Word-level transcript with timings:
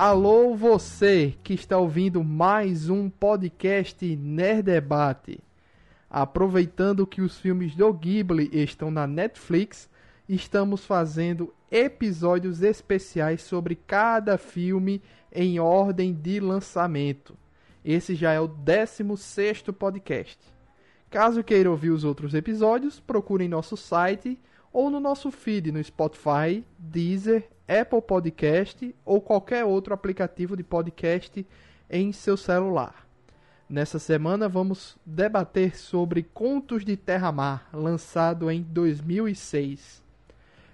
Alô, 0.00 0.54
você 0.54 1.34
que 1.42 1.54
está 1.54 1.76
ouvindo 1.76 2.22
mais 2.22 2.88
um 2.88 3.10
podcast 3.10 4.06
Nerd 4.14 4.62
Debate. 4.62 5.40
Aproveitando 6.08 7.04
que 7.04 7.20
os 7.20 7.36
filmes 7.36 7.74
do 7.74 7.92
Ghibli 7.92 8.48
estão 8.52 8.92
na 8.92 9.08
Netflix, 9.08 9.90
estamos 10.28 10.84
fazendo 10.84 11.52
episódios 11.68 12.62
especiais 12.62 13.42
sobre 13.42 13.74
cada 13.74 14.38
filme 14.38 15.02
em 15.32 15.58
ordem 15.58 16.14
de 16.14 16.38
lançamento. 16.38 17.36
Esse 17.84 18.14
já 18.14 18.32
é 18.32 18.38
o 18.38 18.46
16 18.46 19.62
podcast. 19.76 20.38
Caso 21.10 21.42
queira 21.42 21.72
ouvir 21.72 21.90
os 21.90 22.04
outros 22.04 22.34
episódios, 22.34 23.00
procure 23.00 23.46
em 23.46 23.48
nosso 23.48 23.76
site 23.76 24.38
ou 24.72 24.90
no 24.90 25.00
nosso 25.00 25.30
feed 25.30 25.72
no 25.72 25.82
Spotify, 25.82 26.64
Deezer, 26.78 27.48
Apple 27.68 28.02
Podcast 28.02 28.94
ou 29.04 29.20
qualquer 29.20 29.64
outro 29.64 29.92
aplicativo 29.92 30.56
de 30.56 30.62
podcast 30.62 31.46
em 31.90 32.12
seu 32.12 32.36
celular. 32.36 33.06
Nessa 33.68 33.98
semana 33.98 34.48
vamos 34.48 34.96
debater 35.04 35.76
sobre 35.76 36.22
Contos 36.22 36.84
de 36.84 36.96
Terra-Mar, 36.96 37.68
lançado 37.72 38.50
em 38.50 38.62
2006. 38.62 40.02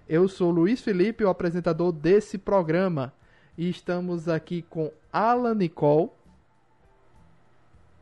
Eu 0.08 0.28
sou 0.28 0.50
Luiz 0.50 0.80
Felipe, 0.80 1.24
o 1.24 1.28
apresentador 1.28 1.90
desse 1.90 2.38
programa, 2.38 3.12
e 3.58 3.68
estamos 3.68 4.28
aqui 4.28 4.62
com 4.62 4.92
Alan 5.12 5.54
Nicole. 5.54 6.10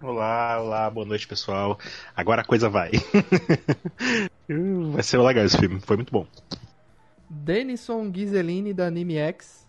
Olá, 0.03 0.61
olá, 0.61 0.91
boa 0.91 1.07
noite 1.07 1.29
pessoal. 1.29 1.79
Agora 2.17 2.43
a 2.43 2.45
coisa 2.45 2.69
vai. 2.69 2.91
vai 4.93 5.03
ser 5.05 5.19
legal 5.19 5.45
esse 5.45 5.57
filme, 5.57 5.79
foi 5.79 5.95
muito 5.95 6.13
bom. 6.13 6.27
Denison 7.31 8.11
Ghiseline 8.11 8.75
da 8.75 8.89
Anime 8.89 9.17
X. 9.17 9.65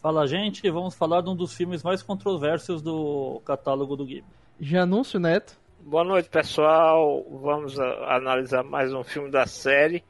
Fala, 0.00 0.28
gente, 0.28 0.70
vamos 0.70 0.94
falar 0.94 1.22
de 1.22 1.28
um 1.28 1.34
dos 1.34 1.52
filmes 1.52 1.82
mais 1.82 2.04
controversos 2.04 2.80
do 2.80 3.42
catálogo 3.44 3.96
do 3.96 4.06
Ghibli. 4.06 4.24
Janúncio 4.60 5.18
Neto. 5.18 5.58
Boa 5.80 6.04
noite, 6.04 6.28
pessoal. 6.28 7.26
Vamos 7.42 7.76
analisar 7.80 8.62
mais 8.62 8.92
um 8.92 9.02
filme 9.02 9.28
da 9.28 9.44
série 9.44 10.04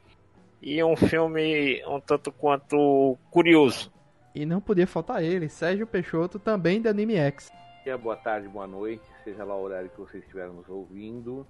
e 0.61 0.83
um 0.83 0.95
filme 0.95 1.83
um 1.87 1.99
tanto 1.99 2.31
quanto 2.31 3.17
curioso. 3.31 3.91
E 4.35 4.45
não 4.45 4.61
podia 4.61 4.85
faltar 4.85 5.23
ele, 5.23 5.49
Sérgio 5.49 5.87
Peixoto, 5.87 6.37
também 6.37 6.79
da 6.79 6.91
Anime 6.91 7.15
X. 7.15 7.51
Boa 7.93 8.15
tarde, 8.15 8.47
boa 8.47 8.65
noite, 8.65 9.05
seja 9.23 9.43
lá 9.43 9.55
o 9.55 9.61
horário 9.61 9.91
que 9.91 9.99
vocês 9.99 10.23
estiverem 10.23 10.51
nos 10.51 10.67
ouvindo. 10.67 11.45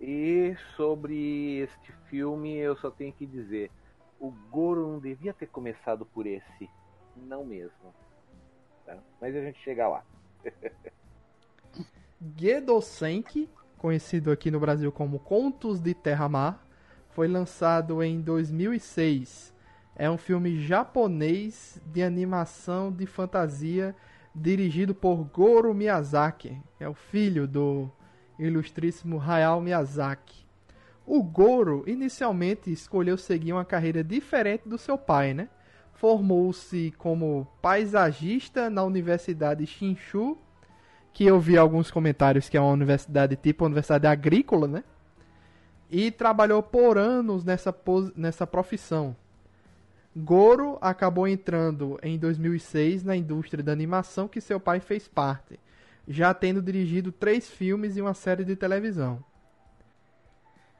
E 0.00 0.54
sobre 0.76 1.58
este 1.58 1.92
filme, 2.08 2.56
eu 2.56 2.76
só 2.76 2.92
tenho 2.92 3.12
que 3.12 3.26
dizer: 3.26 3.72
o 4.20 4.30
Goro 4.30 4.86
não 4.86 5.00
devia 5.00 5.34
ter 5.34 5.48
começado 5.48 6.06
por 6.06 6.28
esse 6.28 6.70
não 7.16 7.44
mesmo. 7.44 7.92
Tá? 8.86 8.96
Mas 9.20 9.34
a 9.34 9.40
gente 9.40 9.58
chega 9.64 9.88
lá. 9.88 10.04
Gedosenki, 12.38 13.50
conhecido 13.76 14.30
aqui 14.30 14.48
no 14.48 14.60
Brasil 14.60 14.92
como 14.92 15.18
Contos 15.18 15.80
de 15.80 15.92
Terra-Mar, 15.92 16.64
foi 17.08 17.26
lançado 17.26 18.00
em 18.00 18.20
2006. 18.20 19.52
É 19.96 20.08
um 20.08 20.16
filme 20.16 20.60
japonês 20.60 21.82
de 21.84 22.00
animação 22.00 22.92
de 22.92 23.06
fantasia 23.06 23.94
dirigido 24.34 24.94
por 24.94 25.24
Goro 25.24 25.74
Miyazaki, 25.74 26.60
é 26.78 26.88
o 26.88 26.94
filho 26.94 27.46
do 27.46 27.90
ilustríssimo 28.38 29.20
Hayao 29.20 29.60
Miyazaki. 29.60 30.46
O 31.06 31.22
Goro 31.22 31.84
inicialmente 31.86 32.70
escolheu 32.70 33.18
seguir 33.18 33.52
uma 33.52 33.64
carreira 33.64 34.04
diferente 34.04 34.68
do 34.68 34.78
seu 34.78 34.96
pai, 34.96 35.34
né? 35.34 35.48
formou-se 36.00 36.94
como 36.96 37.46
paisagista 37.60 38.70
na 38.70 38.82
Universidade 38.82 39.66
Shinshu, 39.66 40.38
que 41.12 41.26
eu 41.26 41.38
vi 41.38 41.58
alguns 41.58 41.90
comentários 41.90 42.48
que 42.48 42.56
é 42.56 42.60
uma 42.60 42.72
universidade 42.72 43.36
tipo 43.36 43.66
universidade 43.66 44.06
agrícola, 44.06 44.66
né? 44.66 44.82
E 45.90 46.10
trabalhou 46.10 46.62
por 46.62 46.96
anos 46.96 47.44
nessa, 47.44 47.74
nessa 48.16 48.46
profissão. 48.46 49.14
Goro 50.16 50.76
acabou 50.80 51.28
entrando 51.28 51.98
em 52.02 52.18
2006 52.18 53.04
na 53.04 53.16
indústria 53.16 53.62
da 53.62 53.72
animação 53.72 54.26
que 54.26 54.40
seu 54.40 54.58
pai 54.58 54.80
fez 54.80 55.06
parte, 55.06 55.58
já 56.08 56.34
tendo 56.34 56.60
dirigido 56.60 57.12
três 57.12 57.48
filmes 57.48 57.96
e 57.96 58.00
uma 58.00 58.14
série 58.14 58.44
de 58.44 58.56
televisão. 58.56 59.22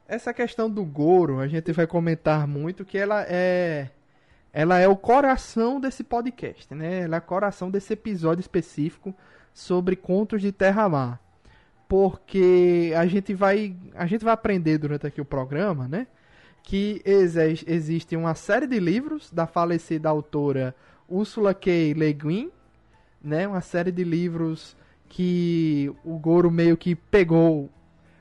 Essa 0.08 0.34
questão 0.34 0.69
do 0.69 0.84
Goro, 0.84 1.38
a 1.38 1.46
gente 1.46 1.70
vai 1.70 1.86
comentar 1.86 2.44
muito 2.48 2.84
que 2.84 2.98
ela 2.98 3.24
é 3.28 3.90
ela 4.52 4.78
é 4.78 4.88
o 4.88 4.96
coração 4.96 5.80
desse 5.80 6.02
podcast, 6.02 6.74
né? 6.74 7.02
Ela 7.02 7.16
é 7.16 7.19
o 7.20 7.22
coração 7.22 7.70
desse 7.70 7.92
episódio 7.92 8.40
específico 8.40 9.14
sobre 9.54 9.94
contos 9.94 10.42
de 10.42 10.50
Terra-Mar. 10.50 11.20
Porque 11.88 12.92
a 12.96 13.06
gente 13.06 13.32
vai 13.34 13.76
a 13.94 14.06
gente 14.06 14.24
vai 14.24 14.34
aprender 14.34 14.78
durante 14.78 15.06
aqui 15.06 15.20
o 15.20 15.24
programa, 15.24 15.86
né? 15.86 16.08
Que 16.62 17.00
ex 17.04 17.37
existe 17.66 18.16
uma 18.16 18.34
série 18.34 18.66
de 18.66 18.78
livros 18.78 19.31
da 19.31 19.47
falecida 19.47 20.09
autora 20.09 20.75
Ursula 21.09 21.53
K. 21.53 21.94
Le 21.94 22.12
Guin, 22.12 22.50
né? 23.22 23.47
Uma 23.48 23.60
série 23.60 23.91
de 23.91 24.04
livros 24.04 24.76
que 25.09 25.93
o 26.04 26.19
Goro 26.19 26.50
meio 26.50 26.76
que 26.76 26.94
pegou 26.94 27.69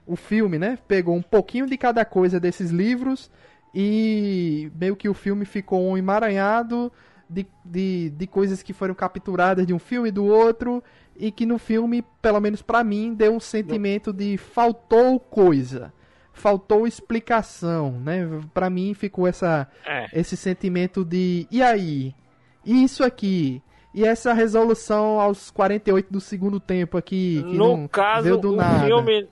o 0.06 0.16
filme, 0.16 0.58
né? 0.58 0.78
Pegou 0.88 1.16
um 1.16 1.22
pouquinho 1.22 1.68
de 1.68 1.78
cada 1.78 2.04
coisa 2.04 2.40
desses 2.40 2.72
livros 2.72 3.30
e 3.74 4.72
meio 4.76 4.96
que 4.96 5.08
o 5.08 5.14
filme 5.14 5.46
ficou 5.46 5.88
um 5.88 5.96
emaranhado 5.96 6.92
de, 7.30 7.46
de, 7.64 8.10
de 8.10 8.28
coisas 8.28 8.64
que 8.64 8.74
foram 8.74 8.96
capturadas 8.96 9.68
de 9.68 9.74
um 9.74 9.78
filme 9.78 10.10
e 10.10 10.12
do 10.12 10.26
outro 10.26 10.84
e 11.16 11.32
que 11.32 11.46
no 11.46 11.60
filme, 11.60 12.04
pelo 12.22 12.40
menos 12.40 12.62
para 12.62 12.84
mim, 12.84 13.14
deu 13.14 13.36
um 13.36 13.40
sentimento 13.40 14.12
de 14.12 14.38
faltou 14.38 15.20
coisa, 15.20 15.94
faltou 16.40 16.88
explicação, 16.88 17.92
né? 17.92 18.28
Para 18.54 18.70
mim 18.70 18.94
ficou 18.94 19.28
essa 19.28 19.68
é. 19.86 20.08
esse 20.14 20.36
sentimento 20.36 21.04
de 21.04 21.48
e 21.52 21.62
aí? 21.62 22.16
E 22.66 22.84
isso 22.84 23.04
aqui? 23.04 23.62
E 23.94 24.06
essa 24.06 24.34
resolução 24.34 25.20
aos 25.20 25.52
48 25.52 26.12
do 26.12 26.22
segundo 26.22 26.60
tempo 26.60 26.98
aqui, 26.98 27.44
que 27.44 27.58
no 27.58 27.78
não 27.78 27.88
caso, 27.88 28.24
veio 28.24 28.38
do 28.38 28.54
o 28.54 28.56
nada. 28.56 28.86
filme 28.86 29.28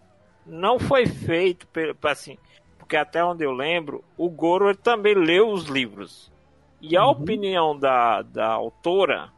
não 0.46 0.80
foi 0.80 1.06
feito 1.06 1.68
assim, 2.04 2.38
porque 2.78 2.96
até 2.96 3.24
onde 3.24 3.44
eu 3.44 3.52
lembro, 3.52 4.04
o 4.18 4.30
Goro 4.30 4.76
também 4.76 5.14
leu 5.14 5.50
os 5.50 5.66
livros. 5.66 6.32
E 6.82 6.96
a 6.96 7.06
uhum. 7.06 7.12
opinião 7.12 7.78
da, 7.78 8.22
da 8.22 8.48
autora, 8.48 9.30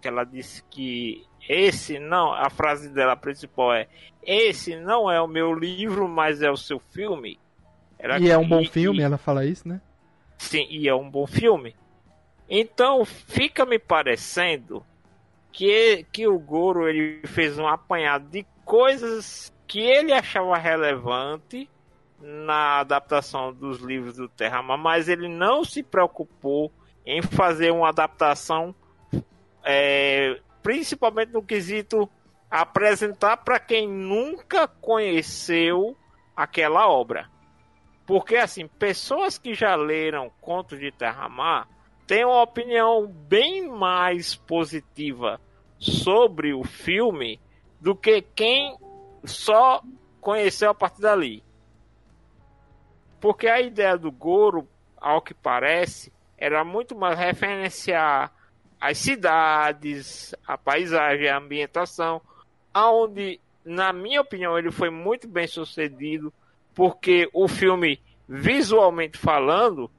que 0.00 0.08
ela 0.08 0.24
disse 0.24 0.62
que 0.70 1.24
esse 1.52 1.98
não, 1.98 2.32
a 2.32 2.48
frase 2.48 2.88
dela 2.88 3.16
principal 3.16 3.74
é: 3.74 3.88
esse 4.22 4.76
não 4.76 5.10
é 5.10 5.20
o 5.20 5.26
meu 5.26 5.52
livro, 5.52 6.08
mas 6.08 6.42
é 6.42 6.48
o 6.48 6.56
seu 6.56 6.78
filme. 6.78 7.40
Era 7.98 8.20
e 8.20 8.30
é 8.30 8.38
um 8.38 8.48
bom 8.48 8.64
filme, 8.64 9.02
ela 9.02 9.18
fala 9.18 9.44
isso, 9.44 9.68
né? 9.68 9.80
Sim, 10.38 10.64
e 10.70 10.88
é 10.88 10.94
um 10.94 11.10
bom 11.10 11.26
filme. 11.26 11.74
Então 12.48 13.04
fica 13.04 13.66
me 13.66 13.80
parecendo 13.80 14.86
que, 15.50 16.06
que 16.12 16.28
o 16.28 16.38
Goro 16.38 16.88
ele 16.88 17.20
fez 17.26 17.58
um 17.58 17.66
apanhado 17.66 18.28
de 18.30 18.46
coisas 18.64 19.52
que 19.66 19.80
ele 19.80 20.12
achava 20.12 20.56
relevante 20.56 21.68
na 22.20 22.78
adaptação 22.78 23.52
dos 23.52 23.80
livros 23.80 24.16
do 24.16 24.28
Terramar, 24.28 24.78
mas 24.78 25.08
ele 25.08 25.26
não 25.26 25.64
se 25.64 25.82
preocupou 25.82 26.72
em 27.04 27.22
fazer 27.22 27.72
uma 27.72 27.88
adaptação, 27.88 28.72
é, 29.64 30.38
principalmente 30.62 31.32
no 31.32 31.42
quesito 31.42 32.08
apresentar 32.50 33.38
para 33.38 33.60
quem 33.60 33.88
nunca 33.88 34.66
conheceu 34.66 35.96
aquela 36.34 36.88
obra. 36.88 37.28
Porque, 38.06 38.36
assim, 38.36 38.66
pessoas 38.66 39.38
que 39.38 39.54
já 39.54 39.76
leram 39.76 40.32
Contos 40.40 40.80
de 40.80 40.90
Terramar 40.90 41.68
têm 42.06 42.24
uma 42.24 42.42
opinião 42.42 43.06
bem 43.06 43.68
mais 43.68 44.34
positiva 44.34 45.40
sobre 45.78 46.52
o 46.52 46.64
filme 46.64 47.40
do 47.80 47.94
que 47.94 48.20
quem 48.20 48.76
só 49.24 49.80
conheceu 50.20 50.70
a 50.70 50.74
partir 50.74 51.02
dali. 51.02 51.42
Porque 53.20 53.46
a 53.46 53.60
ideia 53.60 53.96
do 53.96 54.10
Goro, 54.10 54.66
ao 54.96 55.22
que 55.22 55.34
parece, 55.34 56.12
era 56.36 56.64
muito 56.64 56.96
mais 56.96 57.18
referenciar 57.18 58.32
as 58.80 58.98
cidades, 58.98 60.34
a 60.46 60.56
paisagem, 60.56 61.28
a 61.28 61.38
ambientação, 61.38 62.20
aonde, 62.72 63.40
na 63.64 63.92
minha 63.92 64.20
opinião, 64.20 64.58
ele 64.58 64.70
foi 64.70 64.90
muito 64.90 65.28
bem 65.28 65.46
sucedido, 65.46 66.32
porque 66.74 67.28
o 67.32 67.46
filme, 67.46 68.00
visualmente 68.28 69.18
falando, 69.18 69.90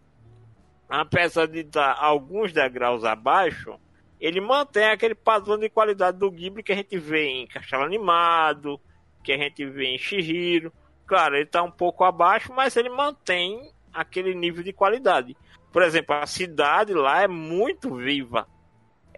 apesar 0.89 1.47
de 1.47 1.59
estar 1.59 1.95
alguns 1.99 2.51
degraus 2.51 3.03
abaixo, 3.03 3.79
ele 4.19 4.41
mantém 4.41 4.85
aquele 4.85 5.15
padrão 5.15 5.57
de 5.57 5.69
qualidade 5.69 6.17
do 6.17 6.31
Ghibli 6.31 6.63
que 6.63 6.71
a 6.71 6.75
gente 6.75 6.97
vê 6.97 7.27
em 7.27 7.47
Castelo 7.47 7.83
Animado, 7.83 8.79
que 9.23 9.31
a 9.31 9.37
gente 9.37 9.65
vê 9.65 9.85
em 9.85 9.97
Shihiro, 9.97 10.71
Claro, 11.11 11.35
ele 11.35 11.43
está 11.43 11.61
um 11.61 11.69
pouco 11.69 12.05
abaixo, 12.05 12.53
mas 12.53 12.77
ele 12.77 12.87
mantém 12.87 13.69
aquele 13.93 14.33
nível 14.33 14.63
de 14.63 14.71
qualidade. 14.71 15.35
Por 15.69 15.83
exemplo, 15.83 16.15
a 16.15 16.25
cidade 16.25 16.93
lá 16.93 17.21
é 17.21 17.27
muito 17.27 17.93
viva. 17.93 18.47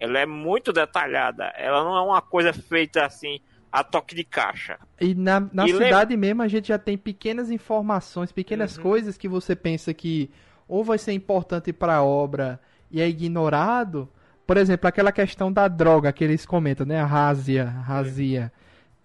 Ela 0.04 0.20
é 0.20 0.26
muito 0.26 0.74
detalhada. 0.74 1.46
Ela 1.58 1.84
não 1.84 1.96
é 1.98 2.02
uma 2.02 2.22
coisa 2.22 2.54
feita 2.54 3.06
assim 3.06 3.40
a 3.72 3.84
toque 3.84 4.16
de 4.16 4.24
caixa. 4.24 4.78
E 5.00 5.16
na, 5.16 5.40
na 5.52 5.68
E 5.68 5.74
cidade 5.74 6.16
mesmo 6.16 6.42
a 6.42 6.48
gente 6.48 6.68
já 6.68 6.78
tem 6.78 6.98
pequenas 6.98 7.50
informações, 7.50 8.32
pequenas 8.32 8.78
Uhum. 8.78 8.84
coisas 8.84 9.18
que 9.18 9.28
você 9.28 9.56
pensa 9.56 9.94
que 9.94 10.30
ou 10.68 10.84
vai 10.84 10.98
ser 10.98 11.14
importante 11.14 11.74
para 11.74 11.96
a 11.96 12.04
obra 12.04 12.60
e 12.92 13.02
é 13.02 13.08
ignorado. 13.08 14.10
Por 14.46 14.58
exemplo, 14.58 14.88
aquela 14.88 15.12
questão 15.12 15.52
da 15.52 15.68
droga 15.68 16.12
que 16.14 16.24
eles 16.24 16.46
comentam, 16.46 16.86
né? 16.86 17.00
A 17.00 17.06
razia, 17.06 17.66
razia. 17.66 18.52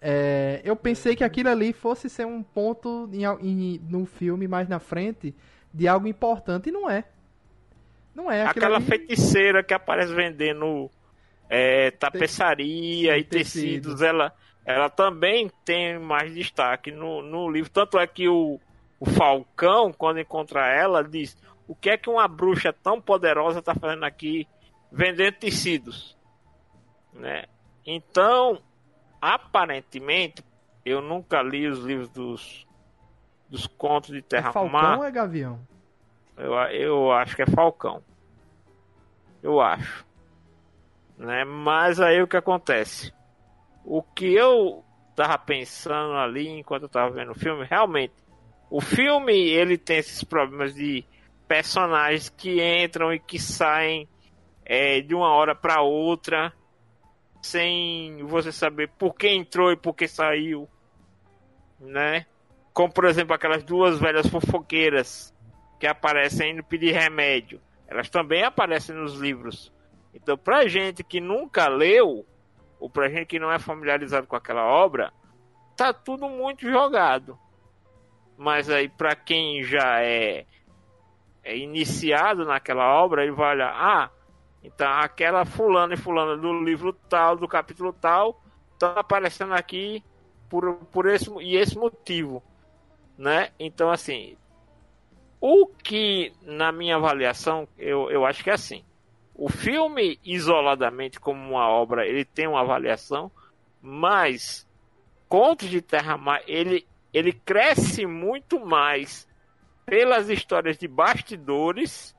É, 0.01 0.61
eu 0.63 0.75
pensei 0.75 1.15
que 1.15 1.23
aquilo 1.23 1.49
ali 1.49 1.73
fosse 1.73 2.09
ser 2.09 2.25
um 2.25 2.41
ponto 2.43 3.09
em, 3.11 3.23
em- 3.41 3.79
no 3.89 4.05
filme 4.05 4.47
mais 4.47 4.67
na 4.69 4.79
frente 4.79 5.35
de 5.73 5.87
algo 5.87 6.07
importante 6.07 6.69
e 6.69 6.71
não 6.71 6.89
é. 6.89 7.03
Não 8.19 8.29
é. 8.29 8.45
Aquela 8.45 8.75
ali- 8.75 8.85
feiticeira 8.85 9.63
que 9.63 9.73
aparece 9.73 10.13
vendendo 10.13 10.91
é, 11.49 11.89
tapeçaria 11.91 13.17
e 13.17 13.23
tecido. 13.23 13.83
tecidos, 13.83 14.01
ela, 14.01 14.33
ela 14.65 14.89
também 14.89 15.49
tem 15.63 15.97
mais 15.97 16.33
destaque 16.33 16.91
no, 16.91 17.21
no 17.21 17.49
livro. 17.49 17.69
Tanto 17.71 17.97
é 17.97 18.05
que 18.05 18.27
o, 18.27 18.59
o 18.99 19.05
Falcão, 19.05 19.93
quando 19.93 20.19
encontra 20.19 20.67
ela, 20.67 21.01
diz: 21.01 21.41
O 21.65 21.73
que 21.73 21.91
é 21.91 21.97
que 21.97 22.09
uma 22.09 22.27
bruxa 22.27 22.73
tão 22.73 22.99
poderosa 22.99 23.59
está 23.59 23.73
fazendo 23.73 24.03
aqui 24.03 24.45
vendendo 24.91 25.35
tecidos? 25.35 26.17
Né? 27.13 27.45
Então, 27.85 28.61
aparentemente, 29.21 30.43
eu 30.85 31.01
nunca 31.01 31.41
li 31.41 31.67
os 31.67 31.79
livros 31.79 32.09
dos, 32.09 32.67
dos 33.49 33.65
contos 33.65 34.09
de 34.11 34.19
É 34.19 34.21
Terra 34.21 34.51
Falcão 34.51 34.71
Mar. 34.71 34.97
ou 34.97 35.05
é 35.05 35.09
Gavião? 35.11 35.57
Eu, 36.37 36.53
eu 36.71 37.11
acho 37.13 37.35
que 37.35 37.41
é 37.41 37.45
Falcão. 37.47 38.03
Eu 39.41 39.59
acho. 39.61 40.05
Né? 41.17 41.43
Mas 41.43 41.99
aí 41.99 42.21
o 42.21 42.27
que 42.27 42.37
acontece? 42.37 43.13
O 43.83 44.01
que 44.01 44.33
eu 44.33 44.83
tava 45.15 45.37
pensando 45.37 46.15
ali 46.15 46.47
enquanto 46.47 46.83
eu 46.83 46.89
tava 46.89 47.11
vendo 47.11 47.31
o 47.31 47.35
filme, 47.35 47.65
realmente, 47.65 48.13
o 48.69 48.79
filme 48.79 49.33
ele 49.33 49.77
tem 49.77 49.97
esses 49.97 50.23
problemas 50.23 50.73
de 50.73 51.03
personagens 51.47 52.29
que 52.29 52.61
entram 52.61 53.11
e 53.13 53.19
que 53.19 53.39
saem 53.39 54.07
é, 54.63 55.01
de 55.01 55.15
uma 55.15 55.29
hora 55.29 55.55
para 55.55 55.81
outra 55.81 56.53
sem 57.41 58.23
você 58.25 58.51
saber 58.51 58.89
por 58.89 59.15
que 59.15 59.27
entrou 59.27 59.71
e 59.71 59.75
por 59.75 59.95
que 59.95 60.07
saiu, 60.07 60.69
né? 61.79 62.25
Como 62.73 62.93
por 62.93 63.05
exemplo 63.05 63.33
aquelas 63.33 63.63
duas 63.63 63.99
velhas 63.99 64.27
fofoqueiras 64.27 65.33
que 65.79 65.87
aparecem 65.87 66.51
indo 66.51 66.63
pedir 66.63 66.93
remédio. 66.93 67.59
Elas 67.89 68.07
também 68.07 68.43
aparecem 68.43 68.95
nos 68.95 69.15
livros. 69.15 69.73
Então, 70.13 70.37
pra 70.37 70.67
gente 70.67 71.03
que 71.03 71.19
nunca 71.19 71.67
leu, 71.67 72.23
ou 72.79 72.87
pra 72.87 73.09
gente 73.09 73.25
que 73.25 73.39
não 73.39 73.51
é 73.51 73.57
familiarizado 73.57 74.27
com 74.27 74.35
aquela 74.35 74.63
obra, 74.63 75.11
tá 75.75 75.91
tudo 75.91 76.29
muito 76.29 76.69
jogado. 76.69 77.37
Mas 78.37 78.69
aí, 78.69 78.87
pra 78.87 79.15
quem 79.15 79.63
já 79.63 80.01
é, 80.01 80.45
é 81.43 81.57
iniciado 81.57 82.45
naquela 82.45 82.93
obra, 83.01 83.23
ele 83.23 83.31
vai 83.31 83.55
olhar, 83.55 83.73
ah, 83.73 84.11
então 84.63 84.87
aquela 84.87 85.43
fulana 85.43 85.95
e 85.95 85.97
fulana 85.97 86.37
do 86.37 86.63
livro 86.63 86.93
tal, 86.93 87.35
do 87.35 87.47
capítulo 87.47 87.91
tal, 87.91 88.39
tá 88.77 88.91
aparecendo 88.99 89.53
aqui 89.53 90.03
por, 90.47 90.75
por 90.91 91.07
esse 91.07 91.29
e 91.41 91.55
esse 91.57 91.77
motivo, 91.77 92.43
né? 93.17 93.49
Então, 93.59 93.89
assim, 93.89 94.37
o 95.41 95.67
que, 95.67 96.33
na 96.41 96.71
minha 96.71 96.95
avaliação, 96.95 97.67
eu, 97.77 98.09
eu 98.11 98.25
acho 98.25 98.43
que 98.43 98.49
é 98.49 98.53
assim. 98.53 98.83
O 99.33 99.49
filme, 99.49 100.19
isoladamente, 100.23 101.19
como 101.19 101.39
uma 101.41 101.67
obra, 101.69 102.05
ele 102.05 102.25
tem 102.25 102.47
uma 102.47 102.61
avaliação, 102.61 103.31
mas 103.81 104.67
Contos 105.29 105.69
de 105.69 105.79
Terra-Mar, 105.79 106.41
ele, 106.47 106.87
ele 107.13 107.31
cresce 107.31 108.05
muito 108.05 108.59
mais 108.59 109.27
pelas 109.85 110.27
histórias 110.27 110.75
de 110.77 110.87
bastidores 110.87 112.15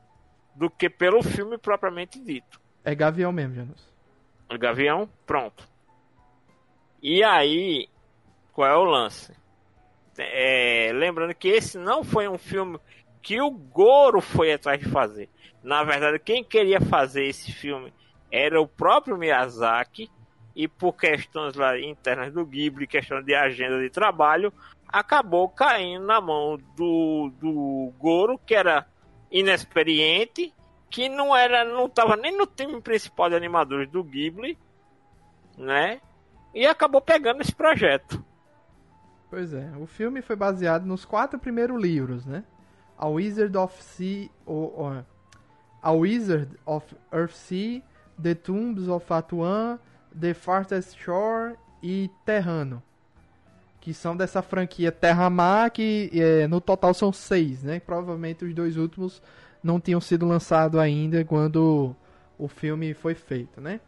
do 0.55 0.71
que 0.71 0.89
pelo 0.89 1.21
filme 1.23 1.59
propriamente 1.59 2.21
dito. 2.21 2.61
É 2.85 2.95
Gavião 2.95 3.33
mesmo, 3.33 3.55
Janus. 3.55 3.89
O 4.49 4.57
Gavião, 4.59 5.09
pronto. 5.27 5.69
E 7.03 7.23
aí, 7.25 7.89
qual 8.53 8.69
é 8.69 8.77
o 8.77 8.85
lance? 8.85 9.35
É, 10.17 10.93
lembrando 10.95 11.35
que 11.35 11.49
esse 11.49 11.79
não 11.79 12.05
foi 12.05 12.29
um 12.29 12.39
filme 12.39 12.79
que 13.23 13.41
o 13.41 13.51
Goro 13.51 14.21
foi 14.21 14.53
atrás 14.53 14.81
de 14.81 14.89
fazer. 14.89 15.29
Na 15.63 15.85
verdade, 15.85 16.19
quem 16.19 16.43
queria 16.43 16.81
fazer 16.81 17.25
esse 17.25 17.53
filme 17.53 17.93
era 18.31 18.61
o 18.61 18.67
próprio 18.67 19.17
Miyazaki 19.17 20.09
e 20.55 20.67
por 20.67 20.95
questões 20.95 21.55
lá 21.55 21.79
internas 21.79 22.33
do 22.33 22.45
Ghibli, 22.45 22.87
questão 22.87 23.23
de 23.23 23.35
agenda 23.35 23.81
de 23.81 23.91
trabalho, 23.91 24.53
acabou 24.89 25.49
caindo 25.49 26.07
na 26.07 26.21
mão 26.21 26.59
do, 26.77 27.31
do 27.41 27.93
Goro, 27.99 28.39
que 28.39 28.55
era 28.55 28.87
inexperiente, 29.31 30.53
que 30.89 31.09
não 31.09 31.37
era, 31.37 31.65
não 31.65 31.87
estava 31.87 32.17
nem 32.17 32.37
no 32.37 32.47
time 32.47 32.81
principal 32.81 33.29
de 33.29 33.37
animadores 33.37 33.89
do 33.89 34.03
Ghibli, 34.03 34.59
né? 35.57 36.01
E 36.53 36.67
acabou 36.67 37.01
pegando 37.01 37.43
esse 37.43 37.55
projeto. 37.55 38.25
Pois 39.29 39.53
é, 39.55 39.71
o 39.79 39.87
filme 39.87 40.21
foi 40.21 40.35
baseado 40.35 40.85
nos 40.85 41.05
quatro 41.05 41.39
primeiros 41.39 41.81
livros, 41.81 42.27
né? 42.27 42.43
A 43.01 43.09
Wizard 43.09 43.57
of 43.57 43.83
Sea, 43.83 44.29
ou, 44.45 44.75
ou, 44.77 45.05
A 45.83 45.93
Wizard 45.93 46.51
of 46.67 46.95
Earthsea, 47.11 47.83
The 48.23 48.35
Tombs 48.35 48.89
of 48.89 49.11
Atuan, 49.11 49.79
The 50.19 50.35
Farthest 50.35 50.99
Shore 50.99 51.55
e 51.83 52.11
Terrano. 52.27 52.83
Que 53.81 53.95
são 53.95 54.15
dessa 54.15 54.43
franquia 54.43 54.93
Terra-Mar, 54.93 55.71
que 55.71 56.11
é, 56.13 56.47
no 56.47 56.61
total 56.61 56.93
são 56.93 57.11
seis, 57.11 57.63
né? 57.63 57.81
Provavelmente 57.81 58.45
os 58.45 58.55
dois 58.55 58.77
últimos 58.77 59.23
não 59.63 59.81
tinham 59.81 60.01
sido 60.03 60.27
lançados 60.27 60.79
ainda 60.79 61.25
quando 61.25 61.97
o 62.39 62.49
filme 62.49 62.93
foi 62.93 63.15
feito, 63.15 63.63
né? 63.63 63.81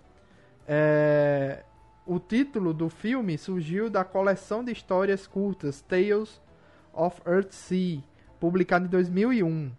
É, 0.67 1.63
o 2.07 2.19
título 2.19 2.73
do 2.73 2.89
filme 2.89 3.37
surgiu 3.37 3.91
da 3.91 4.05
coleção 4.05 4.65
de 4.65 4.73
histórias 4.73 5.27
curtas 5.27 5.83
Tales 5.83 6.41
of 6.95 7.21
Earthsea, 7.27 8.03
publicada 8.43 8.87
em 8.87 8.89
2001. 8.89 9.71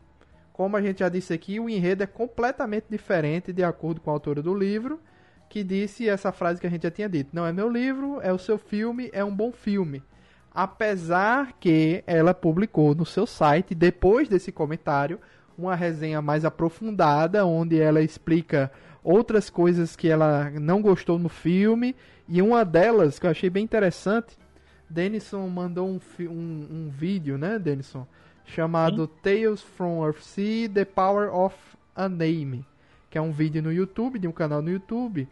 Como 0.54 0.78
a 0.78 0.82
gente 0.82 1.00
já 1.00 1.10
disse 1.10 1.34
aqui, 1.34 1.60
o 1.60 1.70
enredo 1.70 2.02
é 2.02 2.08
completamente 2.08 2.86
diferente 2.90 3.52
de 3.52 3.62
acordo 3.62 4.00
com 4.00 4.10
a 4.10 4.14
autora 4.14 4.42
do 4.42 4.56
livro, 4.56 5.02
que 5.50 5.66
disse 5.66 6.08
essa 6.08 6.32
frase 6.32 6.62
que 6.62 6.68
a 6.68 6.70
gente 6.70 6.84
já 6.84 6.92
tinha 6.92 7.10
dito: 7.10 7.32
Não 7.34 7.46
é 7.46 7.52
meu 7.52 7.70
livro, 7.70 8.22
é 8.22 8.32
o 8.32 8.38
seu 8.38 8.58
filme, 8.58 9.10
é 9.12 9.22
um 9.22 9.36
bom 9.36 9.52
filme. 9.52 10.02
Apesar 10.50 11.52
que 11.60 12.06
ela 12.08 12.34
publicou 12.34 12.96
no 12.96 13.06
seu 13.06 13.28
site, 13.28 13.76
depois 13.76 14.30
desse 14.30 14.50
comentário, 14.50 15.20
uma 15.58 15.76
resenha 15.76 16.22
mais 16.22 16.46
aprofundada, 16.46 17.46
onde 17.46 17.82
ela 17.82 18.02
explica 18.02 18.72
outras 19.04 19.50
coisas 19.50 19.94
que 19.94 20.08
ela 20.08 20.50
não 20.52 20.82
gostou 20.82 21.20
no 21.20 21.28
filme. 21.28 21.98
E 22.30 22.42
uma 22.42 22.64
delas, 22.64 23.20
que 23.20 23.26
eu 23.26 23.32
achei 23.32 23.50
bem 23.50 23.66
interessante, 23.66 24.38
Denison 24.90 25.50
mandou 25.50 25.90
um, 25.90 26.00
um, 26.22 26.68
um 26.72 26.90
vídeo, 26.90 27.38
né, 27.38 27.60
Denison? 27.60 28.08
Chamado 28.46 29.08
Tales 29.08 29.62
from 29.62 30.04
Earthsea, 30.06 30.70
The 30.70 30.86
Power 30.86 31.34
of 31.34 31.56
a 31.96 32.08
Name. 32.10 32.66
Que 33.10 33.18
é 33.18 33.22
um 33.22 33.32
vídeo 33.32 33.62
no 33.62 33.72
YouTube, 33.72 34.20
de 34.20 34.28
um 34.28 34.32
canal 34.32 34.62
no 34.62 34.70
YouTube. 34.72 35.28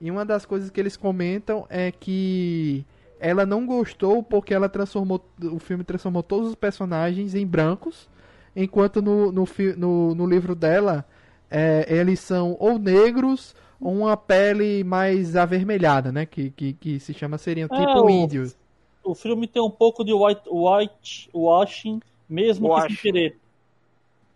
E 0.00 0.10
uma 0.10 0.24
das 0.24 0.44
coisas 0.46 0.70
que 0.70 0.80
eles 0.80 0.96
comentam 0.96 1.66
é 1.68 1.90
que 1.92 2.84
ela 3.20 3.44
não 3.46 3.64
gostou 3.66 4.22
porque 4.22 4.52
ela 4.54 4.68
transformou. 4.68 5.20
O 5.42 5.58
filme 5.58 5.84
transformou 5.84 6.22
todos 6.22 6.48
os 6.50 6.54
personagens 6.54 7.34
em 7.34 7.46
brancos. 7.46 8.08
Enquanto 8.56 9.02
no, 9.02 9.32
no, 9.32 9.44
no, 9.76 10.14
no 10.14 10.26
livro 10.26 10.54
dela, 10.54 11.04
é, 11.50 11.86
eles 11.88 12.20
são 12.20 12.56
ou 12.60 12.78
negros 12.78 13.54
ou 13.80 13.92
uma 13.98 14.16
pele 14.16 14.84
mais 14.84 15.34
avermelhada, 15.36 16.12
né? 16.12 16.24
Que, 16.24 16.50
que, 16.50 16.72
que 16.74 17.00
se 17.00 17.12
chama 17.12 17.36
seriam 17.36 17.68
É, 17.72 17.76
tipo 17.86 18.00
o- 18.06 18.10
índios. 18.10 18.56
O 19.02 19.14
filme 19.14 19.46
tem 19.46 19.60
um 19.60 19.70
pouco 19.70 20.02
de 20.04 20.14
white, 20.14 20.42
white 20.48 21.28
washing, 21.34 22.00
mesmo 22.28 22.66
que 22.68 22.72
Washing. 22.72 22.88
sem 22.88 22.96
querer. 23.12 23.38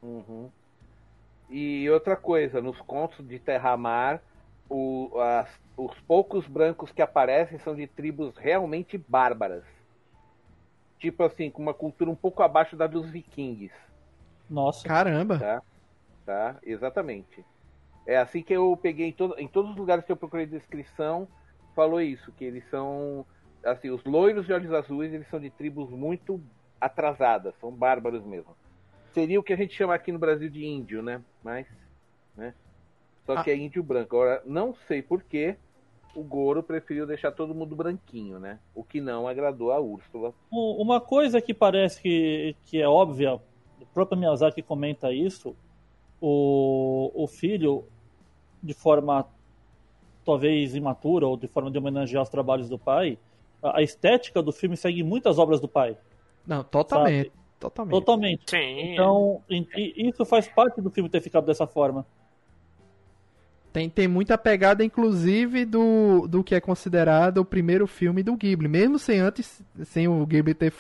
Uhum. 0.03 0.49
E 1.51 1.89
outra 1.91 2.15
coisa, 2.17 2.61
nos 2.61 2.81
contos 2.83 3.27
de 3.27 3.39
Terra-Mar, 3.39 4.23
o- 4.69 5.11
as- 5.21 5.61
os 5.77 5.99
poucos 6.01 6.47
brancos 6.47 6.93
que 6.93 7.01
aparecem 7.03 7.59
são 7.59 7.75
de 7.75 7.87
tribos 7.87 8.37
realmente 8.37 8.99
bárbaras. 8.99 9.65
Tipo 10.99 11.23
assim, 11.23 11.51
com 11.51 11.63
uma 11.63 11.73
cultura 11.75 12.11
um 12.11 12.15
pouco 12.17 12.43
abaixo 12.43 12.77
da 12.77 12.87
dos 12.87 13.09
vikings, 13.09 13.73
Nossa. 14.51 14.87
Caramba! 14.87 15.39
tá? 15.39 15.63
Tá? 16.27 16.57
Exatamente. 16.63 17.45
É 18.07 18.17
assim 18.19 18.43
que 18.43 18.53
eu 18.53 18.77
peguei 18.81 19.07
em, 19.09 19.13
todo- 19.13 19.39
em 19.39 19.47
todos 19.47 19.71
os 19.71 19.77
lugares 19.77 20.05
que 20.05 20.11
eu 20.13 20.17
procurei 20.17 20.47
descrição, 20.47 21.29
falou 21.75 22.01
isso, 22.01 22.33
que 22.33 22.45
eles 22.45 22.65
são 22.71 23.25
assim, 23.65 23.91
os 23.91 24.03
loiros 24.05 24.47
de 24.47 24.53
olhos 24.53 24.73
azuis, 24.73 25.13
eles 25.13 25.29
são 25.29 25.39
de 25.41 25.51
tribos 25.51 25.91
muito 25.91 26.41
atrasadas, 26.81 27.55
são 27.61 27.71
bárbaros 27.71 28.25
mesmo. 28.25 28.57
Seria 29.13 29.41
o 29.41 29.43
que 29.43 29.53
a 29.53 29.57
gente 29.57 29.75
chama 29.75 29.95
aqui 29.95 30.13
no 30.13 30.19
Brasil 30.19 30.49
de 30.49 30.65
índio, 30.65 31.03
né? 31.03 31.21
Mas, 31.43 31.67
né? 32.37 32.55
Só 33.27 33.37
Ah. 33.39 33.43
que 33.45 33.51
é 33.51 33.57
índio 33.57 33.83
branco. 33.83 34.17
Agora, 34.17 34.43
não 34.47 34.75
sei 34.87 35.03
porquê 35.03 35.57
o 36.15 36.23
Goro 36.23 36.63
preferiu 36.63 37.07
deixar 37.07 37.31
todo 37.33 37.55
mundo 37.55 37.77
branquinho, 37.77 38.39
né? 38.39 38.59
O 38.75 38.83
que 38.83 39.01
não 39.01 39.27
agradou 39.29 39.73
a 39.73 39.79
Úrsula. 39.81 40.33
Um- 40.53 40.77
Uma 40.83 41.01
coisa 41.01 41.41
que 41.41 41.53
parece 41.55 42.01
que, 42.01 42.55
que 42.65 42.81
é 42.81 42.89
óbvia, 42.89 43.35
o 43.81 43.87
próprio 43.93 44.19
Miyazaki 44.19 44.63
comenta 44.63 45.13
isso, 45.13 45.55
o, 46.21 47.11
o 47.15 47.27
filho, 47.29 47.85
de 48.63 48.75
forma 48.75 49.27
talvez 50.25 50.75
imatura 50.75 51.27
ou 51.27 51.37
de 51.37 51.47
forma 51.47 51.71
de 51.71 51.79
homenagear 51.79 52.23
os 52.23 52.29
trabalhos 52.29 52.69
do 52.69 52.79
pai, 52.79 53.19
a, 53.63 53.79
a 53.79 53.83
estética 53.83 54.43
do 54.43 54.53
filme 54.53 54.77
segue 54.77 55.03
muitas 55.03 55.39
obras 55.39 55.61
do 55.61 55.69
pai, 55.69 55.97
Não, 56.49 56.65
totalmente. 56.65 57.31
Totalmente. 57.61 57.93
totalmente. 57.93 58.51
Sim. 58.51 58.93
Então, 58.93 59.43
isso 59.49 60.25
faz 60.25 60.49
parte 60.49 60.81
do 60.81 60.91
filme 60.91 61.11
ter 61.11 61.21
ficado 61.21 61.45
dessa 61.45 61.67
forma. 61.67 62.07
Tem, 63.73 63.91
tem 63.91 64.09
muita 64.09 64.39
pegada, 64.39 64.83
inclusive, 64.83 65.65
do, 65.65 66.27
do 66.27 66.43
que 66.43 66.55
é 66.55 66.61
considerado 66.61 67.39
o 67.39 67.45
primeiro 67.45 67.87
filme 67.87 68.23
do 68.23 68.35
Ghibli. 68.35 68.67
Mesmo 68.67 68.99
sem 68.99 69.21
antes, 69.21 69.63
sem 69.85 70.09
o 70.09 70.25
Ghibli 70.25 70.55
ter 70.55 70.73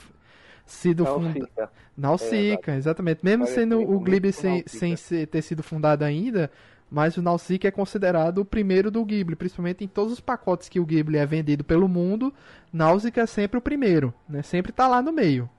sido 0.64 1.04
fundado. 1.04 1.48
Nausicaa, 1.96 2.76
exatamente. 2.76 3.20
Mesmo 3.22 3.44
Parece 3.44 3.60
sendo 3.60 3.80
o 3.80 4.00
Ghibli 4.00 4.32
sem, 4.32 4.64
sem 4.66 4.96
ser- 4.96 5.26
ter 5.26 5.42
sido 5.42 5.62
fundado 5.62 6.04
ainda, 6.04 6.50
mas 6.90 7.16
o 7.16 7.22
Nausicaa 7.22 7.68
é 7.68 7.72
considerado 7.72 8.38
o 8.38 8.44
primeiro 8.44 8.90
do 8.90 9.04
Ghibli, 9.04 9.36
principalmente 9.36 9.84
em 9.84 9.88
todos 9.88 10.12
os 10.12 10.20
pacotes 10.20 10.68
que 10.68 10.80
o 10.80 10.86
Ghibli 10.86 11.18
é 11.18 11.26
vendido 11.26 11.64
pelo 11.64 11.88
mundo, 11.88 12.32
Nausicaa 12.72 13.22
é 13.22 13.26
sempre 13.26 13.58
o 13.58 13.62
primeiro, 13.62 14.14
né? 14.28 14.42
Sempre 14.42 14.72
tá 14.72 14.86
lá 14.86 15.02
no 15.02 15.12
meio. 15.12 15.50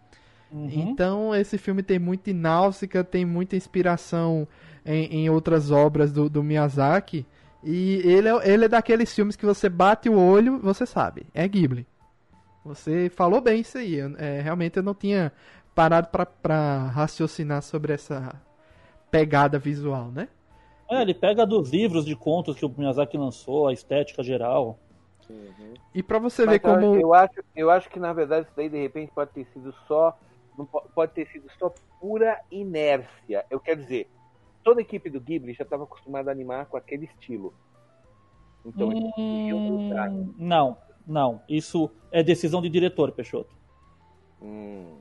Uhum. 0.51 0.69
Então 0.69 1.35
esse 1.35 1.57
filme 1.57 1.83
tem 1.83 1.99
muito 1.99 2.33
Náusica, 2.33 3.03
tem 3.03 3.25
muita 3.25 3.55
inspiração 3.55 4.47
em, 4.85 5.05
em 5.05 5.29
outras 5.29 5.71
obras 5.71 6.11
do, 6.11 6.29
do 6.29 6.43
Miyazaki. 6.43 7.25
E 7.63 8.01
ele 8.05 8.29
é, 8.29 8.49
ele 8.53 8.65
é 8.65 8.67
daqueles 8.69 9.13
filmes 9.13 9.35
que 9.35 9.45
você 9.45 9.67
bate 9.67 10.09
o 10.09 10.17
olho, 10.17 10.59
você 10.59 10.85
sabe, 10.85 11.27
é 11.33 11.47
Ghibli. 11.47 11.85
Você 12.63 13.09
falou 13.09 13.41
bem 13.41 13.61
isso 13.61 13.77
aí. 13.77 13.99
é, 14.17 14.41
realmente 14.41 14.77
eu 14.77 14.83
não 14.83 14.93
tinha 14.93 15.31
parado 15.73 16.07
pra, 16.07 16.25
pra 16.25 16.87
raciocinar 16.87 17.61
sobre 17.61 17.93
essa 17.93 18.41
pegada 19.09 19.57
visual, 19.57 20.11
né? 20.11 20.27
É, 20.89 21.01
ele 21.01 21.13
pega 21.13 21.45
dos 21.45 21.71
livros 21.71 22.05
de 22.05 22.15
contos 22.15 22.55
que 22.55 22.65
o 22.65 22.73
Miyazaki 22.75 23.17
lançou, 23.17 23.67
a 23.67 23.73
estética 23.73 24.23
geral. 24.23 24.79
Uhum. 25.29 25.73
E 25.93 26.01
pra 26.01 26.17
você 26.17 26.45
Mas 26.45 26.53
ver 26.53 26.59
como. 26.59 26.95
eu, 26.95 27.13
acho, 27.13 27.33
eu 27.55 27.69
acho 27.69 27.89
que 27.89 27.99
na 27.99 28.11
verdade 28.11 28.47
isso 28.47 28.53
daí 28.55 28.69
de 28.69 28.81
repente 28.81 29.11
pode 29.13 29.31
ter 29.31 29.45
sido 29.53 29.73
só. 29.87 30.17
Não 30.59 30.65
po- 30.65 30.87
Pode 30.93 31.13
ter 31.13 31.25
sido 31.29 31.49
só 31.57 31.73
pura 31.99 32.39
inércia. 32.51 33.45
Eu 33.49 33.59
quero 33.59 33.81
dizer, 33.81 34.09
toda 34.63 34.81
a 34.81 34.83
equipe 34.83 35.09
do 35.09 35.19
Ghibli 35.21 35.53
já 35.53 35.63
estava 35.63 35.85
acostumada 35.85 36.29
a 36.29 36.33
animar 36.33 36.65
com 36.65 36.75
aquele 36.77 37.05
estilo. 37.05 37.53
Então 38.65 38.91
eles 38.91 39.13
queriam 39.15 39.59
mudar. 39.59 40.09
Hum, 40.11 40.33
não, 40.37 40.77
não. 41.07 41.41
Isso 41.47 41.89
é 42.11 42.21
decisão 42.21 42.61
de 42.61 42.69
diretor, 42.69 43.11
Peixoto. 43.13 43.55
Hum. 44.41 44.97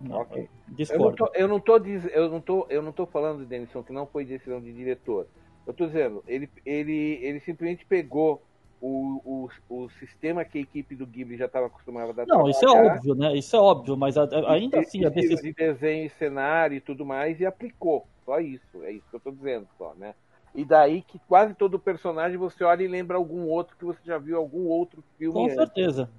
Não, 0.00 0.20
Ok. 0.20 0.42
eu 0.42 0.44
Eu 0.44 0.48
não, 0.68 0.74
discordo. 0.76 1.16
tô, 1.16 1.30
eu, 1.34 1.48
não 1.48 1.60
tô, 1.60 1.78
diz- 1.78 2.08
eu, 2.12 2.28
não 2.30 2.40
tô, 2.40 2.66
eu 2.70 2.82
não 2.82 2.92
tô 2.92 3.04
falando, 3.06 3.44
Denison, 3.44 3.82
que 3.82 3.92
não 3.92 4.06
foi 4.06 4.24
decisão 4.24 4.60
de 4.60 4.72
diretor. 4.72 5.26
Eu 5.66 5.72
tô 5.74 5.86
dizendo, 5.86 6.22
ele, 6.26 6.48
ele, 6.64 7.18
ele 7.22 7.40
simplesmente 7.40 7.84
pegou 7.86 8.42
o, 8.86 9.48
o, 9.70 9.84
o 9.84 9.88
sistema 9.88 10.44
que 10.44 10.58
a 10.58 10.60
equipe 10.60 10.94
do 10.94 11.06
Ghibli 11.06 11.38
já 11.38 11.46
estava 11.46 11.66
acostumada 11.66 12.22
a 12.22 12.26
Não, 12.26 12.48
isso 12.50 12.64
é 12.64 12.70
óbvio, 12.70 13.14
né? 13.14 13.34
Isso 13.34 13.56
é 13.56 13.58
óbvio, 13.58 13.96
mas 13.96 14.18
a- 14.18 14.24
a- 14.24 14.52
ainda 14.52 14.80
assim 14.80 15.04
a 15.06 15.08
decisão. 15.08 15.42
de 15.42 15.52
desenho 15.54 16.06
e 16.06 16.10
cenário 16.10 16.76
e 16.76 16.80
tudo 16.80 17.04
mais 17.06 17.40
e 17.40 17.46
aplicou. 17.46 18.06
Só 18.26 18.38
isso, 18.40 18.82
é 18.82 18.92
isso 18.92 19.04
que 19.08 19.16
eu 19.16 19.20
tô 19.20 19.30
dizendo 19.30 19.66
só, 19.78 19.94
né? 19.94 20.14
E 20.54 20.64
daí 20.66 21.00
que 21.02 21.18
quase 21.26 21.54
todo 21.54 21.78
personagem 21.78 22.36
você 22.36 22.62
olha 22.62 22.82
e 22.82 22.88
lembra 22.88 23.16
algum 23.16 23.48
outro 23.48 23.74
que 23.76 23.84
você 23.86 24.00
já 24.04 24.18
viu 24.18 24.36
algum 24.36 24.66
outro 24.66 25.02
filme 25.18 25.34
Com 25.34 25.44
antes. 25.44 25.56
certeza. 25.56 26.10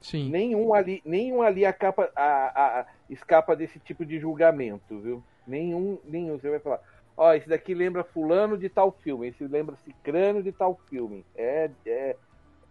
Sim. 0.00 0.30
Nenhum 0.30 0.72
ali, 0.72 1.02
nenhum 1.04 1.42
ali 1.42 1.66
acaba, 1.66 2.10
a, 2.16 2.22
a- 2.22 2.80
a- 2.80 2.86
escapa 3.10 3.54
desse 3.54 3.78
tipo 3.78 4.06
de 4.06 4.18
julgamento, 4.18 4.98
viu? 5.00 5.22
Nenhum, 5.46 5.98
nenhum. 6.04 6.38
Você 6.38 6.48
vai 6.48 6.58
falar, 6.60 6.80
ó, 7.20 7.34
esse 7.34 7.46
daqui 7.46 7.74
lembra 7.74 8.02
fulano 8.02 8.56
de 8.56 8.70
tal 8.70 8.90
filme, 8.90 9.28
esse 9.28 9.46
lembra 9.46 9.76
cicrano 9.84 10.42
de 10.42 10.50
tal 10.50 10.80
filme. 10.88 11.22
É, 11.36 11.70
é, 11.84 12.16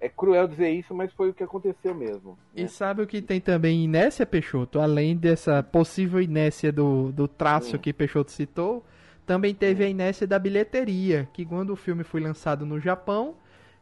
é 0.02 0.10
cruel 0.10 0.48
dizer 0.48 0.72
isso, 0.72 0.92
mas 0.96 1.14
foi 1.14 1.30
o 1.30 1.34
que 1.36 1.44
aconteceu 1.44 1.94
mesmo. 1.94 2.32
né? 2.32 2.64
E 2.64 2.68
sabe 2.68 3.04
o 3.04 3.08
que 3.08 3.22
tem 3.22 3.40
também 3.40 3.84
inércia, 3.84 4.26
Peixoto? 4.26 4.80
Além 4.80 5.16
dessa 5.16 5.62
possível 5.62 6.20
inércia 6.20 6.72
do, 6.72 7.12
do 7.12 7.28
traço 7.28 7.76
Hum. 7.76 7.80
que 7.80 7.94
Peixoto 7.94 8.32
citou, 8.32 8.84
também 9.24 9.54
teve 9.54 9.84
a 9.84 9.88
inércia 9.88 10.26
da 10.26 10.40
bilheteria, 10.40 11.30
que 11.32 11.46
quando 11.46 11.70
o 11.70 11.76
filme 11.76 12.04
foi 12.04 12.20
lançado 12.20 12.66
no 12.66 12.80
Japão, 12.80 13.36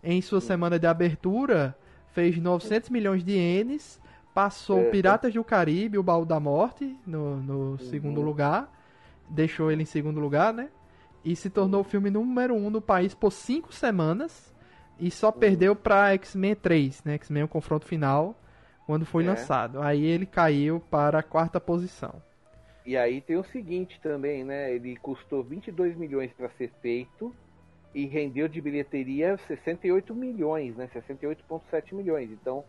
em 0.03 0.21
sua 0.21 0.41
semana 0.41 0.77
de 0.77 0.85
abertura, 0.85 1.73
fez 2.11 2.37
900 2.37 2.89
milhões 2.89 3.23
de 3.23 3.31
ienes, 3.31 4.01
passou 4.33 4.79
É. 4.81 4.89
Piratas 4.89 5.33
do 5.33 5.43
Caribe, 5.45 5.97
o 5.97 6.03
Baú 6.03 6.25
da 6.25 6.39
Morte, 6.41 6.93
no, 7.07 7.37
no 7.37 7.79
segundo 7.79 8.19
lugar, 8.21 8.69
deixou 9.29 9.71
ele 9.71 9.83
em 9.83 9.85
segundo 9.85 10.19
lugar, 10.19 10.53
né? 10.53 10.69
E 11.23 11.35
se 11.35 11.49
tornou 11.49 11.81
o 11.81 11.83
filme 11.83 12.09
número 12.09 12.53
um 12.55 12.69
no 12.69 12.81
país 12.81 13.13
por 13.13 13.31
cinco 13.31 13.73
semanas, 13.73 14.53
e 14.99 15.11
só 15.11 15.31
perdeu 15.31 15.75
pra 15.75 16.13
X-Men 16.13 16.55
3, 16.55 17.03
né? 17.03 17.13
X-Men 17.15 17.43
o 17.43 17.47
confronto 17.47 17.85
final, 17.85 18.35
quando 18.85 19.05
foi 19.05 19.23
É. 19.23 19.27
lançado. 19.27 19.81
Aí 19.81 20.03
ele 20.03 20.25
caiu 20.25 20.79
para 20.79 21.19
a 21.19 21.23
quarta 21.23 21.59
posição. 21.59 22.21
E 22.85 22.95
aí 22.95 23.19
tem 23.19 23.35
o 23.35 23.43
seguinte 23.43 23.99
também, 24.01 24.43
né? 24.45 24.73
Ele 24.73 24.95
custou 24.95 25.43
22 25.43 25.95
milhões 25.97 26.31
para 26.31 26.49
ser 26.51 26.71
feito 26.81 27.35
e 27.93 28.05
rendeu 28.05 28.47
de 28.47 28.61
bilheteria 28.61 29.37
68 29.47 30.15
milhões, 30.15 30.75
né? 30.75 30.87
68,7 30.93 31.93
milhões. 31.93 32.31
Então, 32.31 32.63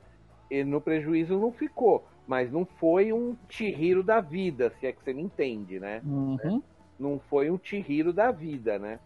ele 0.51 0.69
no 0.69 0.81
prejuízo 0.81 1.39
não 1.39 1.53
ficou, 1.53 2.05
mas 2.29 2.53
não 2.53 2.65
foi 2.79 3.13
um 3.13 3.35
Chihiro 3.49 4.03
da 4.05 4.21
vida, 4.21 4.71
se 4.79 4.87
é 4.87 4.93
que 4.93 5.03
você 5.03 5.13
me 5.15 5.23
entende, 5.23 5.81
né? 5.81 6.01
Uhum. 6.05 6.63
Não 7.01 7.19
foi 7.31 7.51
um 7.51 7.59
Chihiro 7.61 8.13
da 8.13 8.31
vida, 8.31 8.79
né? 8.79 9.01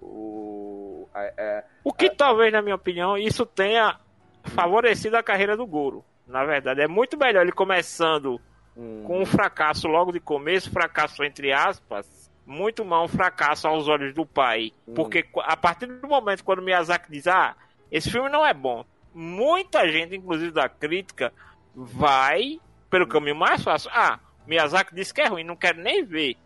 O, 0.00 1.08
a- 1.12 1.20
a- 1.36 1.64
O 1.84 1.92
que 1.92 2.08
talvez, 2.08 2.52
na 2.52 2.62
minha 2.62 2.76
opinião, 2.76 3.18
isso 3.18 3.44
tenha 3.44 3.98
favorecido 4.44 5.16
a 5.16 5.22
carreira 5.22 5.56
do 5.56 5.66
Goro. 5.66 6.04
Na 6.26 6.44
verdade, 6.44 6.80
é 6.80 6.86
muito 6.86 7.18
melhor 7.18 7.42
ele 7.42 7.52
começando 7.52 8.40
hum, 8.76 9.02
com 9.04 9.20
um 9.20 9.26
fracasso 9.26 9.88
logo 9.88 10.12
de 10.12 10.20
começo, 10.20 10.70
fracasso 10.70 11.24
entre 11.24 11.52
aspas, 11.52 12.30
muito 12.46 12.84
mal 12.84 13.04
um 13.04 13.08
fracasso 13.08 13.66
aos 13.66 13.88
olhos 13.88 14.14
do 14.14 14.24
pai. 14.24 14.72
Hum. 14.86 14.94
Porque 14.94 15.22
qu- 15.24 15.40
a 15.40 15.56
partir 15.56 15.86
do 15.86 16.06
momento 16.06 16.44
quando 16.44 16.60
o 16.60 16.62
Miyazaki 16.62 17.10
diz, 17.10 17.26
ah, 17.26 17.56
esse 17.90 18.10
filme 18.10 18.28
não 18.28 18.46
é 18.46 18.54
bom, 18.54 18.84
muita 19.12 19.88
gente, 19.90 20.14
inclusive 20.14 20.52
da 20.52 20.68
crítica, 20.68 21.32
vai 21.74 22.60
pelo 22.90 23.06
caminho 23.06 23.36
mais 23.36 23.62
fácil. 23.62 23.90
Ah, 23.92 24.18
Miyazaki 24.46 24.94
disse 24.94 25.12
que 25.12 25.20
é 25.20 25.26
ruim, 25.26 25.44
não 25.44 25.56
quero 25.56 25.80
nem 25.80 26.04
ver. 26.04 26.36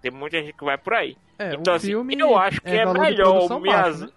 Tem 0.00 0.10
muita 0.10 0.38
gente 0.42 0.52
que 0.52 0.64
vai 0.64 0.76
por 0.76 0.94
aí. 0.94 1.16
É, 1.38 1.54
Então, 1.54 1.74
assim, 1.74 1.88
filme 1.88 2.18
eu 2.18 2.36
acho 2.36 2.60
que 2.60 2.68
é, 2.68 2.84
de 2.84 2.98
melhor 2.98 3.50
o 3.50 3.60
Miyazaki. 3.60 4.12
baixo, 4.12 4.14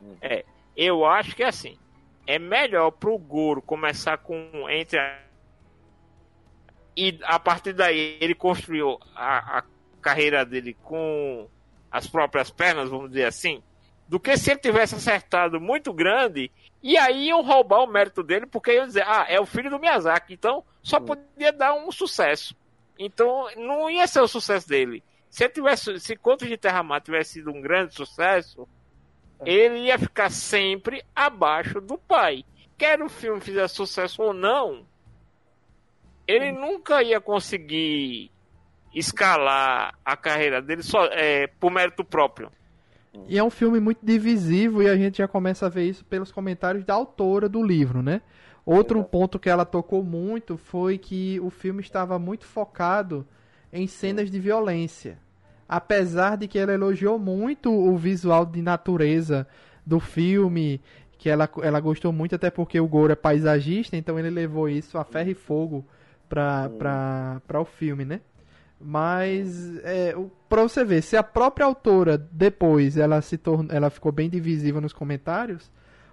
né? 0.00 0.16
É, 0.20 0.44
eu 0.76 1.04
acho 1.06 1.34
que 1.34 1.42
assim, 1.42 1.78
é 2.26 2.38
melhor 2.38 2.90
pro 2.90 3.16
Goro 3.18 3.62
começar 3.62 4.18
com 4.18 4.68
entre 4.68 4.98
a... 4.98 5.18
e 6.96 7.18
a 7.24 7.38
partir 7.38 7.72
daí 7.72 8.18
ele 8.20 8.34
construiu 8.34 8.98
a, 9.14 9.58
a 9.58 9.64
carreira 10.00 10.44
dele 10.44 10.76
com 10.82 11.48
as 11.90 12.06
próprias 12.06 12.50
pernas, 12.50 12.88
vamos 12.90 13.10
dizer 13.10 13.24
assim, 13.24 13.62
do 14.08 14.18
que 14.18 14.36
se 14.36 14.50
ele 14.50 14.60
tivesse 14.60 14.94
acertado 14.94 15.60
muito 15.60 15.92
grande 15.92 16.50
e 16.82 16.98
aí 16.98 17.28
iam 17.28 17.42
roubar 17.42 17.84
o 17.84 17.86
mérito 17.86 18.22
dele 18.22 18.46
porque 18.46 18.72
iam 18.72 18.86
dizer, 18.86 19.04
ah, 19.06 19.24
é 19.28 19.40
o 19.40 19.46
filho 19.46 19.70
do 19.70 19.78
Miyazaki, 19.78 20.34
então 20.34 20.64
só 20.82 20.98
podia 20.98 21.52
dar 21.52 21.74
um 21.74 21.92
sucesso. 21.92 22.56
Então 22.98 23.48
não 23.56 23.88
ia 23.88 24.06
ser 24.06 24.20
o 24.20 24.28
sucesso 24.28 24.68
dele. 24.68 25.02
Se 25.30 25.48
tivesse, 25.48 25.98
se 26.00 26.16
Contos 26.16 26.48
de 26.48 26.56
Terra 26.56 26.82
Mar 26.82 27.00
tivesse 27.00 27.34
sido 27.34 27.50
um 27.50 27.60
grande 27.60 27.94
sucesso, 27.94 28.68
ele 29.44 29.86
ia 29.86 29.98
ficar 29.98 30.30
sempre 30.30 31.04
abaixo 31.14 31.80
do 31.80 31.96
pai. 31.96 32.44
Quer 32.76 33.00
o 33.00 33.08
filme 33.08 33.40
fizesse 33.40 33.74
sucesso 33.74 34.22
ou 34.22 34.34
não, 34.34 34.84
ele 36.26 36.52
nunca 36.52 37.02
ia 37.02 37.20
conseguir 37.20 38.30
escalar 38.94 39.98
a 40.04 40.16
carreira 40.16 40.60
dele 40.60 40.82
só 40.82 41.06
é, 41.06 41.46
por 41.46 41.70
mérito 41.70 42.04
próprio. 42.04 42.50
E 43.28 43.38
é 43.38 43.44
um 43.44 43.50
filme 43.50 43.78
muito 43.78 44.04
divisivo 44.04 44.82
e 44.82 44.88
a 44.88 44.96
gente 44.96 45.18
já 45.18 45.28
começa 45.28 45.66
a 45.66 45.68
ver 45.68 45.88
isso 45.88 46.04
pelos 46.04 46.32
comentários 46.32 46.84
da 46.84 46.94
autora 46.94 47.48
do 47.48 47.62
livro, 47.62 48.02
né? 48.02 48.22
Outro 48.64 48.98
Exato. 48.98 49.10
ponto 49.10 49.38
que 49.38 49.50
ela 49.50 49.64
tocou 49.64 50.02
muito 50.02 50.56
foi 50.56 50.96
que 50.96 51.38
o 51.40 51.50
filme 51.50 51.80
estava 51.80 52.18
muito 52.18 52.44
focado 52.44 53.26
em 53.72 53.86
cenas 53.86 54.30
de 54.30 54.38
violência. 54.38 55.18
Apesar 55.68 56.36
de 56.36 56.46
que 56.46 56.58
ela 56.58 56.72
elogiou 56.72 57.18
muito 57.18 57.70
o 57.72 57.96
visual 57.96 58.46
de 58.46 58.62
natureza 58.62 59.46
do 59.84 59.98
filme, 59.98 60.80
que 61.18 61.28
ela, 61.28 61.48
ela 61.62 61.80
gostou 61.80 62.12
muito, 62.12 62.34
até 62.34 62.50
porque 62.50 62.78
o 62.78 62.86
Goro 62.86 63.12
é 63.12 63.16
paisagista, 63.16 63.96
então 63.96 64.18
ele 64.18 64.30
levou 64.30 64.68
isso 64.68 64.98
a 64.98 65.04
ferro 65.04 65.30
e 65.30 65.34
fogo 65.34 65.84
para 66.28 67.60
o 67.60 67.64
filme, 67.64 68.04
né? 68.04 68.20
Mas 68.84 69.76
é, 69.84 70.14
pra 70.48 70.62
você 70.62 70.84
ver, 70.84 71.02
se 71.02 71.16
a 71.16 71.22
própria 71.22 71.64
autora 71.64 72.18
depois 72.18 72.96
ela 72.96 73.22
se 73.22 73.38
tornou, 73.38 73.70
ela 73.70 73.90
ficou 73.90 74.10
bem 74.10 74.28
divisível 74.28 74.80
nos 74.80 74.92
comentários, 74.92 75.70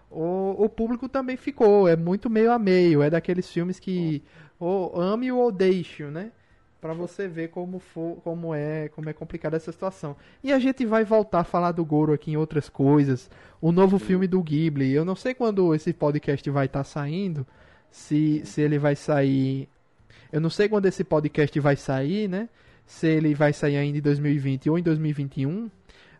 o, 0.09 0.55
o 0.57 0.69
público 0.69 1.09
também 1.09 1.37
ficou. 1.37 1.87
É 1.87 1.95
muito 1.95 2.29
meio 2.29 2.51
a 2.51 2.59
meio. 2.59 3.01
É 3.01 3.09
daqueles 3.09 3.49
filmes 3.49 3.79
que 3.79 4.23
ou 4.59 4.99
ame 4.99 5.31
ou 5.31 5.51
deixe, 5.51 6.03
né? 6.05 6.31
Pra 6.81 6.93
você 6.93 7.27
ver 7.27 7.49
como 7.49 7.79
for, 7.79 8.21
como 8.23 8.53
é, 8.53 8.87
como 8.89 9.09
é 9.09 9.13
complicada 9.13 9.57
essa 9.57 9.71
situação. 9.71 10.15
E 10.43 10.53
a 10.53 10.59
gente 10.59 10.85
vai 10.85 11.03
voltar 11.03 11.41
a 11.41 11.43
falar 11.43 11.73
do 11.73 11.83
Goro 11.83 12.13
aqui 12.13 12.31
em 12.31 12.37
outras 12.37 12.69
coisas. 12.69 13.29
O 13.59 13.71
novo 13.71 13.99
filme 13.99 14.27
do 14.27 14.41
Ghibli. 14.41 14.93
Eu 14.93 15.03
não 15.03 15.15
sei 15.15 15.33
quando 15.33 15.75
esse 15.75 15.91
podcast 15.91 16.49
vai 16.49 16.67
estar 16.67 16.83
saindo. 16.83 17.45
Se, 17.91 18.41
se 18.45 18.61
ele 18.61 18.79
vai 18.79 18.95
sair. 18.95 19.67
Eu 20.31 20.39
não 20.39 20.49
sei 20.49 20.69
quando 20.69 20.85
esse 20.85 21.03
podcast 21.03 21.59
vai 21.59 21.75
sair, 21.75 22.27
né? 22.27 22.49
Se 22.85 23.07
ele 23.07 23.33
vai 23.33 23.53
sair 23.53 23.77
ainda 23.77 23.97
em 23.97 24.01
2020 24.01 24.69
ou 24.69 24.77
em 24.77 24.83
2021. 24.83 25.69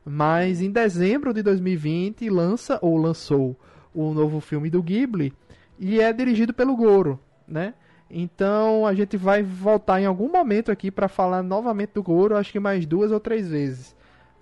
Mas 0.05 0.61
em 0.61 0.71
dezembro 0.71 1.33
de 1.33 1.43
2020 1.43 2.29
lança 2.29 2.79
ou 2.81 2.97
lançou 2.97 3.55
o 3.93 4.13
novo 4.13 4.39
filme 4.39 4.69
do 4.69 4.81
Ghibli. 4.81 5.33
E 5.77 5.99
é 5.99 6.11
dirigido 6.11 6.53
pelo 6.53 6.75
Goro, 6.75 7.19
né? 7.47 7.73
Então 8.09 8.87
a 8.87 8.93
gente 8.93 9.15
vai 9.15 9.43
voltar 9.43 10.01
em 10.01 10.05
algum 10.05 10.31
momento 10.31 10.71
aqui 10.71 10.89
para 10.89 11.07
falar 11.07 11.43
novamente 11.43 11.91
do 11.93 12.01
Goro, 12.01 12.35
acho 12.35 12.51
que 12.51 12.59
mais 12.59 12.85
duas 12.85 13.11
ou 13.11 13.19
três 13.19 13.47
vezes, 13.47 13.95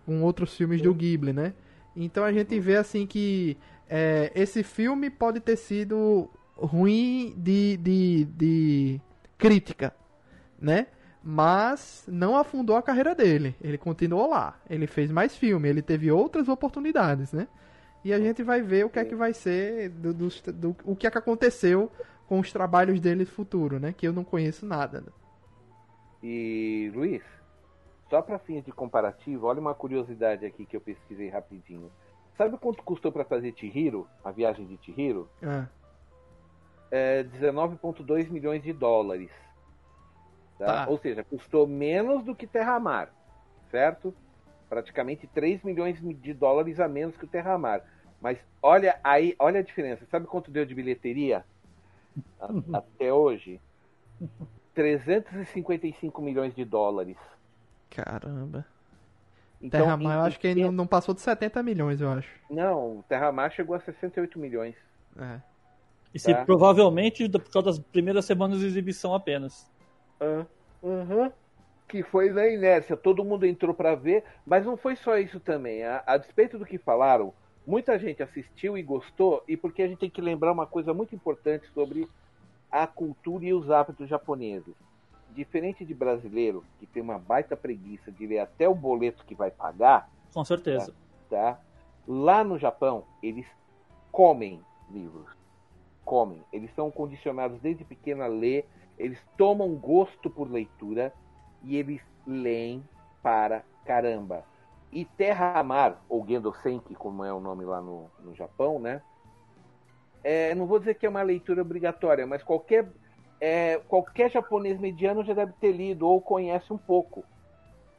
com 0.06 0.22
outros 0.22 0.56
filmes 0.56 0.82
do 0.82 0.94
Ghibli, 0.94 1.34
né? 1.34 1.54
Então 1.96 2.24
a 2.24 2.32
gente 2.32 2.58
vê 2.60 2.78
assim 2.78 3.06
que 3.06 3.58
é, 3.90 4.32
esse 4.34 4.64
filme 4.64 5.10
pode 5.10 5.42
ter 5.42 5.58
sido 5.58 6.30
ruim 6.56 7.34
de, 7.38 7.78
de, 7.78 8.26
de 8.26 9.02
crítica, 9.38 9.94
né? 10.60 10.88
Mas 11.24 12.06
não 12.08 12.38
afundou 12.38 12.76
a 12.76 12.82
carreira 12.82 13.14
dele. 13.14 13.56
Ele 13.62 13.78
continuou 13.78 14.30
lá. 14.30 14.60
Ele 14.70 14.88
fez 14.88 15.12
mais 15.12 15.36
filme, 15.36 15.68
ele 15.68 15.82
teve 15.82 16.12
outras 16.12 16.48
oportunidades, 16.48 17.34
né? 17.34 17.48
E 18.04 18.14
a 18.14 18.20
gente 18.20 18.42
vai 18.44 18.62
ver 18.62 18.86
o 18.86 18.90
que 18.90 19.00
é 19.00 19.06
que 19.06 19.16
vai 19.16 19.34
ser 19.34 19.90
do, 19.90 20.14
do, 20.14 20.30
do- 20.54 20.76
o 20.86 20.96
que 20.96 21.06
é 21.08 21.12
que 21.12 21.18
aconteceu 21.18 21.92
com 22.28 22.40
os 22.40 22.52
trabalhos 22.52 23.00
dele 23.02 23.22
no 23.22 23.26
futuro, 23.30 23.80
né? 23.80 23.92
Que 23.92 24.08
eu 24.08 24.14
não 24.14 24.24
conheço 24.24 24.66
nada. 24.66 25.04
E 26.24 26.92
Luiz, 26.96 27.22
só 28.10 28.22
para 28.22 28.40
fins 28.40 28.64
de 28.64 28.72
comparativo, 28.72 29.48
olha 29.48 29.60
uma 29.60 29.74
curiosidade 29.76 30.46
aqui 30.46 30.66
que 30.66 30.76
eu 30.76 30.82
pesquisei 30.82 31.30
rapidinho. 31.30 31.92
Sabe 32.38 32.58
quanto 32.58 32.84
custou 32.84 33.12
para 33.12 33.26
fazer 33.26 33.54
Chihiro, 33.58 34.08
a 34.24 34.32
viagem 34.32 34.66
de 34.66 34.78
Chihiro? 34.84 35.28
Ah, 35.42 35.66
É 36.90 37.24
19,2 37.24 38.30
milhões 38.30 38.64
de 38.64 38.72
dólares. 38.74 39.30
Tá? 40.58 40.66
Tá. 40.66 40.90
Ou 40.90 40.98
seja, 40.98 41.24
custou 41.24 41.68
menos 41.68 42.24
do 42.24 42.36
que 42.36 42.48
Terramar, 42.48 43.10
certo? 43.70 44.14
Praticamente 44.70 45.28
3 45.28 45.62
milhões 45.64 46.00
de 46.02 46.34
dólares 46.34 46.80
a 46.80 46.88
menos 46.88 47.16
que 47.16 47.26
o 47.26 47.28
Terramar. 47.28 47.84
Mas 48.22 48.40
olha 48.62 49.00
aí, 49.04 49.36
olha 49.38 49.60
a 49.60 49.64
diferença. 49.64 50.06
Sabe 50.10 50.26
quanto 50.26 50.50
deu 50.50 50.66
de 50.66 50.74
bilheteria 50.74 51.46
A- 52.40 52.50
até 52.80 53.14
hoje? 53.14 53.62
355 54.74 56.22
milhões 56.22 56.56
de 56.56 56.66
dólares. 56.66 57.18
caramba. 57.90 58.66
Então, 59.60 59.82
Terra 59.82 59.98
Mar, 59.98 60.16
eu 60.18 60.22
acho 60.22 60.40
que 60.40 60.46
ele 60.48 60.70
não, 60.70 60.86
passou 60.86 61.16
de 61.16 61.22
70 61.22 61.64
milhões, 61.64 62.00
eu 62.00 62.12
acho. 62.12 62.30
Não, 62.48 63.00
o 63.00 63.04
Terramar 63.10 63.52
chegou 63.52 63.76
a 63.76 63.80
68 63.80 64.38
milhões. 64.38 64.76
É. 65.20 65.40
E 66.18 66.20
se 66.20 66.34
Tá. 66.34 66.44
provavelmente 66.44 67.30
por 67.30 67.52
causa 67.52 67.68
das 67.68 67.80
primeiras 67.80 68.26
semanas 68.26 68.60
de 68.60 68.66
exibição 68.66 69.14
apenas. 69.14 69.70
Uhum. 70.82 71.32
Que 71.88 72.02
foi 72.02 72.32
na 72.32 72.48
inércia, 72.48 72.98
todo 72.98 73.24
mundo 73.24 73.46
entrou 73.46 73.72
para 73.74 73.94
ver, 73.94 74.24
mas 74.46 74.66
não 74.66 74.76
foi 74.76 74.96
só 74.96 75.16
isso 75.18 75.40
também. 75.40 75.84
A, 75.84 76.04
a 76.08 76.18
despeito 76.18 76.58
do 76.58 76.66
que 76.66 76.80
falaram, 76.80 77.32
muita 77.68 78.00
gente 78.00 78.24
assistiu 78.24 78.76
e 78.76 78.82
gostou, 78.82 79.44
e 79.48 79.56
porque 79.56 79.84
a 79.84 79.88
gente 79.88 80.00
tem 80.00 80.10
que 80.10 80.20
lembrar 80.20 80.52
uma 80.52 80.66
coisa 80.66 80.92
muito 80.92 81.14
importante 81.14 81.68
sobre 81.72 82.08
a 82.72 82.88
cultura 82.88 83.46
e 83.46 83.54
os 83.54 83.70
hábitos 83.70 84.10
japoneses. 84.10 84.74
Diferente 85.36 85.86
de 85.86 85.94
brasileiro, 85.94 86.66
que 86.80 86.88
tem 86.88 87.04
uma 87.04 87.20
baita 87.20 87.56
preguiça 87.56 88.12
de 88.12 88.26
ler 88.26 88.40
até 88.40 88.68
o 88.68 88.74
boleto 88.74 89.24
que 89.24 89.36
vai 89.36 89.52
pagar, 89.52 90.10
Com 90.34 90.44
certeza. 90.44 90.96
tá? 91.30 91.60
Lá 92.08 92.44
no 92.44 92.58
Japão, 92.58 93.04
eles 93.22 93.46
comem 94.12 94.60
livros. 94.92 95.37
Comem. 96.08 96.42
Eles 96.54 96.74
são 96.74 96.90
condicionados 96.90 97.60
desde 97.60 97.84
pequeno 97.84 98.24
a 98.24 98.28
ler, 98.28 98.66
eles 98.98 99.20
tomam 99.38 99.76
gosto 99.76 100.30
por 100.30 100.50
leitura 100.50 101.14
e 101.62 101.76
eles 101.76 102.02
leem 102.26 102.82
para 103.22 103.62
caramba. 103.84 104.46
E 104.90 105.04
Terra 105.04 105.62
Mar, 105.64 106.02
ou 106.08 106.26
Gendo 106.26 106.54
Senki, 106.64 106.96
como 106.96 107.26
é 107.26 107.34
o 107.34 107.42
nome 107.42 107.66
lá 107.66 107.82
no, 107.82 108.10
no 108.22 108.34
Japão, 108.34 108.80
né? 108.80 109.02
É, 110.24 110.56
não 110.56 110.66
vou 110.66 110.80
dizer 110.80 110.96
que 110.96 111.06
é 111.06 111.10
uma 111.10 111.22
leitura 111.22 111.62
obrigatória, 111.62 112.26
mas 112.26 112.42
qualquer, 112.42 112.88
é, 113.42 113.78
qualquer 113.90 114.32
japonês 114.32 114.80
mediano 114.80 115.26
já 115.26 115.34
deve 115.34 115.52
ter 115.60 115.74
lido 115.74 116.08
ou 116.08 116.22
conhece 116.22 116.72
um 116.72 116.78
pouco. 116.78 117.26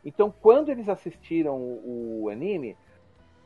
Então, 0.02 0.32
quando 0.40 0.70
eles 0.70 0.88
assistiram 0.88 1.56
o, 1.58 2.22
o 2.22 2.28
anime, 2.30 2.74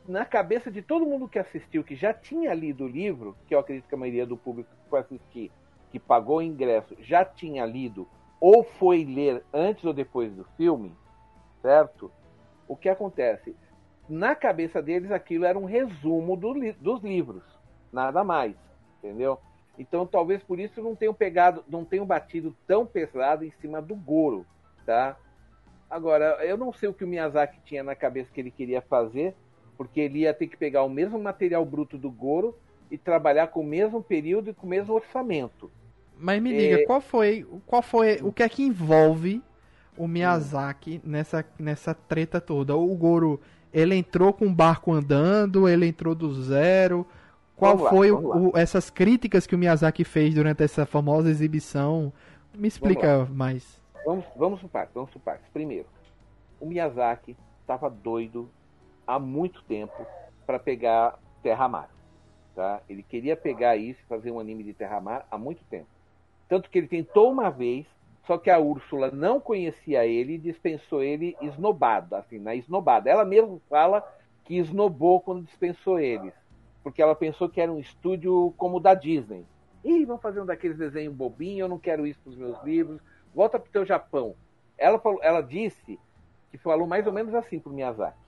na 0.07 0.25
cabeça 0.25 0.69
de 0.69 0.81
todo 0.81 1.05
mundo 1.05 1.27
que 1.27 1.39
assistiu, 1.39 1.83
que 1.83 1.95
já 1.95 2.13
tinha 2.13 2.53
lido 2.53 2.85
o 2.85 2.87
livro, 2.87 3.37
que 3.47 3.55
eu 3.55 3.59
acredito 3.59 3.87
que 3.87 3.95
a 3.95 3.97
maioria 3.97 4.25
do 4.25 4.37
público 4.37 4.69
que 4.69 4.89
foi 4.89 4.99
assistir, 4.99 5.51
que 5.91 5.99
pagou 5.99 6.37
o 6.37 6.41
ingresso, 6.41 6.95
já 6.99 7.23
tinha 7.23 7.65
lido, 7.65 8.07
ou 8.39 8.63
foi 8.63 9.05
ler 9.05 9.43
antes 9.53 9.83
ou 9.85 9.93
depois 9.93 10.33
do 10.33 10.43
filme, 10.57 10.91
certo? 11.61 12.11
O 12.67 12.75
que 12.75 12.89
acontece? 12.89 13.55
Na 14.09 14.35
cabeça 14.35 14.81
deles, 14.81 15.11
aquilo 15.11 15.45
era 15.45 15.57
um 15.57 15.65
resumo 15.65 16.35
do 16.35 16.53
li- 16.53 16.73
dos 16.73 17.01
livros, 17.01 17.43
nada 17.91 18.23
mais, 18.23 18.55
entendeu? 18.97 19.39
Então, 19.79 20.05
talvez 20.05 20.43
por 20.43 20.59
isso 20.59 20.81
não 20.81 20.95
tenham 20.95 21.13
pegado, 21.13 21.63
não 21.67 21.85
tenham 21.85 22.05
batido 22.05 22.55
tão 22.67 22.85
pesado 22.85 23.45
em 23.45 23.51
cima 23.61 23.81
do 23.81 23.95
Goro, 23.95 24.45
tá? 24.85 25.17
Agora, 25.89 26.43
eu 26.45 26.57
não 26.57 26.73
sei 26.73 26.89
o 26.89 26.93
que 26.93 27.03
o 27.03 27.07
Miyazaki 27.07 27.59
tinha 27.61 27.83
na 27.83 27.95
cabeça 27.95 28.31
que 28.31 28.41
ele 28.41 28.51
queria 28.51 28.81
fazer, 28.81 29.35
porque 29.77 29.99
ele 30.01 30.19
ia 30.19 30.33
ter 30.33 30.47
que 30.47 30.57
pegar 30.57 30.83
o 30.83 30.89
mesmo 30.89 31.19
material 31.19 31.65
bruto 31.65 31.97
do 31.97 32.09
Goro 32.11 32.55
e 32.91 32.97
trabalhar 32.97 33.47
com 33.47 33.61
o 33.61 33.65
mesmo 33.65 34.01
período 34.03 34.49
e 34.49 34.53
com 34.53 34.65
o 34.67 34.69
mesmo 34.69 34.93
orçamento. 34.93 35.71
Mas 36.17 36.41
me 36.41 36.53
É. 36.53 36.57
diga, 36.57 36.85
qual 36.85 37.01
foi, 37.01 37.45
qual 37.65 37.81
foi, 37.81 38.19
o 38.21 38.31
que 38.31 38.43
é 38.43 38.49
que 38.49 38.63
envolve 38.63 39.41
o 39.97 40.07
Miyazaki 40.07 41.01
nessa, 41.03 41.43
nessa 41.59 41.93
treta 41.93 42.39
toda? 42.39 42.75
O 42.75 42.95
Goro, 42.95 43.39
ele 43.73 43.95
entrou 43.95 44.31
com 44.31 44.45
o 44.45 44.53
barco 44.53 44.91
andando, 44.93 45.67
ele 45.67 45.87
entrou 45.87 46.13
do 46.13 46.33
zero. 46.41 47.05
Qual 47.55 47.75
Vamos 47.77 47.89
foi 47.91 48.11
o- 48.11 48.15
vamos 48.21 48.29
lá. 48.29 48.37
o- 48.49 48.57
essas 48.57 48.89
críticas 48.89 49.47
que 49.47 49.55
o 49.55 49.57
Miyazaki 49.57 50.03
fez 50.03 50.33
durante 50.35 50.63
essa 50.63 50.85
famosa 50.85 51.29
exibição? 51.29 52.13
Me 52.55 52.67
explica 52.67 53.25
mais. 53.31 53.81
Vamos, 54.05 54.25
vamos 54.35 54.59
por 54.61 54.69
partes, 54.69 54.93
vamos 54.93 55.09
por 55.09 55.19
partes. 55.21 55.47
Primeiro, 55.51 55.87
o 56.59 56.65
Miyazaki 56.67 57.35
estava 57.61 57.89
doido 57.89 58.49
há 59.05 59.19
muito 59.19 59.63
tempo 59.63 60.05
para 60.45 60.59
pegar 60.59 61.19
Terra 61.41 61.67
Mar. 61.67 61.89
Tá? 62.55 62.81
Ele 62.87 63.03
queria 63.03 63.35
pegar 63.35 63.75
isso 63.75 63.99
e 64.01 64.07
fazer 64.07 64.31
um 64.31 64.39
anime 64.39 64.63
de 64.63 64.73
Terra 64.73 65.01
Mar 65.01 65.25
há 65.29 65.37
muito 65.37 65.63
tempo. 65.65 65.87
Tanto 66.47 66.69
que 66.69 66.77
ele 66.77 66.87
tentou 66.87 67.31
uma 67.31 67.49
vez, 67.49 67.85
só 68.25 68.37
que 68.37 68.49
a 68.49 68.59
Úrsula 68.59 69.09
não 69.11 69.39
conhecia 69.39 70.05
ele 70.05 70.33
e 70.33 70.37
dispensou 70.37 71.01
ele 71.01 71.35
esnobado, 71.41 72.15
assim, 72.15 72.37
na 72.37 72.53
esnobada. 72.55 73.09
Ela 73.09 73.25
mesma 73.25 73.59
fala 73.69 74.07
que 74.43 74.57
esnobou 74.57 75.19
quando 75.19 75.45
dispensou 75.45 75.99
eles. 75.99 76.33
Porque 76.83 77.01
ela 77.01 77.15
pensou 77.15 77.49
que 77.49 77.61
era 77.61 77.71
um 77.71 77.79
estúdio 77.79 78.53
como 78.57 78.77
o 78.77 78.79
da 78.79 78.93
Disney. 78.93 79.45
Ih, 79.83 80.05
vamos 80.05 80.21
fazer 80.21 80.41
um 80.41 80.45
daqueles 80.45 80.77
desenhos 80.77 81.13
bobinhos, 81.13 81.61
eu 81.61 81.67
não 81.67 81.79
quero 81.79 82.05
isso 82.05 82.19
para 82.21 82.31
os 82.31 82.37
meus 82.37 82.63
livros. 82.63 83.01
Volta 83.33 83.59
pro 83.59 83.71
teu 83.71 83.85
Japão. 83.85 84.35
Ela, 84.77 84.99
falou, 84.99 85.19
ela 85.23 85.41
disse 85.41 85.99
que 86.51 86.57
falou 86.57 86.85
mais 86.85 87.07
ou 87.07 87.13
menos 87.13 87.33
assim 87.33 87.59
pro 87.59 87.73
Miyazaki. 87.73 88.22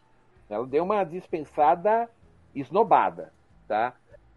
Ela 0.50 0.66
deu 0.66 0.84
uma 0.84 1.04
dispensada 1.04 2.10
esnobada, 2.54 3.34
tá? 3.68 3.94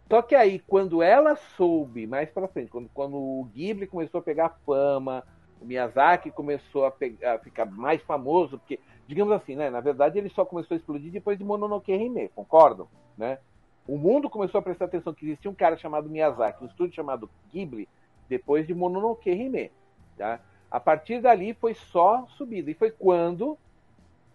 Só 0.08 0.22
que 0.22 0.34
aí, 0.34 0.58
quando 0.58 1.02
ela 1.02 1.36
soube, 1.36 2.06
mais 2.06 2.30
pra 2.30 2.48
frente, 2.48 2.70
quando, 2.70 2.88
quando 2.94 3.16
o 3.16 3.44
Ghibli 3.52 3.86
começou 3.86 4.20
a 4.20 4.22
pegar 4.22 4.58
fama, 4.64 5.22
o 5.60 5.66
Miyazaki 5.66 6.30
começou 6.30 6.86
a, 6.86 6.90
pegar, 6.90 7.34
a 7.34 7.38
ficar 7.38 7.66
mais 7.66 8.00
famoso, 8.02 8.58
porque, 8.58 8.80
digamos 9.06 9.32
assim, 9.34 9.54
né? 9.54 9.68
Na 9.68 9.80
verdade, 9.80 10.18
ele 10.18 10.30
só 10.30 10.44
começou 10.44 10.74
a 10.74 10.78
explodir 10.78 11.12
depois 11.12 11.36
de 11.36 11.44
Mononoke 11.44 11.92
Hime, 11.92 12.28
concordam? 12.30 12.88
Né? 13.18 13.38
O 13.86 13.98
mundo 13.98 14.30
começou 14.30 14.58
a 14.58 14.62
prestar 14.62 14.86
atenção 14.86 15.12
que 15.12 15.26
existia 15.26 15.50
um 15.50 15.54
cara 15.54 15.76
chamado 15.76 16.08
Miyazaki, 16.08 16.64
um 16.64 16.68
estúdio 16.68 16.94
chamado 16.94 17.28
Ghibli, 17.52 17.88
depois 18.28 18.66
de 18.66 18.74
Mononoke 18.74 19.30
Hime, 19.30 19.70
tá? 20.16 20.40
A 20.70 20.78
partir 20.78 21.20
dali 21.20 21.54
foi 21.54 21.74
só 21.74 22.26
subida. 22.28 22.70
E 22.70 22.74
foi 22.74 22.90
quando 22.90 23.58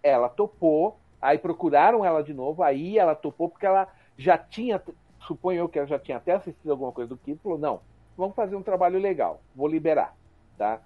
ela 0.01 0.27
topou, 0.27 0.97
aí 1.23 1.37
procuraram 1.37 2.03
ela 2.03 2.21
de 2.21 2.33
novo, 2.33 2.61
aí 2.61 2.97
ela 2.97 3.15
topou 3.15 3.47
porque 3.47 3.65
ela 3.65 3.87
já 4.17 4.37
tinha, 4.37 4.81
suponho 5.25 5.59
eu 5.59 5.69
que 5.69 5.79
ela 5.79 5.87
já 5.87 5.97
tinha 5.97 6.17
até 6.17 6.33
assistido 6.33 6.69
alguma 6.69 6.91
coisa 6.91 7.09
do 7.09 7.17
Kid, 7.17 7.39
falou, 7.41 7.57
não, 7.57 7.79
vamos 8.17 8.35
fazer 8.35 8.57
um 8.57 8.61
trabalho 8.61 8.99
legal, 8.99 9.41
vou 9.55 9.67
liberar, 9.67 10.13
tá? 10.57 10.81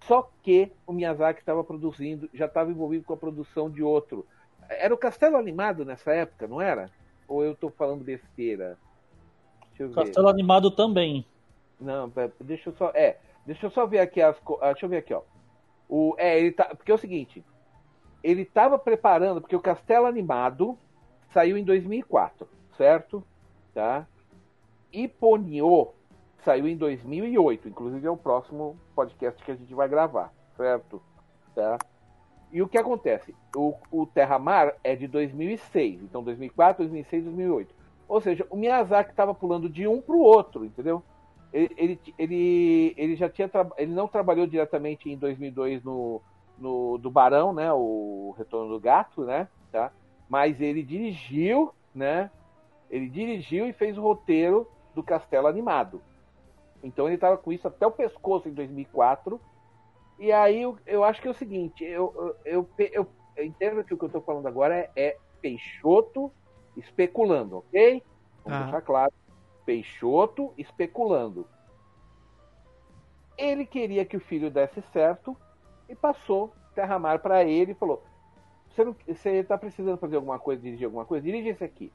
Só 0.00 0.28
que 0.42 0.72
o 0.86 0.92
Miyazaki 0.92 1.40
estava 1.40 1.62
produzindo, 1.62 2.28
já 2.34 2.46
estava 2.46 2.70
envolvido 2.70 3.04
com 3.04 3.14
a 3.14 3.16
produção 3.16 3.70
de 3.70 3.82
outro. 3.82 4.26
Era 4.68 4.92
o 4.92 4.98
Castelo 4.98 5.36
Animado 5.36 5.84
nessa 5.84 6.12
época, 6.12 6.46
não 6.46 6.60
era? 6.60 6.90
Ou 7.26 7.44
eu 7.44 7.52
estou 7.52 7.70
falando 7.70 8.04
besteira? 8.04 8.78
Deixa 9.70 9.82
eu 9.82 9.88
ver. 9.88 9.94
Castelo 9.94 10.28
Animado 10.28 10.70
também. 10.70 11.24
Não, 11.80 12.12
deixa 12.40 12.70
eu 12.70 12.74
só. 12.74 12.90
É, 12.94 13.18
deixa 13.44 13.66
eu 13.66 13.70
só 13.70 13.86
ver 13.86 13.98
aqui 13.98 14.20
as. 14.20 14.36
Ah, 14.60 14.72
deixa 14.72 14.86
eu 14.86 14.90
ver 14.90 14.98
aqui, 14.98 15.14
ó. 15.14 15.22
O, 15.88 16.14
é, 16.16 16.38
ele 16.38 16.52
tá. 16.52 16.66
Porque 16.66 16.92
é 16.92 16.94
o 16.94 16.98
seguinte. 16.98 17.44
Ele 18.22 18.42
estava 18.42 18.78
preparando, 18.78 19.40
porque 19.40 19.56
o 19.56 19.60
Castelo 19.60 20.06
Animado 20.06 20.76
saiu 21.32 21.56
em 21.56 21.64
2004, 21.64 22.48
certo? 22.76 23.24
Tá? 23.74 24.06
E 24.92 25.06
Ponyo 25.06 25.88
saiu 26.44 26.66
em 26.66 26.76
2008, 26.76 27.68
inclusive 27.68 28.06
é 28.06 28.10
o 28.10 28.16
próximo 28.16 28.76
podcast 28.94 29.42
que 29.44 29.52
a 29.52 29.54
gente 29.54 29.74
vai 29.74 29.88
gravar, 29.88 30.32
certo? 30.56 31.02
Tá? 31.54 31.78
E 32.50 32.62
o 32.62 32.68
que 32.68 32.78
acontece? 32.78 33.34
O, 33.54 33.74
o 33.90 34.06
Terra 34.06 34.38
Mar 34.38 34.74
é 34.82 34.96
de 34.96 35.06
2006, 35.06 36.02
então 36.02 36.22
2004, 36.22 36.84
2006, 36.84 37.24
2008. 37.24 37.74
Ou 38.08 38.20
seja, 38.20 38.46
o 38.48 38.56
Miyazaki 38.56 39.10
estava 39.10 39.34
pulando 39.34 39.68
de 39.68 39.86
um 39.86 40.00
para 40.00 40.14
o 40.14 40.20
outro, 40.20 40.64
entendeu? 40.64 41.02
Ele, 41.52 41.70
ele, 41.76 42.00
ele, 42.18 42.94
ele, 42.96 43.16
já 43.16 43.28
tinha 43.28 43.50
ele 43.76 43.92
não 43.92 44.08
trabalhou 44.08 44.46
diretamente 44.46 45.10
em 45.10 45.16
2002 45.16 45.82
no, 45.84 46.22
no 46.58 46.98
do 46.98 47.10
Barão, 47.10 47.52
né, 47.52 47.72
o 47.72 48.34
Retorno 48.36 48.72
do 48.72 48.80
Gato, 48.80 49.24
né, 49.24 49.48
tá? 49.70 49.92
Mas 50.28 50.60
ele 50.60 50.82
dirigiu, 50.82 51.72
né? 51.94 52.30
Ele 52.90 53.08
dirigiu 53.08 53.66
e 53.66 53.72
fez 53.72 53.96
o 53.96 54.02
roteiro 54.02 54.68
do 54.94 55.02
Castelo 55.02 55.46
Animado. 55.46 56.02
Então 56.82 57.06
ele 57.06 57.14
estava 57.14 57.36
com 57.36 57.52
isso 57.52 57.66
até 57.66 57.86
o 57.86 57.90
pescoço 57.90 58.48
em 58.48 58.52
2004. 58.52 59.40
E 60.18 60.32
aí 60.32 60.62
eu, 60.62 60.78
eu 60.86 61.04
acho 61.04 61.20
que 61.20 61.28
é 61.28 61.30
o 61.30 61.34
seguinte, 61.34 61.84
eu, 61.84 62.34
eu, 62.44 62.68
eu, 62.76 63.06
eu 63.36 63.44
entendo 63.44 63.84
que 63.84 63.94
o 63.94 63.96
que 63.96 64.04
eu 64.04 64.08
estou 64.08 64.22
falando 64.22 64.46
agora 64.46 64.76
é, 64.76 64.90
é, 64.96 65.16
Peixoto 65.40 66.32
especulando, 66.76 67.58
ok? 67.58 68.02
Vamos 68.44 68.58
ah. 68.58 68.62
deixar 68.62 68.82
claro. 68.82 69.12
Peixoto 69.64 70.52
especulando. 70.58 71.46
Ele 73.36 73.64
queria 73.64 74.04
que 74.04 74.16
o 74.16 74.20
filho 74.20 74.50
desse 74.50 74.82
certo 74.92 75.36
e 75.88 75.94
passou 75.94 76.52
Terra-Mar 76.74 77.20
para 77.20 77.44
ele 77.44 77.72
e 77.72 77.74
falou: 77.74 78.02
você 79.06 79.30
está 79.30 79.56
precisando 79.58 79.98
fazer 79.98 80.16
alguma 80.16 80.38
coisa, 80.38 80.62
dirigir 80.62 80.84
alguma 80.84 81.04
coisa? 81.04 81.24
Dirige 81.24 81.48
esse 81.48 81.64
aqui, 81.64 81.92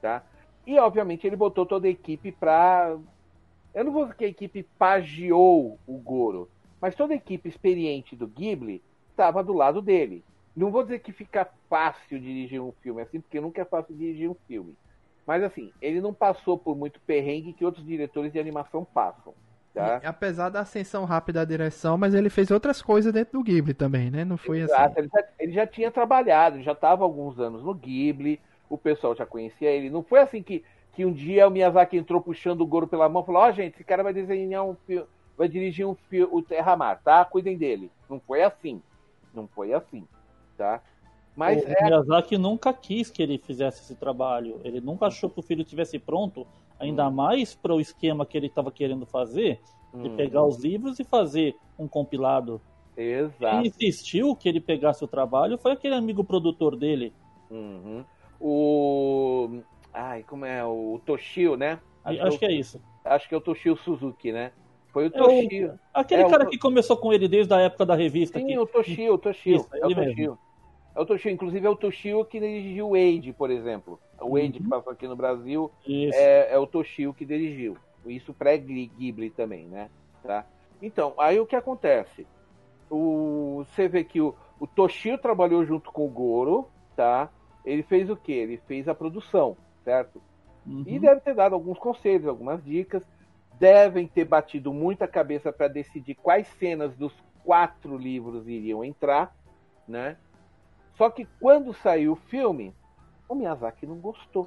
tá? 0.00 0.22
E 0.66 0.78
obviamente 0.78 1.26
ele 1.26 1.36
botou 1.36 1.64
toda 1.66 1.86
a 1.86 1.90
equipe 1.90 2.30
para 2.30 2.96
eu 3.72 3.84
não 3.84 3.92
vou 3.92 4.02
dizer 4.04 4.16
que 4.16 4.24
a 4.24 4.28
equipe 4.28 4.62
pagiou 4.76 5.78
o 5.86 5.98
Goro, 5.98 6.50
mas 6.80 6.94
toda 6.94 7.12
a 7.12 7.16
equipe 7.16 7.48
experiente 7.48 8.16
do 8.16 8.26
Ghibli 8.26 8.82
estava 9.10 9.44
do 9.44 9.52
lado 9.52 9.80
dele. 9.80 10.24
Não 10.56 10.72
vou 10.72 10.82
dizer 10.82 10.98
que 10.98 11.12
fica 11.12 11.48
fácil 11.68 12.18
dirigir 12.18 12.60
um 12.60 12.72
filme 12.72 13.00
assim, 13.00 13.20
porque 13.20 13.40
nunca 13.40 13.62
é 13.62 13.64
fácil 13.64 13.94
dirigir 13.94 14.28
um 14.28 14.34
filme. 14.48 14.76
Mas 15.24 15.44
assim, 15.44 15.72
ele 15.80 16.00
não 16.00 16.12
passou 16.12 16.58
por 16.58 16.76
muito 16.76 17.00
perrengue 17.02 17.52
que 17.52 17.64
outros 17.64 17.86
diretores 17.86 18.32
de 18.32 18.40
animação 18.40 18.84
passam. 18.84 19.32
Tá? 19.72 20.00
E, 20.02 20.06
apesar 20.06 20.48
da 20.48 20.60
ascensão 20.60 21.04
rápida 21.04 21.40
da 21.40 21.44
direção, 21.44 21.96
mas 21.96 22.12
ele 22.12 22.28
fez 22.28 22.50
outras 22.50 22.82
coisas 22.82 23.12
dentro 23.12 23.38
do 23.38 23.44
Ghibli 23.44 23.72
também, 23.72 24.10
né? 24.10 24.24
Não 24.24 24.36
foi 24.36 24.60
Exato, 24.60 24.98
assim. 24.98 25.00
Ele 25.00 25.10
já, 25.12 25.24
ele 25.38 25.52
já 25.52 25.66
tinha 25.66 25.90
trabalhado, 25.90 26.60
já 26.60 26.72
estava 26.72 27.04
alguns 27.04 27.38
anos 27.38 27.62
no 27.62 27.72
Ghibli, 27.72 28.40
o 28.68 28.76
pessoal 28.76 29.14
já 29.14 29.24
conhecia 29.24 29.70
ele. 29.70 29.88
Não 29.88 30.02
foi 30.02 30.20
assim 30.20 30.42
que 30.42 30.64
que 30.92 31.04
um 31.04 31.12
dia 31.12 31.46
o 31.46 31.50
Miyazaki 31.50 31.96
entrou 31.96 32.20
puxando 32.20 32.60
o 32.60 32.66
Goro 32.66 32.86
pela 32.86 33.08
mão 33.08 33.22
e 33.22 33.26
falou: 33.26 33.42
Ó, 33.42 33.48
oh, 33.48 33.52
gente, 33.52 33.74
esse 33.74 33.84
cara 33.84 34.02
vai 34.02 34.12
desenhar 34.12 34.64
um 34.64 34.74
filme, 34.86 35.06
vai 35.36 35.48
dirigir 35.48 35.86
um 35.86 35.94
filme, 35.94 36.28
o 36.32 36.42
Terra 36.42 36.76
Mar, 36.76 37.00
tá? 37.02 37.24
Cuidem 37.24 37.56
dele. 37.56 37.90
Não 38.08 38.20
foi 38.20 38.42
assim. 38.42 38.82
Não 39.32 39.46
foi 39.46 39.72
assim, 39.72 40.06
tá? 40.56 40.82
Mas 41.36 41.62
o 41.62 41.68
é... 41.68 41.84
Miyazaki 41.84 42.36
nunca 42.36 42.72
quis 42.72 43.10
que 43.10 43.22
ele 43.22 43.38
fizesse 43.38 43.82
esse 43.82 43.94
trabalho. 43.94 44.60
Ele 44.64 44.80
nunca 44.80 45.06
achou 45.06 45.30
que 45.30 45.38
o 45.38 45.42
filho 45.42 45.64
tivesse 45.64 45.98
pronto, 45.98 46.46
ainda 46.80 47.06
hum. 47.06 47.12
mais 47.12 47.54
para 47.54 47.74
o 47.74 47.80
esquema 47.80 48.26
que 48.26 48.36
ele 48.36 48.46
estava 48.46 48.72
querendo 48.72 49.06
fazer, 49.06 49.60
de 49.94 50.08
hum. 50.08 50.16
pegar 50.16 50.44
os 50.44 50.58
livros 50.62 50.98
e 50.98 51.04
fazer 51.04 51.54
um 51.78 51.86
compilado. 51.86 52.60
Exato. 52.96 53.62
Quem 53.62 53.66
insistiu 53.66 54.34
que 54.34 54.48
ele 54.48 54.60
pegasse 54.60 55.04
o 55.04 55.08
trabalho 55.08 55.56
foi 55.58 55.72
aquele 55.72 55.94
amigo 55.94 56.24
produtor 56.24 56.76
dele. 56.76 57.12
Uhum. 57.50 58.04
O 58.40 59.60
Ai, 59.92 60.22
como 60.22 60.44
é? 60.44 60.64
O 60.64 61.00
Toshio, 61.04 61.56
né? 61.56 61.78
Acho, 62.04 62.22
acho 62.22 62.38
que 62.38 62.46
é 62.46 62.52
isso. 62.52 62.80
Acho 63.04 63.28
que 63.28 63.34
é 63.34 63.38
o 63.38 63.40
Toshio 63.40 63.76
Suzuki, 63.76 64.32
né? 64.32 64.52
Foi 64.92 65.06
o 65.06 65.10
Toshio. 65.10 65.68
É 65.68 65.72
o, 65.72 65.78
aquele 65.94 66.22
é, 66.22 66.28
cara 66.28 66.44
o... 66.44 66.48
que 66.48 66.58
começou 66.58 66.96
com 66.96 67.12
ele 67.12 67.28
desde 67.28 67.52
a 67.54 67.60
época 67.60 67.86
da 67.86 67.94
revista. 67.94 68.38
Sim, 68.38 68.44
aqui. 68.44 68.58
o 68.58 68.66
Toshio, 68.66 69.14
o 69.14 69.18
Toshio. 69.18 69.56
Isso, 69.56 69.68
é 69.72 69.86
o 69.86 69.94
Toshio. 69.94 70.38
É 70.94 71.00
o 71.00 71.06
Toshio, 71.06 71.30
inclusive 71.30 71.66
é 71.66 71.70
o 71.70 71.76
Toshio 71.76 72.24
que 72.24 72.40
dirigiu 72.40 72.88
o 72.88 72.90
Wade, 72.92 73.32
por 73.32 73.50
exemplo. 73.50 73.98
O 74.20 74.34
Wade 74.34 74.46
uhum. 74.46 74.52
que 74.52 74.68
passou 74.68 74.92
aqui 74.92 75.06
no 75.06 75.16
Brasil 75.16 75.70
é, 75.86 76.54
é, 76.54 76.58
o 76.58 76.66
Toshio 76.66 77.14
que 77.14 77.24
dirigiu. 77.24 77.76
Isso 78.06 78.34
pré-Ghibli 78.34 79.30
também, 79.30 79.66
né? 79.66 79.88
Tá? 80.22 80.44
Então, 80.82 81.14
aí 81.18 81.38
o 81.38 81.46
que 81.46 81.56
acontece? 81.56 82.26
O, 82.90 83.64
você 83.64 83.86
vê 83.86 84.02
que 84.02 84.20
o, 84.20 84.34
o 84.58 84.66
Toshio 84.66 85.16
trabalhou 85.16 85.64
junto 85.64 85.92
com 85.92 86.04
o 86.04 86.10
Goro, 86.10 86.68
tá? 86.96 87.30
Ele 87.64 87.82
fez 87.82 88.10
o 88.10 88.16
quê? 88.16 88.32
Ele 88.32 88.56
fez 88.66 88.88
a 88.88 88.94
produção 88.94 89.56
certo? 89.84 90.22
Uhum. 90.66 90.84
E 90.86 90.98
deve 90.98 91.20
ter 91.20 91.34
dado 91.34 91.54
alguns 91.54 91.78
conselhos, 91.78 92.26
algumas 92.26 92.62
dicas. 92.64 93.02
Devem 93.58 94.06
ter 94.06 94.24
batido 94.24 94.72
muita 94.72 95.06
cabeça 95.06 95.52
para 95.52 95.68
decidir 95.68 96.14
quais 96.14 96.46
cenas 96.58 96.96
dos 96.96 97.12
quatro 97.44 97.96
livros 97.96 98.48
iriam 98.48 98.84
entrar, 98.84 99.34
né? 99.86 100.16
Só 101.00 101.08
que 101.08 101.26
quando 101.40 101.72
saiu 101.72 102.12
o 102.12 102.16
filme, 102.16 102.74
o 103.26 103.34
Miyazaki 103.34 103.86
não 103.86 103.96
gostou. 103.96 104.46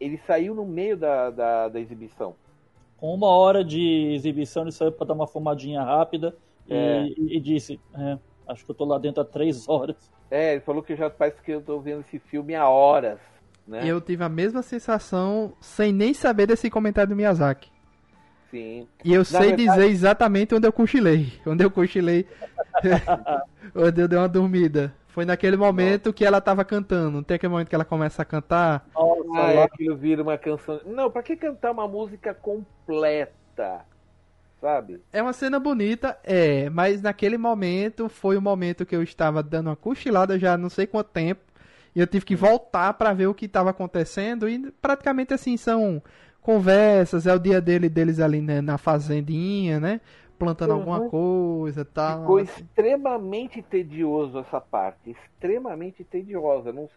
Ele 0.00 0.18
saiu 0.26 0.52
no 0.52 0.66
meio 0.66 0.96
da, 0.96 1.30
da, 1.30 1.68
da 1.68 1.78
exibição. 1.78 2.34
Com 2.96 3.14
uma 3.14 3.28
hora 3.28 3.62
de 3.62 4.12
exibição, 4.12 4.64
ele 4.64 4.72
saiu 4.72 4.90
para 4.90 5.06
dar 5.06 5.14
uma 5.14 5.28
fumadinha 5.28 5.80
rápida 5.80 6.34
é. 6.68 7.04
e, 7.16 7.36
e, 7.36 7.40
disse: 7.40 7.78
é, 7.94 8.18
Acho 8.48 8.64
que 8.64 8.72
eu 8.72 8.74
tô 8.74 8.84
lá 8.84 8.98
dentro 8.98 9.22
há 9.22 9.24
três 9.24 9.66
horas. 9.70 9.94
É, 10.28 10.54
ele 10.54 10.60
falou 10.60 10.82
que 10.82 10.96
já 10.96 11.08
parece 11.08 11.40
que 11.40 11.52
eu 11.52 11.62
tô 11.62 11.78
vendo 11.78 12.00
esse 12.00 12.18
filme 12.18 12.56
há 12.56 12.68
horas. 12.68 13.20
Né? 13.64 13.82
Eu 13.84 14.00
tive 14.00 14.24
a 14.24 14.28
mesma 14.28 14.62
sensação 14.62 15.52
sem 15.60 15.92
nem 15.92 16.12
saber 16.12 16.48
desse 16.48 16.68
comentário 16.68 17.10
do 17.10 17.16
Miyazaki. 17.16 17.70
Sim. 18.50 18.88
E 19.04 19.12
eu 19.12 19.20
Na 19.20 19.24
sei 19.24 19.54
verdade... 19.54 19.68
dizer 19.68 19.86
exatamente 19.86 20.52
onde 20.52 20.66
eu 20.66 20.72
cochilei. 20.72 21.32
Onde 21.46 21.62
eu 21.62 21.70
cochilei. 21.70 22.26
onde 23.72 24.00
eu 24.00 24.08
dei 24.08 24.18
uma 24.18 24.28
dormida. 24.28 24.92
Foi 25.12 25.24
naquele 25.24 25.56
momento 25.56 26.06
Nossa. 26.06 26.16
que 26.16 26.24
ela 26.24 26.40
tava 26.40 26.64
cantando. 26.64 27.10
Não 27.10 27.22
tem 27.22 27.34
aquele 27.34 27.50
momento 27.50 27.68
que 27.68 27.74
ela 27.74 27.84
começa 27.84 28.22
a 28.22 28.24
cantar? 28.24 28.86
Nossa, 28.94 29.22
ah, 29.34 29.52
é 29.52 29.62
aquilo 29.64 29.96
vira 29.96 30.22
uma 30.22 30.38
canção. 30.38 30.80
Não, 30.86 31.10
pra 31.10 31.22
que 31.22 31.36
cantar 31.36 31.72
uma 31.72 31.88
música 31.88 32.32
completa? 32.32 33.84
Sabe? 34.60 35.00
É 35.12 35.22
uma 35.22 35.32
cena 35.32 35.58
bonita, 35.58 36.18
é, 36.22 36.68
mas 36.68 37.00
naquele 37.00 37.38
momento 37.38 38.10
foi 38.10 38.36
o 38.36 38.42
momento 38.42 38.84
que 38.84 38.94
eu 38.94 39.02
estava 39.02 39.42
dando 39.42 39.68
uma 39.68 39.76
cochilada 39.76 40.38
já 40.38 40.56
não 40.58 40.68
sei 40.68 40.86
quanto 40.86 41.08
tempo. 41.08 41.40
E 41.96 42.00
eu 42.00 42.06
tive 42.06 42.24
que 42.24 42.36
voltar 42.36 42.92
para 42.94 43.12
ver 43.12 43.26
o 43.26 43.34
que 43.34 43.46
estava 43.46 43.70
acontecendo. 43.70 44.48
E 44.48 44.70
praticamente 44.82 45.34
assim, 45.34 45.56
são 45.56 46.02
conversas, 46.40 47.26
é 47.26 47.34
o 47.34 47.38
dia 47.38 47.60
dele, 47.60 47.88
deles 47.88 48.20
ali 48.20 48.40
né, 48.40 48.60
na 48.60 48.78
fazendinha, 48.78 49.80
né? 49.80 50.00
Plantando 50.40 50.70
uhum. 50.70 50.76
alguma 50.78 51.08
coisa 51.08 51.84
tal. 51.84 52.20
Ficou 52.22 52.38
assim. 52.38 52.62
extremamente 52.62 53.62
tedioso 53.62 54.38
essa 54.38 54.60
parte. 54.60 55.10
Extremamente 55.10 56.02
tediosa. 56.02 56.72
Não, 56.72 56.88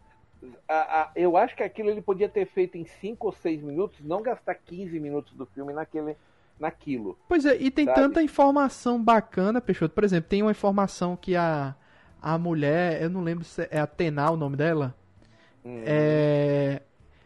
a, 0.67 1.01
a, 1.01 1.11
eu 1.15 1.37
acho 1.37 1.55
que 1.55 1.61
aquilo 1.61 1.89
ele 1.89 2.01
podia 2.01 2.29
ter 2.29 2.47
feito 2.47 2.77
em 2.77 2.85
5 2.85 3.27
ou 3.27 3.33
6 3.33 3.61
minutos, 3.61 3.99
não 4.01 4.21
gastar 4.21 4.55
15 4.55 4.99
minutos 4.99 5.33
do 5.33 5.45
filme 5.45 5.73
naquele, 5.73 6.15
naquilo. 6.59 7.17
Pois 7.27 7.45
é, 7.45 7.55
e 7.57 7.69
tem 7.69 7.85
sabe? 7.85 7.99
tanta 7.99 8.23
informação 8.23 9.03
bacana, 9.03 9.61
Peixoto. 9.61 9.93
Por 9.93 10.03
exemplo, 10.03 10.29
tem 10.29 10.41
uma 10.41 10.51
informação 10.51 11.15
que 11.15 11.35
a 11.35 11.75
a 12.23 12.37
mulher, 12.37 13.01
eu 13.01 13.09
não 13.09 13.21
lembro 13.21 13.43
se 13.43 13.67
é 13.69 13.81
Atena 13.81 14.31
o 14.31 14.37
nome 14.37 14.55
dela. 14.55 14.95
Hum, 15.65 15.83
é, 15.85 16.81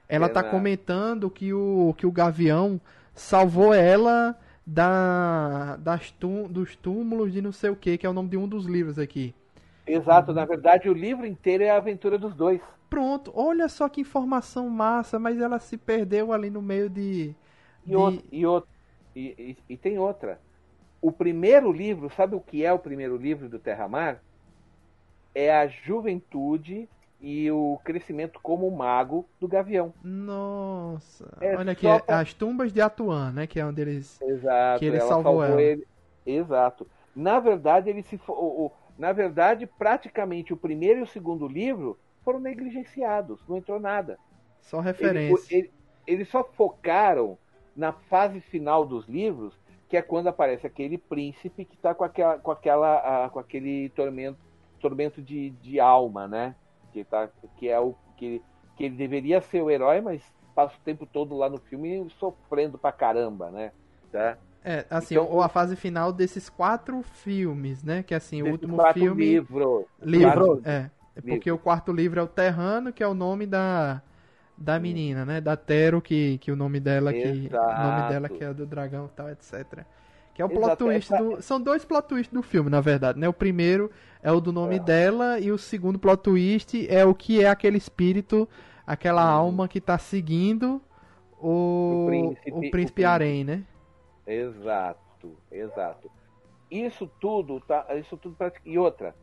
ela 0.10 0.28
tá 0.28 0.44
comentando 0.44 1.30
que 1.30 1.54
o, 1.54 1.94
que 1.96 2.08
o 2.08 2.12
Gavião 2.12 2.82
salvou 3.14 3.76
ela 3.76 4.36
da, 4.68 5.78
das 5.78 6.12
tum, 6.12 6.44
dos 6.48 6.76
túmulos 6.76 7.32
de 7.32 7.42
não 7.42 7.54
sei 7.54 7.70
o 7.70 7.76
que, 7.76 7.98
que 7.98 8.06
é 8.06 8.10
o 8.10 8.14
nome 8.14 8.28
de 8.28 8.36
um 8.38 8.48
dos 8.48 8.66
livros 8.66 9.00
aqui. 9.00 9.34
Exato, 9.88 10.34
na 10.34 10.44
verdade 10.44 10.90
o 10.90 10.94
livro 10.94 11.26
inteiro 11.26 11.64
é 11.64 11.70
a 11.70 11.78
aventura 11.78 12.18
dos 12.18 12.36
dois. 12.36 12.60
Pronto, 12.90 13.32
olha 13.34 13.70
só 13.70 13.88
que 13.88 14.02
informação 14.02 14.70
massa, 14.70 15.18
mas 15.18 15.40
ela 15.40 15.58
se 15.60 15.78
perdeu 15.78 16.34
ali 16.34 16.50
no 16.50 16.62
meio 16.62 16.90
de. 16.90 17.34
E, 17.86 17.90
de... 17.90 17.96
Outro, 17.96 18.24
e, 18.30 18.46
outro, 18.46 18.70
e, 19.16 19.56
e, 19.70 19.74
e 19.74 19.78
tem 19.78 19.98
outra. 19.98 20.40
O 21.02 21.12
primeiro 21.12 21.72
livro, 21.72 22.12
sabe 22.16 22.36
o 22.36 22.42
que 22.42 22.66
é 22.66 22.74
o 22.74 22.80
primeiro 22.80 23.16
livro 23.16 23.48
do 23.48 23.58
Terra 23.58 23.88
Mar? 23.88 24.22
é 25.38 25.56
a 25.56 25.68
juventude 25.68 26.90
e 27.20 27.50
o 27.52 27.80
crescimento 27.84 28.40
como 28.42 28.70
mago 28.70 29.28
do 29.40 29.48
Gavião. 29.48 29.94
Nossa. 30.04 31.38
É 31.42 31.56
Olha 31.56 31.72
aqui, 31.72 31.88
pra... 32.06 32.20
as 32.20 32.34
tumbas 32.34 32.72
de 32.72 32.82
Atuan, 32.82 33.32
né? 33.32 33.48
Que 33.48 33.60
é 33.60 33.66
onde 33.66 33.82
eles. 33.82 34.22
Exato. 34.22 34.80
Que 34.80 34.86
ele 34.86 35.00
salvou, 35.00 35.42
salvou. 35.42 35.60
Ele. 35.60 35.88
Exato. 36.26 36.88
Na 37.16 37.40
verdade, 37.40 37.90
ele 37.90 38.04
se 38.04 38.20
o, 38.28 38.72
na 38.98 39.12
verdade, 39.12 39.66
praticamente 39.66 40.54
o 40.54 40.58
primeiro 40.58 41.00
e 41.00 41.04
o 41.04 41.08
segundo 41.08 41.48
livro 41.48 41.98
foram 42.24 42.40
negligenciados, 42.40 43.40
não 43.48 43.58
entrou 43.58 43.80
nada. 43.80 44.18
Só 44.60 44.80
referência. 44.80 45.56
Ele, 45.56 45.62
ele, 45.62 45.72
eles 46.06 46.30
só 46.30 46.44
focaram 46.44 47.38
na 47.76 47.94
fase 47.94 48.40
final 48.40 48.86
dos 48.86 49.08
livros, 49.08 49.54
que 49.88 49.96
é 49.96 50.02
quando 50.02 50.28
aparece 50.28 50.68
aquele 50.68 50.98
príncipe 50.98 51.64
que 51.64 51.76
está 51.76 51.94
com 51.94 52.04
aquela, 52.04 52.38
com 52.38 52.52
aquela, 52.52 53.26
a, 53.26 53.30
com 53.30 53.40
aquele 53.40 53.90
tormento, 53.90 54.40
tormento 54.80 55.22
de, 55.22 55.52
de 55.52 55.80
alma, 55.80 56.28
né? 56.28 56.56
Que 56.92 57.04
tá, 57.04 57.30
que 57.58 57.70
é 57.70 57.80
o 57.80 57.96
que, 58.16 58.42
que 58.76 58.86
ele 58.86 58.96
deveria 58.96 59.42
ser 59.42 59.62
o 59.62 59.70
herói, 59.70 60.02
mas 60.02 60.24
passa 60.56 60.76
o 60.76 60.84
tempo 60.84 61.06
todo 61.06 61.36
lá 61.36 61.50
no 61.50 61.60
filme 61.60 62.08
sofrendo 62.20 62.78
pra 62.78 62.92
caramba, 62.92 63.52
né? 63.52 63.72
Tá? 64.12 64.38
É, 64.64 64.86
assim, 64.90 65.16
então, 65.16 65.30
ou 65.30 65.42
a 65.42 65.48
fase 65.48 65.76
final 65.76 66.12
desses 66.12 66.50
quatro 66.50 67.02
filmes, 67.02 67.84
né? 67.84 68.04
Que 68.04 68.14
assim, 68.14 68.42
o 68.42 68.52
último 68.52 68.78
filme. 68.92 69.24
Livro. 69.24 69.88
Livro, 70.02 70.62
é. 70.66 70.90
É 71.16 71.22
porque 71.22 71.50
livro. 71.50 71.56
o 71.56 71.58
quarto 71.58 71.92
livro 71.92 72.20
é 72.20 72.24
o 72.24 72.28
Terrano, 72.28 72.92
que 72.94 73.02
é 73.02 73.08
o 73.08 73.14
nome 73.14 73.48
da, 73.48 74.02
da 74.58 74.80
menina, 74.80 75.26
né? 75.26 75.42
Da 75.42 75.56
Tero, 75.56 76.02
que, 76.02 76.38
que 76.40 76.52
o 76.52 76.56
nome 76.56 76.80
dela 76.80 77.12
que 77.14 77.50
o 77.52 77.84
nome 77.84 78.10
dela 78.10 78.30
que 78.30 78.44
é 78.44 78.54
do 78.54 78.66
dragão, 78.66 79.10
tal, 79.16 79.30
etc. 79.30 79.86
Que 80.38 80.44
é 80.44 80.46
o 80.46 80.50
plot 80.50 80.76
twist 80.76 81.12
do, 81.18 81.42
são 81.42 81.60
dois 81.60 81.84
plot 81.84 82.08
twists 82.08 82.32
do 82.32 82.44
filme, 82.44 82.70
na 82.70 82.80
verdade, 82.80 83.20
né? 83.20 83.28
O 83.28 83.34
primeiro 83.34 83.90
é 84.22 84.32
o 84.32 84.40
do 84.40 84.52
nome 84.52 84.76
é. 84.76 84.80
dela 84.80 85.40
e 85.40 85.52
o 85.52 85.58
segundo 85.58 85.98
plot 85.98 86.22
twist 86.22 86.88
é 86.94 87.04
o 87.04 87.16
que 87.16 87.44
é 87.44 87.50
aquele 87.50 87.80
espírito, 87.80 88.48
aquela 88.86 89.26
hum. 89.26 89.36
alma 89.36 89.68
que 89.68 89.82
tá 89.82 89.98
seguindo 89.98 90.80
o, 91.42 92.04
o 92.04 92.06
príncipe, 92.06 92.52
o 92.52 92.70
príncipe 92.70 93.04
Arém, 93.04 93.44
né? 93.44 93.64
Exato, 94.28 95.36
exato. 95.52 96.12
Isso 96.70 97.10
tudo 97.20 97.60
tá, 97.60 97.88
isso 97.96 98.16
tudo 98.16 98.38
e 98.64 98.78
outra. 98.78 99.16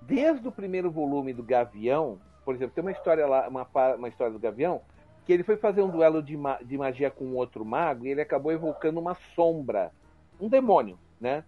Desde 0.00 0.46
o 0.46 0.52
primeiro 0.52 0.88
volume 0.88 1.32
do 1.32 1.42
Gavião, 1.42 2.20
por 2.44 2.54
exemplo, 2.54 2.76
tem 2.76 2.82
uma 2.82 2.92
história 2.92 3.26
lá, 3.26 3.48
uma, 3.48 3.66
uma 3.96 4.08
história 4.08 4.32
do 4.32 4.38
Gavião, 4.38 4.82
que 5.26 5.32
ele 5.32 5.42
foi 5.42 5.56
fazer 5.56 5.82
um 5.82 5.90
duelo 5.90 6.22
de, 6.22 6.36
ma 6.36 6.60
de 6.62 6.78
magia 6.78 7.10
com 7.10 7.34
outro 7.34 7.64
mago 7.64 8.06
e 8.06 8.10
ele 8.10 8.20
acabou 8.20 8.52
evocando 8.52 9.00
uma 9.00 9.16
sombra 9.34 9.90
um 10.40 10.48
demônio, 10.48 10.98
né? 11.20 11.44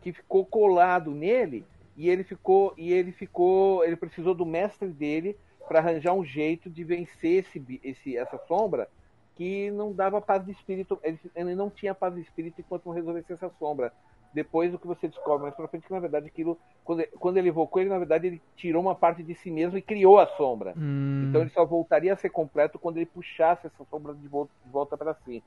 Que 0.00 0.12
ficou 0.12 0.44
colado 0.44 1.10
nele 1.10 1.64
e 1.96 2.08
ele 2.08 2.24
ficou 2.24 2.72
e 2.76 2.92
ele 2.92 3.12
ficou, 3.12 3.84
ele 3.84 3.96
precisou 3.96 4.34
do 4.34 4.46
mestre 4.46 4.88
dele 4.88 5.36
para 5.66 5.80
arranjar 5.80 6.14
um 6.14 6.24
jeito 6.24 6.70
de 6.70 6.82
vencer 6.84 7.44
esse, 7.44 7.80
esse, 7.82 8.16
essa 8.16 8.38
sombra 8.46 8.88
que 9.34 9.70
não 9.70 9.92
dava 9.92 10.20
paz 10.20 10.44
de 10.44 10.50
espírito. 10.50 10.98
Ele, 11.02 11.18
ele 11.34 11.54
não 11.54 11.70
tinha 11.70 11.94
paz 11.94 12.14
de 12.14 12.20
espírito 12.20 12.60
enquanto 12.60 12.86
não 12.86 12.92
resolvesse 12.94 13.32
essa 13.32 13.50
sombra. 13.58 13.92
Depois 14.32 14.74
o 14.74 14.78
que 14.78 14.86
você 14.86 15.08
descobre 15.08 15.42
mais 15.42 15.54
pra 15.54 15.68
frente 15.68 15.86
que 15.86 15.92
na 15.92 16.00
verdade 16.00 16.26
aquilo 16.26 16.58
quando, 16.84 17.02
quando 17.18 17.38
ele 17.38 17.48
evocou 17.48 17.80
ele 17.80 17.88
na 17.88 17.98
verdade 17.98 18.26
ele 18.26 18.42
tirou 18.56 18.82
uma 18.82 18.94
parte 18.94 19.22
de 19.22 19.34
si 19.34 19.50
mesmo 19.50 19.78
e 19.78 19.82
criou 19.82 20.18
a 20.18 20.26
sombra. 20.26 20.74
Hum. 20.76 21.26
Então 21.28 21.40
ele 21.40 21.50
só 21.50 21.64
voltaria 21.64 22.12
a 22.12 22.16
ser 22.16 22.30
completo 22.30 22.78
quando 22.78 22.98
ele 22.98 23.06
puxasse 23.06 23.66
essa 23.66 23.84
sombra 23.90 24.14
de 24.14 24.28
volta, 24.28 24.52
de 24.64 24.70
volta 24.70 24.96
para 24.96 25.14
si. 25.14 25.42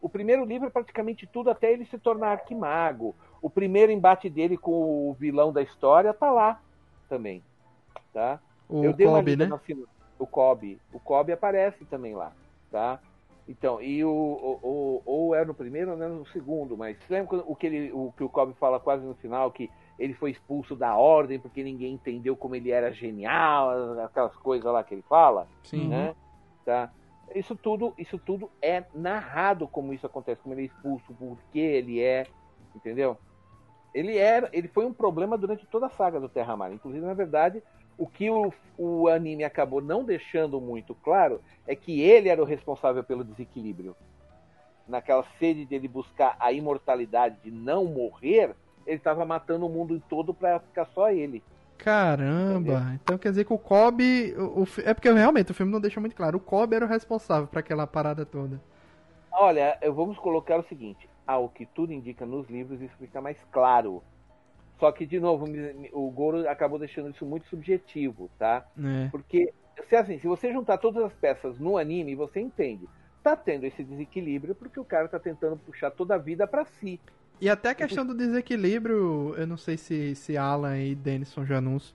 O 0.00 0.08
primeiro 0.08 0.44
livro 0.44 0.66
é 0.66 0.70
praticamente 0.70 1.26
tudo 1.26 1.50
até 1.50 1.72
ele 1.72 1.84
se 1.84 1.98
tornar 1.98 2.32
arquimago. 2.32 3.14
O 3.42 3.50
primeiro 3.50 3.92
embate 3.92 4.28
dele 4.30 4.56
com 4.56 5.10
o 5.10 5.14
vilão 5.14 5.52
da 5.52 5.62
história 5.62 6.14
tá 6.14 6.30
lá 6.30 6.60
também. 7.08 7.42
Tá? 8.12 8.40
O 8.68 8.84
Eu 8.84 8.92
dei 8.92 9.06
Kobe, 9.06 9.34
uma 9.34 9.46
né? 9.46 9.60
O 10.18 10.26
Kobe. 10.26 10.80
O 10.92 10.98
Kobe 10.98 11.32
aparece 11.32 11.84
também 11.84 12.14
lá. 12.14 12.32
Tá? 12.70 13.00
Então, 13.48 13.82
e 13.82 14.04
o, 14.04 14.10
o, 14.62 15.02
ou 15.04 15.34
é 15.34 15.44
no 15.44 15.52
primeiro 15.52 15.90
ou 15.90 16.02
é 16.02 16.06
no 16.06 16.24
segundo, 16.28 16.76
mas 16.76 16.96
lembra 17.08 17.42
o 17.44 17.56
que, 17.56 17.66
ele, 17.66 17.92
o 17.92 18.12
que 18.16 18.22
o 18.22 18.28
Kobe 18.28 18.54
fala 18.54 18.78
quase 18.78 19.04
no 19.04 19.14
final, 19.16 19.50
que 19.50 19.68
ele 19.98 20.14
foi 20.14 20.30
expulso 20.30 20.76
da 20.76 20.96
ordem 20.96 21.38
porque 21.38 21.64
ninguém 21.64 21.94
entendeu 21.94 22.36
como 22.36 22.54
ele 22.54 22.70
era 22.70 22.92
genial, 22.92 23.98
aquelas 24.04 24.36
coisas 24.36 24.72
lá 24.72 24.84
que 24.84 24.94
ele 24.94 25.02
fala? 25.02 25.48
Sim. 25.64 25.88
Né? 25.88 26.14
Tá? 26.64 26.92
Isso 27.34 27.54
tudo, 27.56 27.94
isso 27.96 28.18
tudo 28.18 28.50
é 28.60 28.84
narrado 28.94 29.68
como 29.68 29.92
isso 29.92 30.06
acontece, 30.06 30.40
como 30.42 30.54
ele 30.54 30.62
é 30.62 30.64
expulso, 30.66 31.14
por 31.14 31.38
que 31.52 31.60
ele 31.60 32.00
é, 32.00 32.26
entendeu? 32.74 33.16
Ele 33.94 34.16
era, 34.16 34.48
ele 34.52 34.68
foi 34.68 34.84
um 34.84 34.92
problema 34.92 35.36
durante 35.36 35.66
toda 35.66 35.86
a 35.86 35.90
saga 35.90 36.20
do 36.20 36.28
Terra 36.28 36.56
Mar. 36.56 36.72
Inclusive, 36.72 37.04
na 37.04 37.14
verdade, 37.14 37.62
o 37.98 38.06
que 38.06 38.30
o, 38.30 38.52
o 38.78 39.08
anime 39.08 39.44
acabou 39.44 39.80
não 39.80 40.04
deixando 40.04 40.60
muito 40.60 40.94
claro 40.94 41.40
é 41.66 41.74
que 41.76 42.00
ele 42.00 42.28
era 42.28 42.40
o 42.40 42.46
responsável 42.46 43.04
pelo 43.04 43.24
desequilíbrio. 43.24 43.96
Naquela 44.88 45.24
sede 45.38 45.64
dele 45.66 45.86
buscar 45.86 46.36
a 46.40 46.52
imortalidade 46.52 47.36
de 47.42 47.50
não 47.50 47.84
morrer, 47.84 48.56
ele 48.86 48.96
estava 48.96 49.24
matando 49.24 49.66
o 49.66 49.68
mundo 49.68 50.02
todo 50.08 50.32
para 50.32 50.60
ficar 50.60 50.86
só 50.86 51.10
ele. 51.10 51.42
Caramba! 51.82 52.98
Então 53.02 53.16
quer 53.16 53.30
dizer 53.30 53.44
que 53.44 53.52
o 53.52 53.58
Kobe. 53.58 54.34
O, 54.36 54.62
o, 54.62 54.66
é 54.84 54.92
porque 54.92 55.10
realmente 55.10 55.50
o 55.50 55.54
filme 55.54 55.72
não 55.72 55.80
deixa 55.80 55.98
muito 55.98 56.14
claro. 56.14 56.36
O 56.36 56.40
Kobe 56.40 56.76
era 56.76 56.84
o 56.84 56.88
responsável 56.88 57.46
para 57.46 57.60
aquela 57.60 57.86
parada 57.86 58.26
toda. 58.26 58.60
Olha, 59.32 59.78
vamos 59.94 60.18
colocar 60.18 60.58
o 60.58 60.64
seguinte: 60.64 61.08
ao 61.26 61.48
que 61.48 61.64
tudo 61.64 61.92
indica 61.92 62.26
nos 62.26 62.48
livros, 62.50 62.80
isso 62.82 62.94
fica 62.98 63.20
mais 63.20 63.38
claro. 63.50 64.02
Só 64.78 64.90
que, 64.92 65.06
de 65.06 65.20
novo, 65.20 65.46
o 65.92 66.10
Goro 66.10 66.48
acabou 66.48 66.78
deixando 66.78 67.10
isso 67.10 67.24
muito 67.26 67.46
subjetivo, 67.48 68.30
tá? 68.38 68.66
É. 68.78 69.08
Porque, 69.10 69.52
se 69.88 69.94
assim, 69.94 70.18
se 70.18 70.26
você 70.26 70.50
juntar 70.52 70.78
todas 70.78 71.04
as 71.04 71.12
peças 71.12 71.58
no 71.58 71.76
anime, 71.76 72.14
você 72.14 72.40
entende. 72.40 72.88
Tá 73.22 73.36
tendo 73.36 73.64
esse 73.64 73.84
desequilíbrio 73.84 74.54
porque 74.54 74.80
o 74.80 74.84
cara 74.84 75.06
tá 75.06 75.18
tentando 75.18 75.58
puxar 75.58 75.90
toda 75.90 76.14
a 76.14 76.18
vida 76.18 76.46
para 76.46 76.64
si. 76.64 76.98
E 77.40 77.48
até 77.48 77.70
a 77.70 77.74
questão 77.74 78.04
do 78.04 78.14
desequilíbrio, 78.14 79.34
eu 79.36 79.46
não 79.46 79.56
sei 79.56 79.76
se, 79.76 80.14
se 80.14 80.36
Alan 80.36 80.78
e 80.78 80.94
Denison 80.94 81.44
Janus 81.44 81.94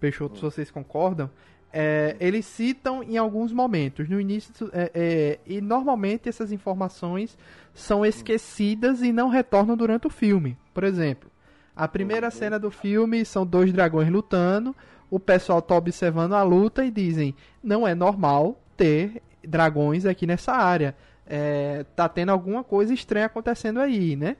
Peixoto, 0.00 0.36
se 0.36 0.42
vocês 0.42 0.70
concordam, 0.70 1.30
é, 1.72 2.16
eles 2.18 2.46
citam 2.46 3.02
em 3.02 3.18
alguns 3.18 3.52
momentos, 3.52 4.08
no 4.08 4.18
início, 4.18 4.70
é, 4.72 4.90
é, 4.94 5.38
e 5.46 5.60
normalmente 5.60 6.28
essas 6.28 6.50
informações 6.50 7.36
são 7.74 8.06
esquecidas 8.06 9.02
e 9.02 9.12
não 9.12 9.28
retornam 9.28 9.76
durante 9.76 10.06
o 10.06 10.10
filme. 10.10 10.56
Por 10.72 10.84
exemplo, 10.84 11.30
a 11.74 11.86
primeira 11.86 12.30
cena 12.30 12.58
do 12.58 12.70
filme 12.70 13.22
são 13.26 13.46
dois 13.46 13.70
dragões 13.72 14.08
lutando, 14.08 14.74
o 15.10 15.20
pessoal 15.20 15.58
está 15.58 15.74
observando 15.76 16.32
a 16.32 16.42
luta 16.42 16.84
e 16.84 16.90
dizem: 16.90 17.34
não 17.62 17.86
é 17.86 17.94
normal 17.94 18.58
ter 18.76 19.22
dragões 19.46 20.06
aqui 20.06 20.26
nessa 20.26 20.52
área. 20.52 20.96
É, 21.26 21.84
tá 21.94 22.08
tendo 22.08 22.30
alguma 22.30 22.64
coisa 22.64 22.94
estranha 22.94 23.26
acontecendo 23.26 23.80
aí, 23.80 24.16
né? 24.16 24.36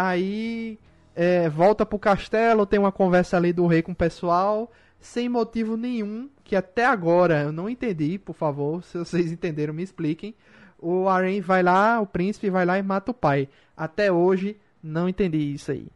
Aí 0.00 0.78
é, 1.12 1.48
volta 1.48 1.84
pro 1.84 1.98
castelo, 1.98 2.64
tem 2.64 2.78
uma 2.78 2.92
conversa 2.92 3.36
ali 3.36 3.52
do 3.52 3.66
rei 3.66 3.82
com 3.82 3.90
o 3.90 3.96
pessoal, 3.96 4.70
sem 5.00 5.28
motivo 5.28 5.76
nenhum, 5.76 6.30
que 6.44 6.54
até 6.54 6.86
agora 6.86 7.42
eu 7.42 7.50
não 7.50 7.68
entendi, 7.68 8.16
por 8.16 8.32
favor, 8.32 8.84
se 8.84 8.96
vocês 8.96 9.32
entenderam, 9.32 9.74
me 9.74 9.82
expliquem. 9.82 10.36
O 10.78 11.08
Arryn 11.08 11.40
vai 11.40 11.64
lá, 11.64 12.00
o 12.00 12.06
príncipe 12.06 12.48
vai 12.48 12.64
lá 12.64 12.78
e 12.78 12.82
mata 12.84 13.10
o 13.10 13.14
pai. 13.14 13.48
Até 13.76 14.12
hoje, 14.12 14.56
não 14.80 15.08
entendi 15.08 15.52
isso 15.52 15.72
aí. 15.72 15.88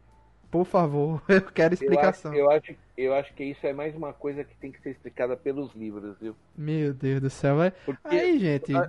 Por 0.51 0.65
favor, 0.65 1.23
eu 1.29 1.41
quero 1.41 1.73
explicação. 1.73 2.33
Eu 2.33 2.51
acho, 2.51 2.71
eu 2.71 2.73
acho, 2.73 2.82
eu 2.95 3.13
acho 3.13 3.33
que 3.33 3.43
isso 3.43 3.65
é 3.65 3.73
mais 3.73 3.95
uma 3.95 4.13
coisa 4.13 4.43
que 4.43 4.55
tem 4.57 4.71
que 4.71 4.81
ser 4.81 4.91
explicada 4.91 5.35
pelos 5.35 5.73
livros, 5.73 6.15
viu? 6.19 6.35
Meu 6.55 6.93
Deus 6.93 7.21
do 7.21 7.29
céu, 7.29 7.61
é. 7.61 7.71
Porque, 7.71 8.15
aí, 8.15 8.39
gente. 8.39 8.71
É 8.75 8.85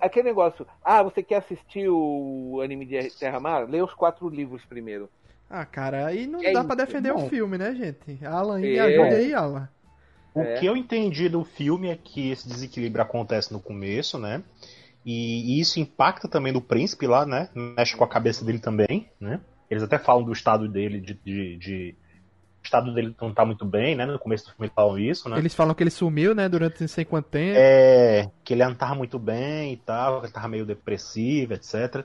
aquele 0.00 0.28
negócio, 0.28 0.66
ah, 0.82 1.02
você 1.02 1.22
quer 1.22 1.36
assistir 1.36 1.88
o 1.88 2.60
anime 2.62 2.84
de 2.84 3.10
Terra 3.18 3.40
Mar? 3.40 3.68
Lê 3.68 3.82
os 3.82 3.94
quatro 3.94 4.28
livros 4.28 4.64
primeiro. 4.66 5.08
Ah, 5.48 5.64
cara, 5.64 6.06
aí 6.06 6.26
não 6.26 6.42
é 6.42 6.52
dá 6.52 6.64
para 6.64 6.84
defender 6.84 7.12
o 7.12 7.28
filme, 7.28 7.56
né, 7.56 7.74
gente? 7.74 8.24
Alan, 8.24 8.58
é. 8.58 8.62
me 8.62 8.78
ajude 8.78 9.14
aí, 9.14 9.34
Alan. 9.34 9.68
O 10.34 10.40
é. 10.40 10.58
que 10.58 10.66
eu 10.66 10.76
entendi 10.76 11.28
do 11.28 11.44
filme 11.44 11.88
é 11.88 11.96
que 11.96 12.30
esse 12.30 12.48
desequilíbrio 12.48 13.02
acontece 13.02 13.52
no 13.52 13.60
começo, 13.60 14.18
né? 14.18 14.42
E, 15.04 15.56
e 15.56 15.60
isso 15.60 15.78
impacta 15.78 16.26
também 16.26 16.52
no 16.52 16.60
príncipe 16.60 17.06
lá, 17.06 17.24
né? 17.24 17.48
Mexe 17.54 17.96
com 17.96 18.04
a 18.04 18.08
cabeça 18.08 18.44
dele 18.44 18.58
também, 18.58 19.08
né? 19.20 19.40
Eles 19.70 19.82
até 19.82 19.98
falam 19.98 20.24
do 20.24 20.32
estado 20.32 20.68
dele 20.68 21.00
de, 21.00 21.14
de, 21.14 21.56
de 21.56 21.96
estado 22.64 22.92
dele 22.92 23.14
não 23.20 23.32
tá 23.32 23.44
muito 23.44 23.64
bem, 23.64 23.94
né? 23.94 24.06
No 24.06 24.18
começo 24.18 24.44
do 24.44 24.52
filme 24.52 24.66
eles 24.66 24.74
falam 24.74 24.98
isso, 24.98 25.28
né? 25.28 25.38
Eles 25.38 25.54
falam 25.54 25.74
que 25.74 25.82
ele 25.82 25.90
sumiu, 25.90 26.34
né? 26.34 26.48
Durante 26.48 26.80
não 26.80 26.88
sei 26.88 27.04
quanto 27.04 27.28
tempo. 27.28 27.56
É, 27.56 28.30
que 28.42 28.54
ele 28.54 28.64
não 28.64 28.74
tava 28.74 28.94
muito 28.94 29.18
bem 29.18 29.72
e 29.72 29.76
tal, 29.76 30.20
que 30.20 30.26
ele 30.26 30.32
tava 30.32 30.48
meio 30.48 30.66
depressivo, 30.66 31.54
etc. 31.54 32.04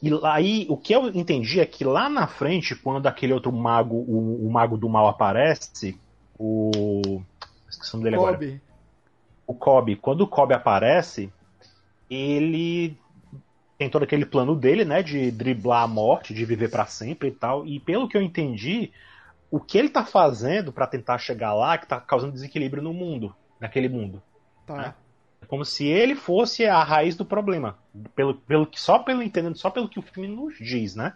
E 0.00 0.10
aí, 0.24 0.66
o 0.68 0.76
que 0.76 0.94
eu 0.94 1.08
entendi 1.08 1.60
é 1.60 1.66
que 1.66 1.84
lá 1.84 2.08
na 2.08 2.26
frente, 2.26 2.76
quando 2.76 3.06
aquele 3.06 3.32
outro 3.32 3.52
mago, 3.52 3.96
o, 3.96 4.46
o 4.46 4.50
mago 4.50 4.76
do 4.76 4.88
mal 4.88 5.08
aparece, 5.08 5.98
o. 6.38 7.20
Esqueci 7.68 7.94
o 7.94 7.96
nome 7.96 8.04
dele 8.04 8.16
Kobe. 8.16 8.46
agora. 8.46 8.60
O 9.46 9.54
Kobe. 9.54 9.96
Quando 9.96 10.20
o 10.20 10.28
Kobe 10.28 10.54
aparece, 10.54 11.32
ele 12.08 12.96
tem 13.76 13.90
todo 13.90 14.04
aquele 14.04 14.24
plano 14.24 14.54
dele, 14.54 14.84
né? 14.84 15.02
De 15.02 15.30
driblar 15.32 15.82
a 15.82 15.88
morte, 15.88 16.32
de 16.32 16.44
viver 16.44 16.70
para 16.70 16.86
sempre 16.86 17.28
e 17.28 17.32
tal. 17.32 17.66
E 17.66 17.80
pelo 17.80 18.08
que 18.08 18.16
eu 18.16 18.22
entendi, 18.22 18.92
o 19.50 19.58
que 19.60 19.78
ele 19.78 19.88
tá 19.88 20.04
fazendo 20.04 20.72
para 20.72 20.86
tentar 20.86 21.18
chegar 21.18 21.54
lá 21.54 21.74
é 21.74 21.78
que 21.78 21.86
tá 21.86 22.00
causando 22.00 22.32
desequilíbrio 22.32 22.82
no 22.82 22.92
mundo, 22.92 23.34
naquele 23.60 23.88
mundo. 23.88 24.22
Tá. 24.66 24.74
Né? 24.76 24.94
É 25.40 25.46
como 25.46 25.64
se 25.64 25.86
ele 25.86 26.14
fosse 26.14 26.66
a 26.66 26.82
raiz 26.82 27.16
do 27.16 27.24
problema, 27.24 27.78
pelo, 28.14 28.34
pelo 28.34 28.66
que 28.66 28.80
só 28.80 28.98
pelo 28.98 29.22
entendendo, 29.22 29.56
só 29.56 29.70
pelo 29.70 29.88
que 29.88 29.98
o 29.98 30.02
filme 30.02 30.28
nos 30.28 30.56
diz, 30.58 30.94
né? 30.94 31.14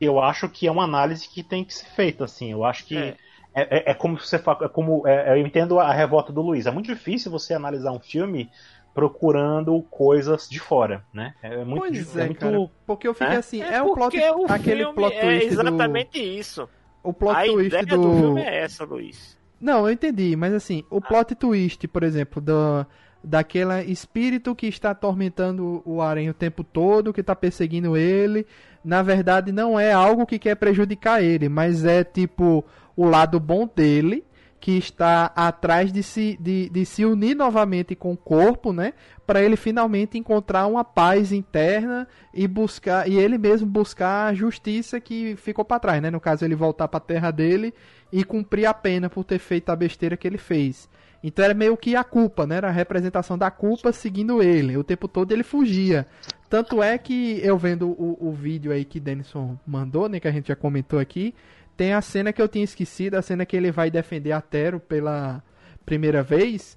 eu 0.00 0.18
acho 0.20 0.48
que 0.48 0.66
é 0.66 0.70
uma 0.72 0.82
análise 0.82 1.28
que 1.28 1.44
tem 1.44 1.64
que 1.64 1.72
ser 1.72 1.86
feita, 1.90 2.24
assim. 2.24 2.50
Eu 2.50 2.64
acho 2.64 2.84
que 2.86 2.96
É. 2.96 3.16
é, 3.54 3.78
é- 3.78 3.90
é 3.92 3.94
como 3.94 4.18
você 4.18 4.36
fala, 4.36 4.64
é 4.64 4.68
como 4.68 5.06
é, 5.06 5.30
eu 5.38 5.46
entendo 5.46 5.78
a 5.78 5.92
revolta 5.92 6.32
do 6.32 6.42
Luiz. 6.42 6.66
É 6.66 6.72
muito 6.72 6.86
difícil 6.92 7.30
você 7.30 7.54
analisar 7.54 7.92
um 7.92 8.00
filme 8.00 8.50
procurando 8.92 9.80
coisas 9.90 10.48
de 10.48 10.58
fora, 10.58 11.04
né? 11.14 11.34
É 11.42 11.64
muito, 11.64 11.80
Pois 11.80 11.92
dif- 11.92 12.18
é, 12.18 12.26
muito- 12.26 12.40
cara. 12.40 12.58
Porque 12.86 13.06
eu 13.08 13.14
fiquei 13.14 13.34
É? 13.34 13.38
assim, 13.38 13.62
é, 13.62 13.80
o 13.82 13.94
plot, 13.94 14.16
o 14.18 14.46
aquele 14.52 14.82
filme 14.82 14.94
plot 14.94 15.14
é 15.16 15.20
twist 15.20 15.46
do... 15.46 15.52
exatamente 15.52 16.18
isso. 16.18 16.68
O 17.02 17.12
plot 17.12 17.36
a 17.36 17.44
twist 17.44 17.66
ideia 17.66 17.86
do... 17.86 18.02
do... 18.02 18.16
filme 18.18 18.42
é 18.42 18.60
essa, 18.60 18.84
Luiz. 18.84 19.36
Não, 19.60 19.86
eu 19.86 19.92
entendi, 19.92 20.34
mas 20.34 20.52
assim, 20.52 20.84
o 20.90 21.00
plot 21.00 21.34
twist, 21.34 21.86
por 21.86 22.02
exemplo, 22.02 22.40
do, 22.40 22.84
daquele 23.22 23.82
espírito 23.84 24.54
que 24.54 24.66
está 24.66 24.90
atormentando 24.90 25.82
o 25.84 26.02
Aranha 26.02 26.32
o 26.32 26.34
tempo 26.34 26.64
todo, 26.64 27.12
que 27.12 27.20
está 27.20 27.36
perseguindo 27.36 27.96
ele, 27.96 28.46
na 28.84 29.02
verdade 29.02 29.52
não 29.52 29.78
é 29.78 29.92
algo 29.92 30.26
que 30.26 30.38
quer 30.38 30.56
prejudicar 30.56 31.22
ele, 31.22 31.48
mas 31.48 31.84
é 31.84 32.02
tipo 32.02 32.64
o 32.96 33.06
lado 33.06 33.38
bom 33.38 33.68
dele, 33.72 34.24
que 34.62 34.78
está 34.78 35.32
atrás 35.34 35.92
de 35.92 36.04
se, 36.04 36.38
de, 36.40 36.68
de 36.68 36.86
se 36.86 37.04
unir 37.04 37.34
novamente 37.34 37.96
com 37.96 38.12
o 38.12 38.16
corpo, 38.16 38.72
né? 38.72 38.92
Para 39.26 39.42
ele 39.42 39.56
finalmente 39.56 40.16
encontrar 40.16 40.68
uma 40.68 40.84
paz 40.84 41.32
interna 41.32 42.06
e 42.32 42.46
buscar 42.46 43.10
e 43.10 43.18
ele 43.18 43.38
mesmo 43.38 43.66
buscar 43.66 44.28
a 44.28 44.34
justiça 44.34 45.00
que 45.00 45.34
ficou 45.34 45.64
para 45.64 45.80
trás, 45.80 46.00
né? 46.00 46.12
No 46.12 46.20
caso 46.20 46.44
ele 46.44 46.54
voltar 46.54 46.86
para 46.86 46.98
a 46.98 47.00
terra 47.00 47.32
dele 47.32 47.74
e 48.12 48.22
cumprir 48.22 48.66
a 48.66 48.72
pena 48.72 49.10
por 49.10 49.24
ter 49.24 49.40
feito 49.40 49.70
a 49.70 49.74
besteira 49.74 50.16
que 50.16 50.28
ele 50.28 50.38
fez. 50.38 50.88
Então 51.24 51.44
era 51.44 51.54
meio 51.54 51.76
que 51.76 51.96
a 51.96 52.04
culpa, 52.04 52.46
né? 52.46 52.58
Era 52.58 52.68
a 52.68 52.72
representação 52.72 53.36
da 53.36 53.50
culpa 53.50 53.90
seguindo 53.90 54.40
ele. 54.40 54.76
O 54.76 54.84
tempo 54.84 55.08
todo 55.08 55.32
ele 55.32 55.42
fugia. 55.42 56.06
Tanto 56.48 56.80
é 56.80 56.96
que 56.98 57.40
eu 57.42 57.58
vendo 57.58 57.88
o, 57.88 58.28
o 58.28 58.30
vídeo 58.30 58.70
aí 58.70 58.84
que 58.84 59.00
Denison 59.00 59.58
mandou, 59.66 60.08
né? 60.08 60.20
Que 60.20 60.28
a 60.28 60.32
gente 60.32 60.46
já 60.46 60.56
comentou 60.56 61.00
aqui. 61.00 61.34
Tem 61.76 61.92
a 61.92 62.00
cena 62.00 62.32
que 62.32 62.40
eu 62.40 62.48
tinha 62.48 62.64
esquecido, 62.64 63.14
a 63.16 63.22
cena 63.22 63.46
que 63.46 63.56
ele 63.56 63.70
vai 63.72 63.90
defender 63.90 64.32
a 64.32 64.40
Tero 64.40 64.78
pela 64.78 65.42
primeira 65.84 66.22
vez. 66.22 66.76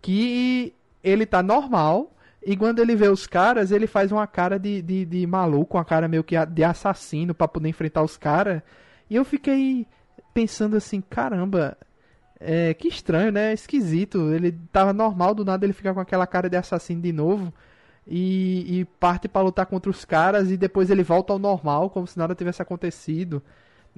Que 0.00 0.74
ele 1.02 1.26
tá 1.26 1.42
normal. 1.42 2.12
E 2.44 2.56
quando 2.56 2.78
ele 2.78 2.94
vê 2.94 3.08
os 3.08 3.26
caras, 3.26 3.72
ele 3.72 3.86
faz 3.86 4.12
uma 4.12 4.26
cara 4.26 4.58
de, 4.58 4.80
de, 4.80 5.04
de 5.04 5.26
maluco, 5.26 5.76
uma 5.76 5.84
cara 5.84 6.08
meio 6.08 6.24
que 6.24 6.34
de 6.46 6.64
assassino 6.64 7.34
pra 7.34 7.48
poder 7.48 7.68
enfrentar 7.68 8.02
os 8.02 8.16
caras. 8.16 8.62
E 9.10 9.16
eu 9.16 9.24
fiquei 9.24 9.86
pensando 10.32 10.76
assim, 10.76 11.00
caramba, 11.00 11.76
é, 12.40 12.72
que 12.74 12.88
estranho, 12.88 13.32
né? 13.32 13.52
Esquisito. 13.52 14.32
Ele 14.32 14.52
tava 14.72 14.92
normal, 14.92 15.34
do 15.34 15.44
nada 15.44 15.66
ele 15.66 15.72
fica 15.72 15.92
com 15.92 16.00
aquela 16.00 16.26
cara 16.26 16.48
de 16.48 16.56
assassino 16.56 17.02
de 17.02 17.12
novo. 17.12 17.52
E, 18.06 18.80
e 18.80 18.84
parte 18.84 19.28
pra 19.28 19.42
lutar 19.42 19.66
contra 19.66 19.90
os 19.90 20.04
caras 20.04 20.50
e 20.50 20.56
depois 20.56 20.88
ele 20.88 21.02
volta 21.02 21.32
ao 21.32 21.38
normal, 21.38 21.90
como 21.90 22.06
se 22.06 22.16
nada 22.18 22.34
tivesse 22.34 22.62
acontecido, 22.62 23.42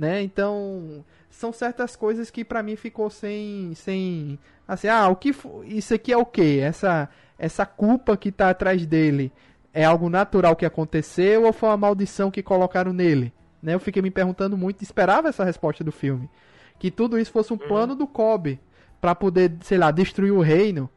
né? 0.00 0.22
Então, 0.22 1.04
são 1.28 1.52
certas 1.52 1.94
coisas 1.94 2.30
que 2.30 2.42
pra 2.42 2.62
mim 2.62 2.74
ficou 2.74 3.10
sem 3.10 3.74
sem 3.74 4.38
assim, 4.66 4.88
ah, 4.88 5.08
o 5.08 5.14
que 5.14 5.34
isso 5.66 5.92
aqui 5.92 6.10
é 6.10 6.16
o 6.16 6.24
quê? 6.24 6.58
Essa 6.62 7.06
essa 7.38 7.66
culpa 7.66 8.16
que 8.16 8.32
tá 8.32 8.48
atrás 8.48 8.86
dele 8.86 9.30
é 9.74 9.84
algo 9.84 10.08
natural 10.08 10.56
que 10.56 10.64
aconteceu 10.64 11.44
ou 11.44 11.52
foi 11.52 11.68
uma 11.68 11.76
maldição 11.76 12.30
que 12.30 12.42
colocaram 12.42 12.94
nele? 12.94 13.30
Né? 13.62 13.74
Eu 13.74 13.80
fiquei 13.80 14.00
me 14.00 14.10
perguntando 14.10 14.56
muito, 14.56 14.82
esperava 14.82 15.28
essa 15.28 15.44
resposta 15.44 15.84
do 15.84 15.92
filme. 15.92 16.30
Que 16.78 16.90
tudo 16.90 17.18
isso 17.18 17.30
fosse 17.30 17.52
um 17.52 17.58
plano 17.58 17.94
do 17.94 18.06
Kobe 18.06 18.58
pra 19.02 19.14
poder, 19.14 19.52
sei 19.60 19.76
lá, 19.76 19.90
destruir 19.90 20.32
o 20.32 20.40
reino, 20.40 20.88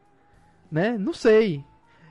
né? 0.72 0.96
Não 0.96 1.12
sei. 1.12 1.62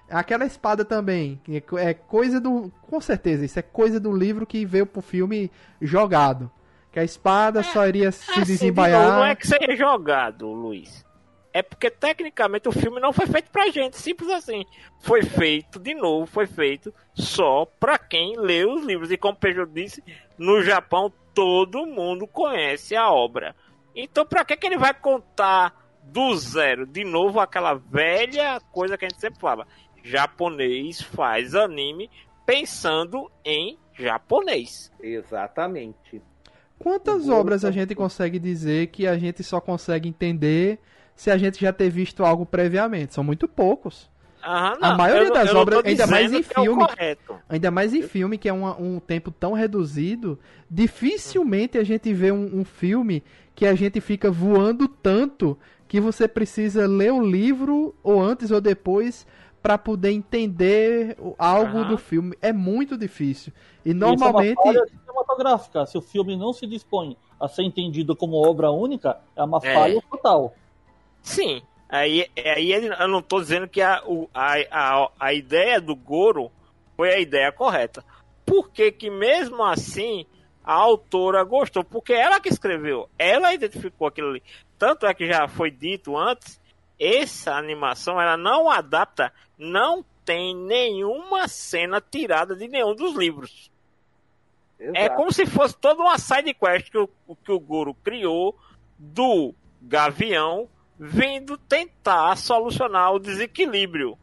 Aquela 0.08 0.46
espada 0.46 0.86
também, 0.86 1.42
é 1.80 1.94
coisa 1.96 2.40
do, 2.40 2.72
com 2.84 3.02
certeza, 3.02 3.46
isso 3.46 3.58
é 3.58 3.64
coisa 3.64 4.00
do 4.00 4.16
livro 4.16 4.46
que 4.46 4.64
veio 4.64 4.86
pro 4.86 5.02
filme 5.02 5.50
jogado. 5.82 6.52
Que 6.94 7.00
a 7.00 7.04
espada 7.04 7.64
só 7.64 7.86
iria 7.88 8.12
se 8.12 8.30
Assim, 8.32 8.42
de 8.42 8.46
desembaiar. 8.46 9.02
novo, 9.04 9.18
não 9.18 9.26
é 9.26 9.36
que 9.36 9.48
seja 9.48 9.76
jogado, 9.76 10.48
Luiz. 10.48 11.04
É 11.52 11.62
porque 11.62 11.90
tecnicamente 11.90 12.70
o 12.70 12.72
filme 12.72 13.00
não 13.00 13.12
foi 13.12 13.26
feito 13.28 13.50
pra 13.52 13.70
gente, 13.70 13.98
simples 13.98 14.30
assim. 14.30 14.64
Foi 15.02 15.24
feito, 15.24 15.80
de 15.80 15.94
novo, 15.96 16.26
foi 16.28 16.46
feito 16.48 16.94
só 17.14 17.66
pra 17.80 17.98
quem 17.98 18.38
lê 18.40 18.64
os 18.66 18.84
livros. 18.86 19.12
E 19.12 19.18
como 19.18 19.34
o 19.34 19.40
Peugeot 19.40 19.70
disse, 19.72 20.04
no 20.38 20.62
Japão 20.64 21.12
todo 21.34 21.86
mundo 21.86 22.26
conhece 22.28 22.96
a 22.96 23.12
obra. 23.12 23.56
Então 23.96 24.26
pra 24.26 24.46
que, 24.46 24.56
que 24.56 24.66
ele 24.66 24.78
vai 24.78 24.94
contar 24.94 25.76
do 26.04 26.36
zero? 26.36 26.86
De 26.86 27.04
novo, 27.04 27.40
aquela 27.40 27.74
velha 27.74 28.60
coisa 28.72 28.98
que 28.98 29.06
a 29.06 29.10
gente 29.10 29.20
sempre 29.22 29.40
fala. 29.40 29.68
Japonês 30.04 31.02
faz 31.02 31.56
anime 31.56 32.10
pensando 32.46 33.32
em 33.46 33.78
japonês. 33.94 34.92
Exatamente. 35.00 36.22
Quantas 36.80 37.30
obras 37.30 37.64
a 37.64 37.68
tá- 37.68 37.72
gente 37.72 37.96
consegue 37.96 38.38
dizer 38.40 38.88
que 38.88 39.08
a 39.08 39.18
gente 39.18 39.44
só 39.44 39.62
consegue 39.62 40.10
entender 40.10 40.80
se 41.16 41.32
a 41.32 41.38
gente 41.38 41.62
já 41.62 41.72
ter 41.72 41.90
visto 41.90 42.26
algo 42.26 42.46
previamente? 42.46 43.14
São 43.14 43.24
muito 43.24 43.48
poucos. 43.48 44.12
Aham, 44.46 44.78
A 44.82 44.98
maioria 44.98 45.30
eu 45.30 45.34
das 45.34 45.50
eu 45.52 45.58
obras, 45.58 45.82
ainda 45.86 46.06
mais 46.06 46.34
em 46.34 46.44
que 46.44 46.52
é 46.52 46.62
filme. 46.62 46.86
correto. 46.86 47.36
Ainda 47.48 47.72
mais 47.72 47.94
em 47.94 48.02
filme, 48.02 48.38
que 48.38 48.50
é 48.50 48.54
uma- 48.54 48.78
um 48.78 49.00
tempo 49.00 49.32
tão 49.32 49.54
reduzido, 49.54 50.38
dificilmente 50.70 51.78
a 51.78 51.84
gente 51.84 52.14
vê 52.14 52.32
um, 52.32 52.60
um 52.60 52.66
filme 52.66 53.24
que 53.56 53.66
a 53.66 53.74
gente 53.74 54.02
fica 54.02 54.30
voando 54.30 54.86
tanto 54.88 55.58
que 55.88 56.02
você 56.02 56.28
precisa 56.28 56.86
ler 56.88 57.14
o 57.14 57.22
livro 57.26 57.96
ou 58.04 58.22
antes 58.22 58.52
ou 58.52 58.60
depois 58.60 59.26
para 59.64 59.78
poder 59.78 60.12
entender 60.12 61.18
algo 61.40 61.78
Aham. 61.80 61.88
do 61.88 61.98
filme. 61.98 62.36
É 62.42 62.52
muito 62.52 62.98
difícil. 62.98 63.54
E 63.86 63.90
Isso 63.92 63.98
normalmente. 63.98 64.58
é 64.60 64.62
uma 64.62 64.74
falha 64.74 64.86
cinematográfica. 64.88 65.86
Se 65.86 65.98
o 65.98 66.02
filme 66.02 66.36
não 66.36 66.52
se 66.52 66.68
dispõe 66.68 67.16
a 67.40 67.48
ser 67.48 67.64
entendido 67.64 68.14
como 68.16 68.36
obra 68.46 68.70
única, 68.70 69.18
é 69.36 69.42
uma 69.44 69.60
É. 69.64 69.74
falha 69.74 70.02
total. 70.12 70.54
Sim. 71.22 71.62
Aí, 71.88 72.28
aí 72.44 72.74
ele- 72.74 72.94
eu 72.94 73.08
não 73.08 73.22
tô 73.22 73.40
dizendo 73.40 73.68
que 73.68 73.82
a, 73.82 74.04
a, 74.34 74.54
a, 74.70 75.10
a 75.20 75.34
ideia 75.34 75.80
do 75.80 75.96
Goro 75.96 76.52
foi 76.98 77.14
a 77.14 77.20
ideia 77.20 77.52
correta. 77.52 78.04
Por 78.46 78.70
que 78.70 78.92
que 78.92 79.10
mesmo 79.10 79.64
assim 79.64 80.26
a 80.64 80.74
autora 80.74 81.44
gostou? 81.44 81.84
Porque 81.84 82.12
ela 82.14 82.40
que 82.42 82.50
escreveu, 82.50 83.08
ela 83.18 83.54
identificou 83.54 84.08
aquilo 84.08 84.30
ali. 84.30 84.44
Tanto 84.78 85.06
é 85.06 85.14
que 85.14 85.28
já 85.28 85.48
foi 85.48 85.72
dito 85.72 86.18
antes, 86.18 86.60
essa 87.04 87.54
animação 87.54 88.22
ela 88.22 88.38
não 88.38 88.70
adapta, 88.70 89.34
não 89.58 90.06
tem 90.24 90.56
nenhuma 90.56 91.48
cena 91.48 92.00
tirada 92.00 92.56
de 92.56 92.68
nenhum 92.68 92.96
dos 92.96 93.16
livros. 93.16 93.72
É 94.80 95.06
Exato. 95.06 95.16
como 95.16 95.32
se 95.32 95.46
fosse 95.46 95.76
toda 95.78 96.02
uma 96.02 96.18
side 96.18 96.54
quest 96.54 96.90
que 96.90 96.98
o, 96.98 97.10
que 97.36 97.52
o 97.52 97.60
Guru 97.60 97.94
criou 97.96 98.58
do 98.98 99.54
Gavião 99.82 100.70
vindo 100.98 101.58
tentar 101.58 102.36
solucionar 102.38 103.14
o 103.14 103.20
desequilíbrio. 103.20 104.18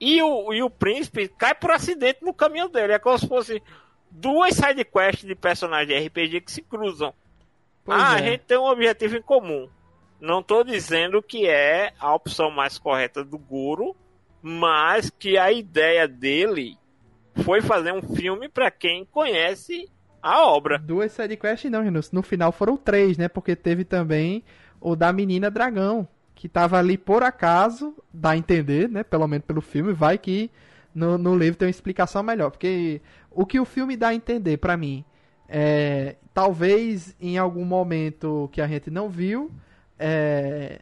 E 0.00 0.22
o, 0.22 0.52
e 0.52 0.62
o 0.62 0.70
príncipe 0.70 1.28
cai 1.28 1.54
por 1.54 1.70
acidente 1.70 2.24
no 2.24 2.32
caminho 2.32 2.68
dele. 2.68 2.92
É 2.92 2.98
como 2.98 3.18
se 3.18 3.26
fosse 3.26 3.62
duas 4.10 4.54
side 4.54 4.84
quests 4.84 5.26
de 5.26 5.34
personagens 5.34 5.88
de 5.88 6.06
RPG 6.06 6.40
que 6.42 6.52
se 6.52 6.62
cruzam. 6.62 7.12
Pois 7.84 8.00
ah, 8.00 8.12
a 8.12 8.20
é. 8.20 8.24
gente 8.24 8.44
tem 8.44 8.58
um 8.58 8.66
objetivo 8.66 9.16
em 9.16 9.22
comum. 9.22 9.68
Não 10.20 10.40
estou 10.40 10.64
dizendo 10.64 11.22
que 11.22 11.46
é 11.46 11.92
a 11.98 12.14
opção 12.14 12.50
mais 12.50 12.78
correta 12.78 13.24
do 13.24 13.38
Guru, 13.38 13.94
mas 14.42 15.10
que 15.10 15.38
a 15.38 15.52
ideia 15.52 16.08
dele 16.08 16.76
foi 17.44 17.60
fazer 17.60 17.92
um 17.92 18.02
filme 18.02 18.48
para 18.48 18.70
quem 18.70 19.04
conhece 19.04 19.88
a 20.22 20.44
obra. 20.46 20.78
Duas 20.78 21.12
sidequests 21.12 21.70
não, 21.70 21.82
Renus. 21.82 22.10
No 22.10 22.22
final 22.22 22.50
foram 22.52 22.76
três, 22.76 23.16
né? 23.16 23.28
Porque 23.28 23.54
teve 23.54 23.84
também 23.84 24.44
o 24.80 24.96
da 24.96 25.12
menina 25.12 25.50
dragão, 25.50 26.06
que 26.34 26.48
tava 26.48 26.78
ali 26.78 26.98
por 26.98 27.22
acaso, 27.22 27.94
dá 28.12 28.30
a 28.30 28.36
entender, 28.36 28.88
né? 28.88 29.02
Pelo 29.02 29.26
menos 29.26 29.46
pelo 29.46 29.60
filme, 29.60 29.92
vai 29.92 30.18
que 30.18 30.50
no, 30.94 31.16
no 31.18 31.36
livro 31.36 31.58
tem 31.58 31.66
uma 31.66 31.70
explicação 31.70 32.22
melhor. 32.22 32.50
Porque 32.50 33.00
o 33.30 33.46
que 33.46 33.60
o 33.60 33.64
filme 33.64 33.96
dá 33.96 34.08
a 34.08 34.14
entender 34.14 34.56
pra 34.56 34.76
mim 34.76 35.04
é. 35.48 36.16
Talvez 36.34 37.16
em 37.20 37.36
algum 37.36 37.64
momento 37.64 38.48
que 38.52 38.60
a 38.60 38.68
gente 38.68 38.92
não 38.92 39.08
viu, 39.08 39.50
é, 39.98 40.80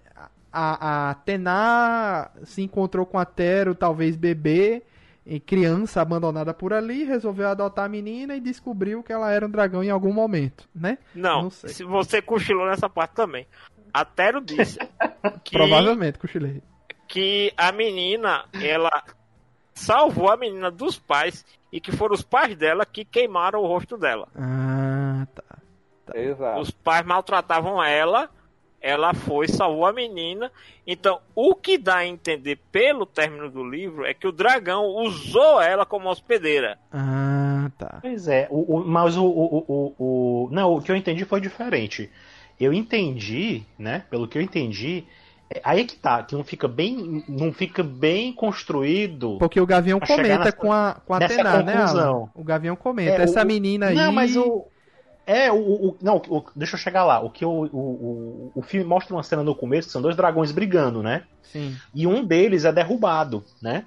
a, 0.52 1.10
a 1.10 1.14
Tená 1.14 2.30
se 2.44 2.62
encontrou 2.62 3.04
com 3.04 3.18
a 3.18 3.24
Tero, 3.24 3.74
talvez 3.74 4.16
bebê, 4.16 4.82
e 5.24 5.40
criança 5.40 6.00
abandonada 6.00 6.54
por 6.54 6.72
ali, 6.72 7.04
resolveu 7.04 7.48
adotar 7.48 7.86
a 7.86 7.88
menina 7.88 8.36
e 8.36 8.40
descobriu 8.40 9.02
que 9.02 9.12
ela 9.12 9.30
era 9.30 9.44
um 9.44 9.50
dragão 9.50 9.82
em 9.82 9.90
algum 9.90 10.12
momento, 10.12 10.68
né? 10.74 10.98
Não, 11.14 11.42
Não 11.44 11.50
sei. 11.50 11.70
se 11.70 11.82
você 11.84 12.22
cochilou 12.22 12.66
nessa 12.66 12.88
parte 12.88 13.14
também. 13.14 13.46
A 13.92 14.04
Tero 14.04 14.40
disse 14.40 14.78
que, 15.42 15.56
Provavelmente, 15.56 16.18
cochilei. 16.18 16.62
que 17.08 17.52
a 17.56 17.72
menina, 17.72 18.44
ela 18.62 19.02
salvou 19.74 20.30
a 20.30 20.36
menina 20.36 20.70
dos 20.70 20.98
pais 20.98 21.44
e 21.72 21.80
que 21.80 21.90
foram 21.90 22.14
os 22.14 22.22
pais 22.22 22.56
dela 22.56 22.86
que 22.86 23.04
queimaram 23.04 23.60
o 23.60 23.66
rosto 23.66 23.98
dela. 23.98 24.28
Ah, 24.36 25.26
tá. 25.34 25.58
Exato. 26.14 26.60
Os 26.60 26.70
pais 26.70 27.04
maltratavam 27.04 27.82
ela 27.82 28.30
ela 28.86 29.12
foi, 29.14 29.48
salvou 29.48 29.84
a 29.86 29.92
menina. 29.92 30.50
Então, 30.86 31.18
o 31.34 31.54
que 31.54 31.76
dá 31.76 31.96
a 31.96 32.06
entender 32.06 32.56
pelo 32.70 33.04
término 33.04 33.50
do 33.50 33.68
livro 33.68 34.04
é 34.04 34.14
que 34.14 34.26
o 34.26 34.32
dragão 34.32 34.84
usou 34.86 35.60
ela 35.60 35.84
como 35.84 36.08
hospedeira. 36.08 36.78
Ah, 36.92 37.70
tá. 37.76 37.98
Pois 38.00 38.28
é, 38.28 38.46
o, 38.50 38.76
o- 38.78 38.84
mas 38.86 39.16
o, 39.16 39.24
o, 39.24 39.64
o, 39.68 39.94
o- 40.46 40.48
Não, 40.52 40.74
o 40.74 40.80
que 40.80 40.92
eu 40.92 40.96
entendi 40.96 41.24
foi 41.24 41.40
diferente. 41.40 42.10
Eu 42.58 42.72
entendi, 42.72 43.62
né? 43.78 44.04
Pelo 44.08 44.26
que 44.28 44.38
eu 44.38 44.42
entendi. 44.42 45.04
é- 45.50 45.60
Aí 45.64 45.80
é 45.80 45.84
que 45.84 45.96
tá, 45.96 46.22
que 46.22 46.34
não 46.34 46.42
fica 46.44 46.66
bem. 46.68 47.22
Não 47.28 47.52
fica 47.52 47.82
bem 47.82 48.32
construído. 48.32 49.36
Porque 49.38 49.60
o 49.60 49.66
Gavião 49.66 50.00
comenta 50.00 50.38
nessa- 50.38 50.52
com 50.52 50.72
a, 50.72 50.94
com 51.04 51.12
a 51.14 51.18
Atena, 51.18 51.62
né, 51.62 51.72
conclusão. 51.72 52.14
Alan? 52.16 52.28
O 52.34 52.44
Gavião 52.44 52.76
comenta. 52.76 53.20
É, 53.20 53.22
Essa 53.22 53.42
o- 53.42 53.46
menina 53.46 53.86
aí. 53.88 53.94
Não, 53.94 54.12
mas 54.12 54.36
o. 54.36 54.66
É, 55.26 55.50
o. 55.50 55.56
o- 55.56 55.98
não, 56.00 56.16
o- 56.28 56.44
deixa 56.54 56.76
eu 56.76 56.78
chegar 56.80 57.04
lá. 57.04 57.20
O 57.20 57.30
que 57.30 57.44
o, 57.44 57.50
o, 57.50 57.66
o, 57.76 58.52
o 58.54 58.62
filme 58.62 58.86
mostra 58.86 59.14
uma 59.14 59.22
cena 59.22 59.42
no 59.42 59.54
começo 59.54 59.88
que 59.88 59.92
são 59.92 60.00
dois 60.02 60.16
dragões 60.16 60.52
brigando, 60.52 61.02
né? 61.02 61.24
Sim. 61.42 61.76
e 61.94 62.06
um 62.06 62.24
deles 62.24 62.64
é 62.64 62.72
derrubado, 62.72 63.44
né? 63.62 63.86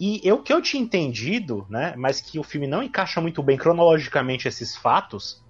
E 0.00 0.20
eu 0.24 0.42
que 0.42 0.52
eu 0.52 0.60
tinha 0.62 0.82
entendido, 0.82 1.66
né, 1.70 1.94
mas 1.96 2.20
que 2.20 2.38
o 2.38 2.42
filme 2.42 2.66
não 2.66 2.82
encaixa 2.82 3.20
muito 3.20 3.42
bem 3.42 3.56
cronologicamente 3.56 4.48
esses 4.48 4.74
fatos, 4.76 5.42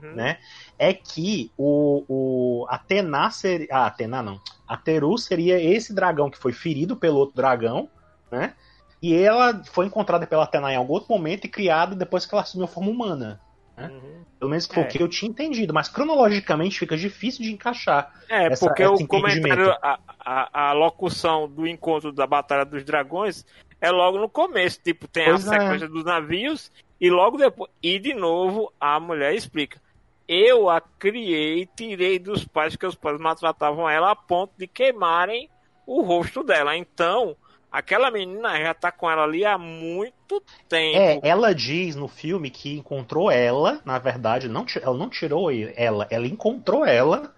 Uhum. 0.00 0.14
né? 0.14 0.38
É 0.78 0.92
que 0.92 1.50
o, 1.56 2.04
o 2.08 2.66
Atena 2.68 3.30
seria, 3.30 3.68
ah, 3.70 3.86
Atena 3.86 4.22
não, 4.22 4.40
a 4.66 4.76
Teru 4.76 5.16
seria 5.18 5.60
esse 5.60 5.94
dragão 5.94 6.28
que 6.30 6.36
foi 6.38 6.52
ferido 6.52 6.96
pelo 6.96 7.18
outro 7.18 7.34
dragão, 7.36 7.88
né? 8.30 8.54
E 9.00 9.14
ela 9.14 9.62
foi 9.64 9.86
encontrada 9.86 10.26
pela 10.26 10.44
Atena 10.44 10.72
em 10.72 10.76
algum 10.76 10.92
outro 10.94 11.12
momento 11.12 11.44
e 11.46 11.48
criada 11.48 11.94
depois 11.94 12.26
que 12.26 12.34
ela 12.34 12.42
assumiu 12.42 12.64
a 12.64 12.68
forma 12.68 12.90
humana. 12.90 13.40
Uhum. 13.86 14.18
Pelo 14.38 14.50
menos 14.50 14.66
foi 14.66 14.82
É. 14.82 14.86
o 14.86 14.88
que 14.88 15.02
eu 15.02 15.08
tinha 15.08 15.28
entendido, 15.30 15.74
mas 15.74 15.88
cronologicamente 15.88 16.78
fica 16.78 16.96
difícil 16.96 17.42
de 17.44 17.52
encaixar. 17.52 18.12
É, 18.28 18.46
Essa- 18.46 18.66
porque 18.66 18.82
esse 18.82 19.02
o 19.02 19.06
comentário, 19.06 19.72
a, 19.82 19.98
a, 20.20 20.68
a 20.70 20.72
locução 20.72 21.48
do 21.48 21.66
encontro 21.66 22.12
da 22.12 22.26
Batalha 22.26 22.64
dos 22.64 22.84
Dragões 22.84 23.44
é 23.80 23.90
logo 23.90 24.18
no 24.18 24.28
começo. 24.28 24.80
Tipo, 24.82 25.08
tem 25.08 25.24
Pois 25.26 25.48
a 25.48 25.56
é. 25.56 25.60
sequência 25.60 25.88
dos 25.88 26.04
navios 26.04 26.70
e 27.00 27.10
logo 27.10 27.36
depois. 27.36 27.70
E 27.82 27.98
de 27.98 28.14
novo 28.14 28.72
a 28.80 28.98
mulher 29.00 29.34
explica. 29.34 29.80
Eu 30.28 30.68
a 30.68 30.80
criei, 30.80 31.66
tirei 31.74 32.18
dos 32.18 32.44
pais, 32.44 32.76
que 32.76 32.86
os 32.86 32.94
pais 32.94 33.18
maltratavam 33.18 33.88
ela 33.88 34.10
a 34.10 34.16
ponto 34.16 34.52
de 34.58 34.66
queimarem 34.66 35.48
o 35.86 36.02
rosto 36.02 36.44
dela. 36.44 36.76
Então, 36.76 37.34
aquela 37.70 38.10
menina 38.10 38.58
já 38.60 38.74
tá 38.74 38.90
com 38.90 39.10
ela 39.10 39.24
ali 39.24 39.44
há 39.44 39.56
muito 39.56 40.42
tempo. 40.68 40.98
É, 40.98 41.20
ela 41.22 41.54
diz 41.54 41.94
no 41.94 42.08
filme 42.08 42.50
que 42.50 42.76
encontrou 42.76 43.30
ela, 43.30 43.80
na 43.84 43.98
verdade, 43.98 44.48
não, 44.48 44.64
ela 44.80 44.96
não 44.96 45.08
tirou 45.08 45.50
ela, 45.50 46.06
ela 46.10 46.26
encontrou 46.26 46.84
ela, 46.84 47.34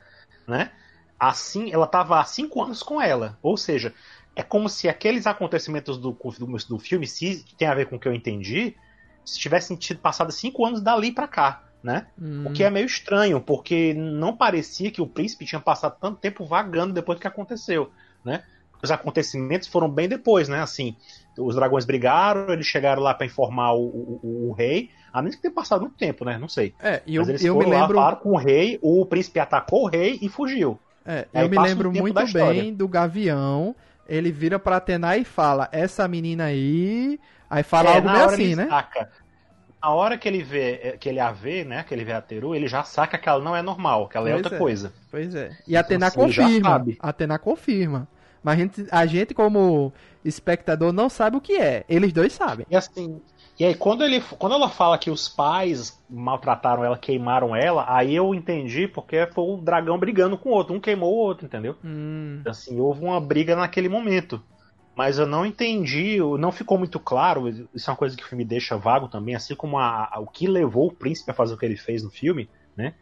né? 0.46 0.70
Assim, 1.18 1.70
ela 1.72 1.86
tava 1.86 2.18
há 2.18 2.24
cinco 2.24 2.62
anos 2.62 2.82
com 2.82 3.00
ela. 3.00 3.38
Ou 3.42 3.56
seja, 3.56 3.92
é 4.34 4.42
como 4.42 4.68
se 4.68 4.88
aqueles 4.88 5.26
acontecimentos 5.26 5.98
do, 5.98 6.12
do, 6.12 6.56
do 6.56 6.78
filme, 6.78 7.06
se 7.06 7.44
tem 7.58 7.68
a 7.68 7.74
ver 7.74 7.86
com 7.86 7.96
o 7.96 8.00
que 8.00 8.08
eu 8.08 8.14
entendi, 8.14 8.74
se 9.24 9.38
tivessem 9.38 9.76
tido 9.76 10.00
passado 10.00 10.32
cinco 10.32 10.64
anos 10.64 10.80
dali 10.80 11.12
pra 11.12 11.28
cá, 11.28 11.64
né? 11.82 12.06
Hum. 12.20 12.46
O 12.46 12.52
que 12.52 12.64
é 12.64 12.70
meio 12.70 12.86
estranho, 12.86 13.40
porque 13.40 13.92
não 13.94 14.36
parecia 14.36 14.90
que 14.90 15.02
o 15.02 15.06
príncipe 15.06 15.44
tinha 15.44 15.60
passado 15.60 15.98
tanto 16.00 16.18
tempo 16.18 16.44
vagando 16.44 16.94
depois 16.94 17.18
do 17.18 17.20
que 17.20 17.28
aconteceu, 17.28 17.90
né? 18.24 18.42
Os 18.82 18.90
acontecimentos 18.90 19.68
foram 19.68 19.88
bem 19.90 20.08
depois, 20.08 20.48
né? 20.48 20.60
Assim, 20.60 20.96
os 21.38 21.54
dragões 21.54 21.84
brigaram, 21.84 22.52
eles 22.52 22.66
chegaram 22.66 23.02
lá 23.02 23.14
pra 23.14 23.26
informar 23.26 23.72
o, 23.74 23.80
o, 24.22 24.48
o- 24.50 24.52
rei, 24.52 24.90
a 25.12 25.20
menos 25.22 25.36
que 25.36 25.42
tenha 25.42 25.54
passado 25.54 25.82
muito 25.82 25.96
tempo, 25.96 26.24
né? 26.24 26.38
Não 26.38 26.48
sei. 26.48 26.74
É, 26.78 27.02
e 27.06 27.16
eu, 27.16 27.22
Mas 27.22 27.28
eles 27.28 27.44
eu 27.44 27.54
me 27.56 27.64
foram 27.64 27.70
lá, 27.70 27.88
lembro. 27.88 27.94
falaram 27.94 28.16
com 28.18 28.30
o 28.32 28.36
rei, 28.36 28.78
o 28.82 29.04
príncipe 29.06 29.38
atacou 29.40 29.84
o 29.84 29.88
rei 29.88 30.18
e 30.22 30.28
fugiu. 30.28 30.80
É, 31.04 31.28
eu 31.32 31.46
me 31.48 31.58
lembro 31.58 31.92
muito 31.92 32.26
bem 32.26 32.74
do 32.74 32.86
Gavião. 32.86 33.74
Ele 34.06 34.30
vira 34.32 34.58
pra 34.58 34.76
Atena 34.76 35.16
e 35.16 35.24
fala: 35.24 35.68
Essa 35.72 36.06
menina 36.08 36.44
aí. 36.44 37.18
Aí 37.48 37.62
fala 37.62 37.90
É, 37.90 37.90
algo 37.90 38.08
meio 38.08 38.24
assim, 38.24 38.54
né? 38.54 38.74
saca. 38.74 39.10
Na 39.82 39.90
hora 39.94 40.18
que 40.18 40.28
ele 40.28 40.42
vê, 40.42 40.98
que 40.98 41.08
ele 41.08 41.20
a 41.20 41.32
vê, 41.32 41.64
né? 41.64 41.84
Que 41.84 41.94
ele 41.94 42.04
vê 42.04 42.12
a 42.12 42.22
Teru, 42.22 42.54
ele 42.54 42.68
já 42.68 42.84
saca 42.84 43.18
que 43.18 43.28
ela 43.28 43.42
não 43.42 43.56
é 43.56 43.62
normal, 43.62 44.08
que 44.08 44.16
ela 44.16 44.30
é 44.30 44.34
Pois 44.34 44.36
outra 44.36 44.52
é. 44.52 44.58
coisa. 44.58 44.94
Pois 45.10 45.34
é. 45.34 45.56
E 45.66 45.76
Então, 45.76 45.76
a 45.76 45.80
Atena 45.80 46.10
assim, 46.20 46.20
confirma. 46.20 46.88
Atena 46.98 47.38
confirma. 47.38 48.08
Mas 48.43 48.55
a 48.59 48.62
gente, 48.62 48.86
a 48.91 49.07
gente, 49.07 49.34
como 49.34 49.93
espectador, 50.24 50.93
não 50.93 51.09
sabe 51.09 51.36
o 51.36 51.41
que 51.41 51.55
é. 51.55 51.84
Eles 51.88 52.12
dois 52.12 52.32
sabem. 52.32 52.66
E 52.68 52.76
assim, 52.76 53.20
e 53.59 53.64
aí 53.64 53.74
quando, 53.74 54.05
ele, 54.05 54.20
quando 54.38 54.55
ela 54.55 54.68
fala 54.70 54.99
que 54.99 55.11
os 55.11 55.28
pais 55.28 56.03
maltrataram 56.09 56.84
ela, 56.84 56.99
queimaram 56.99 57.55
ela, 57.55 57.84
aí 57.88 58.14
eu 58.14 58.34
entendi 58.34 58.86
porque 58.88 59.26
foi 59.28 59.45
o 59.45 59.61
dragão 59.61 59.99
brigando 59.99 60.38
com 60.38 60.51
o 60.51 60.53
outro, 60.53 60.74
um 60.74 60.80
queimou 60.80 61.12
o 61.12 61.16
outro, 61.18 61.47
entendeu? 61.47 61.76
Hum, 61.82 62.47
Assim, 62.47 62.80
houve 62.80 63.03
uma 63.05 63.20
briga 63.20 63.57
naquele 63.57 63.88
momento. 63.88 64.43
Mas 64.97 65.18
eu 65.18 65.26
não 65.26 65.47
entendi, 65.47 66.18
não 66.38 66.53
ficou 66.53 66.78
muito 66.78 67.01
claro, 67.01 67.49
isso 67.49 67.88
é 67.88 67.93
uma 67.93 67.97
coisa 67.99 68.16
que 68.16 68.24
o 68.24 68.28
filme 68.28 68.45
deixa 68.45 68.76
vago 68.78 69.09
também, 69.09 69.34
assim 69.34 69.55
como 69.57 69.78
a- 69.78 70.09
a- 70.12 70.20
o 70.20 70.28
que 70.28 70.47
levou 70.49 70.88
o 70.88 70.95
príncipe 70.97 71.30
a 71.32 71.34
fazer 71.34 71.55
o 71.55 71.59
que 71.59 71.66
ele 71.66 71.76
fez 71.76 72.03
no 72.05 72.11
filme, 72.11 72.51
né? 72.76 72.95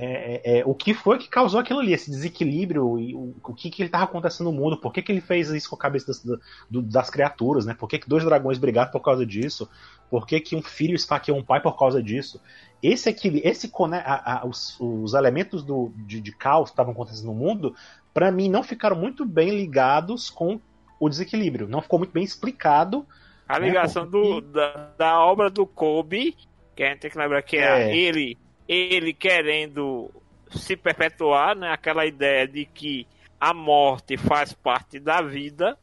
É, 0.00 0.40
é, 0.54 0.58
é, 0.60 0.64
o 0.64 0.74
que 0.74 0.94
foi 0.94 1.18
que 1.18 1.28
causou 1.28 1.58
aquilo 1.58 1.80
ali, 1.80 1.92
esse 1.92 2.08
desequilíbrio, 2.08 2.98
e 3.00 3.14
o, 3.16 3.34
o 3.42 3.52
que, 3.54 3.68
que 3.68 3.82
ele 3.82 3.88
estava 3.88 4.04
acontecendo 4.04 4.46
no 4.50 4.52
mundo, 4.56 4.76
por 4.76 4.92
que, 4.92 5.02
que 5.02 5.10
ele 5.10 5.20
fez 5.20 5.50
isso 5.50 5.68
com 5.68 5.74
a 5.74 5.78
cabeça 5.78 6.06
das, 6.06 6.22
do- 6.70 6.82
das 6.82 7.10
criaturas, 7.10 7.66
né? 7.66 7.74
Por 7.74 7.88
que, 7.88 7.98
que 7.98 8.08
dois 8.08 8.24
dragões 8.24 8.58
brigaram 8.58 8.92
por 8.92 9.00
causa 9.00 9.26
disso? 9.26 9.68
Por 10.08 10.24
que, 10.24 10.38
que 10.40 10.54
um 10.54 10.62
filho 10.62 10.94
esfaqueou 10.94 11.36
um 11.36 11.42
pai 11.42 11.60
por 11.60 11.76
causa 11.76 12.00
disso? 12.00 12.40
Esse 12.80 13.08
aqui, 13.08 13.40
esse 13.44 13.68
a- 13.92 14.38
a- 14.42 14.46
os, 14.46 14.76
os 14.78 15.14
elementos 15.14 15.64
do, 15.64 15.90
de, 15.96 16.20
de 16.20 16.30
caos 16.32 16.70
que 16.70 16.74
estavam 16.74 16.92
acontecendo 16.92 17.26
no 17.26 17.34
mundo, 17.34 17.74
para 18.14 18.30
mim 18.30 18.48
não 18.48 18.62
ficaram 18.62 18.94
muito 18.96 19.24
bem 19.26 19.50
ligados 19.50 20.30
com 20.30 20.60
o 21.00 21.08
desequilíbrio. 21.08 21.66
Não 21.68 21.82
ficou 21.82 21.98
muito 21.98 22.12
bem 22.12 22.22
explicado. 22.22 23.04
A 23.48 23.58
né, 23.58 23.66
ligação 23.66 24.08
porque- 24.08 24.40
do, 24.42 24.52
da, 24.52 24.90
da 24.96 25.20
obra 25.20 25.50
do 25.50 25.66
Kobe, 25.66 26.36
que 26.76 26.84
a 26.84 26.90
gente 26.90 27.00
tem 27.00 27.10
que 27.10 27.18
lembrar 27.18 27.42
que 27.42 27.56
é, 27.56 27.90
É. 27.90 27.96
ele, 27.96 28.38
ele 28.68 29.14
querendo 29.14 30.10
se 30.50 30.76
perpetuar, 30.76 31.56
né? 31.56 31.70
Aquela 31.72 32.04
ideia 32.06 32.46
de 32.46 32.64
que 32.64 33.06
a 33.40 33.54
morte 33.54 34.16
faz 34.16 34.52
parte 34.52 35.00
da 35.00 35.22
vida, 35.22 35.78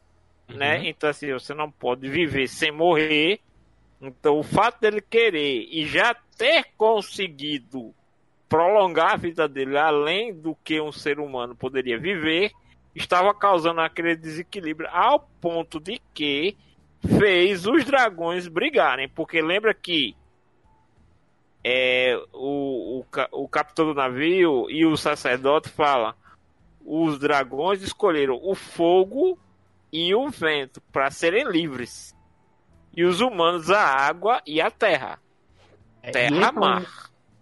né? 0.47 0.77
Uhum. 0.77 0.83
Então 0.85 1.09
assim, 1.09 1.31
você 1.33 1.53
não 1.53 1.71
pode 1.71 2.07
viver 2.07 2.47
sem 2.47 2.71
morrer. 2.71 3.39
Então 4.01 4.37
o 4.37 4.43
fato 4.43 4.79
dele 4.79 5.01
querer 5.01 5.67
e 5.71 5.85
já 5.85 6.15
ter 6.37 6.65
conseguido 6.77 7.93
prolongar 8.47 9.13
a 9.13 9.17
vida 9.17 9.47
dele 9.47 9.77
além 9.77 10.33
do 10.33 10.55
que 10.63 10.79
um 10.79 10.91
ser 10.91 11.19
humano 11.19 11.55
poderia 11.55 11.97
viver, 11.97 12.51
estava 12.93 13.33
causando 13.33 13.81
aquele 13.81 14.15
desequilíbrio 14.15 14.87
ao 14.91 15.19
ponto 15.41 15.79
de 15.79 15.99
que 16.13 16.55
fez 17.17 17.65
os 17.65 17.83
dragões 17.85 18.47
brigarem, 18.47 19.09
porque 19.09 19.41
lembra 19.41 19.73
que 19.73 20.15
é, 21.67 22.15
o, 22.31 22.99
o, 23.01 23.05
o 23.43 23.47
capitão 23.47 23.87
do 23.87 23.95
navio 23.95 24.69
e 24.69 24.85
o 24.85 24.95
sacerdote 24.95 25.67
falam 25.67 26.13
os 26.85 27.17
dragões 27.17 27.81
escolheram 27.81 28.39
o 28.43 28.53
fogo 28.53 29.39
e 29.91 30.13
o 30.13 30.29
vento 30.29 30.79
para 30.93 31.09
serem 31.09 31.43
livres. 31.49 32.15
E 32.95 33.03
os 33.03 33.19
humanos 33.19 33.71
a 33.71 33.81
água 33.81 34.39
e 34.45 34.61
a 34.61 34.69
terra. 34.69 35.17
É, 36.03 36.11
terra 36.11 36.35
esse 36.35 36.45
é 36.45 36.51
mar. 36.51 36.85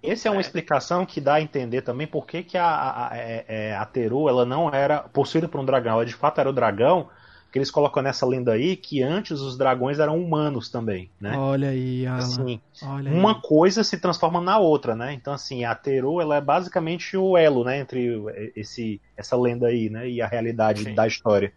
Essa 0.02 0.28
é 0.30 0.32
uma 0.32 0.40
É. 0.40 0.42
explicação 0.42 1.06
que 1.06 1.20
dá 1.20 1.34
a 1.36 1.42
entender 1.42 1.82
também 1.82 2.08
por 2.08 2.26
que, 2.26 2.44
que 2.44 2.58
a, 2.58 2.66
a, 2.66 3.08
a- 3.14 3.18
é, 3.18 3.76
a 3.76 3.86
Teru 3.86 4.30
ela 4.30 4.46
não 4.46 4.70
era 4.70 5.00
possuída 5.02 5.50
por 5.50 5.60
um 5.60 5.66
dragão, 5.66 5.94
ela 5.96 6.06
de 6.06 6.14
fato 6.16 6.40
era 6.40 6.50
o 6.50 6.54
dragão 6.54 7.10
que 7.54 7.60
eles 7.60 7.70
colocam 7.70 8.02
nessa 8.02 8.26
lenda 8.26 8.52
aí 8.52 8.76
que 8.76 9.04
antes 9.04 9.40
os 9.40 9.56
dragões 9.56 10.00
eram 10.00 10.20
humanos 10.20 10.70
também, 10.70 11.12
né? 11.22 11.38
olha 11.38 11.70
aí, 11.70 12.04
Alan. 12.08 12.18
Assim, 12.18 12.62
olha 12.82 13.12
aí. 13.12 13.16
uma 13.16 13.40
coisa 13.40 13.84
se 13.84 14.00
transforma 14.00 14.42
na 14.42 14.58
outra, 14.58 14.96
né? 14.96 15.14
Então 15.14 15.32
assim, 15.32 15.64
a 15.64 15.76
Teru 15.76 16.20
ela 16.20 16.36
é 16.36 16.42
basicamente 16.42 17.16
o 17.16 17.38
elo, 17.38 17.64
né, 17.64 17.80
entre 17.80 18.12
esse 18.56 19.00
essa 19.16 19.38
lenda 19.38 19.68
aí, 19.68 19.88
né, 19.88 20.10
e 20.10 20.20
a 20.20 20.26
realidade 20.26 20.84
Sim. 20.84 20.96
da 20.96 21.06
história. 21.06 21.54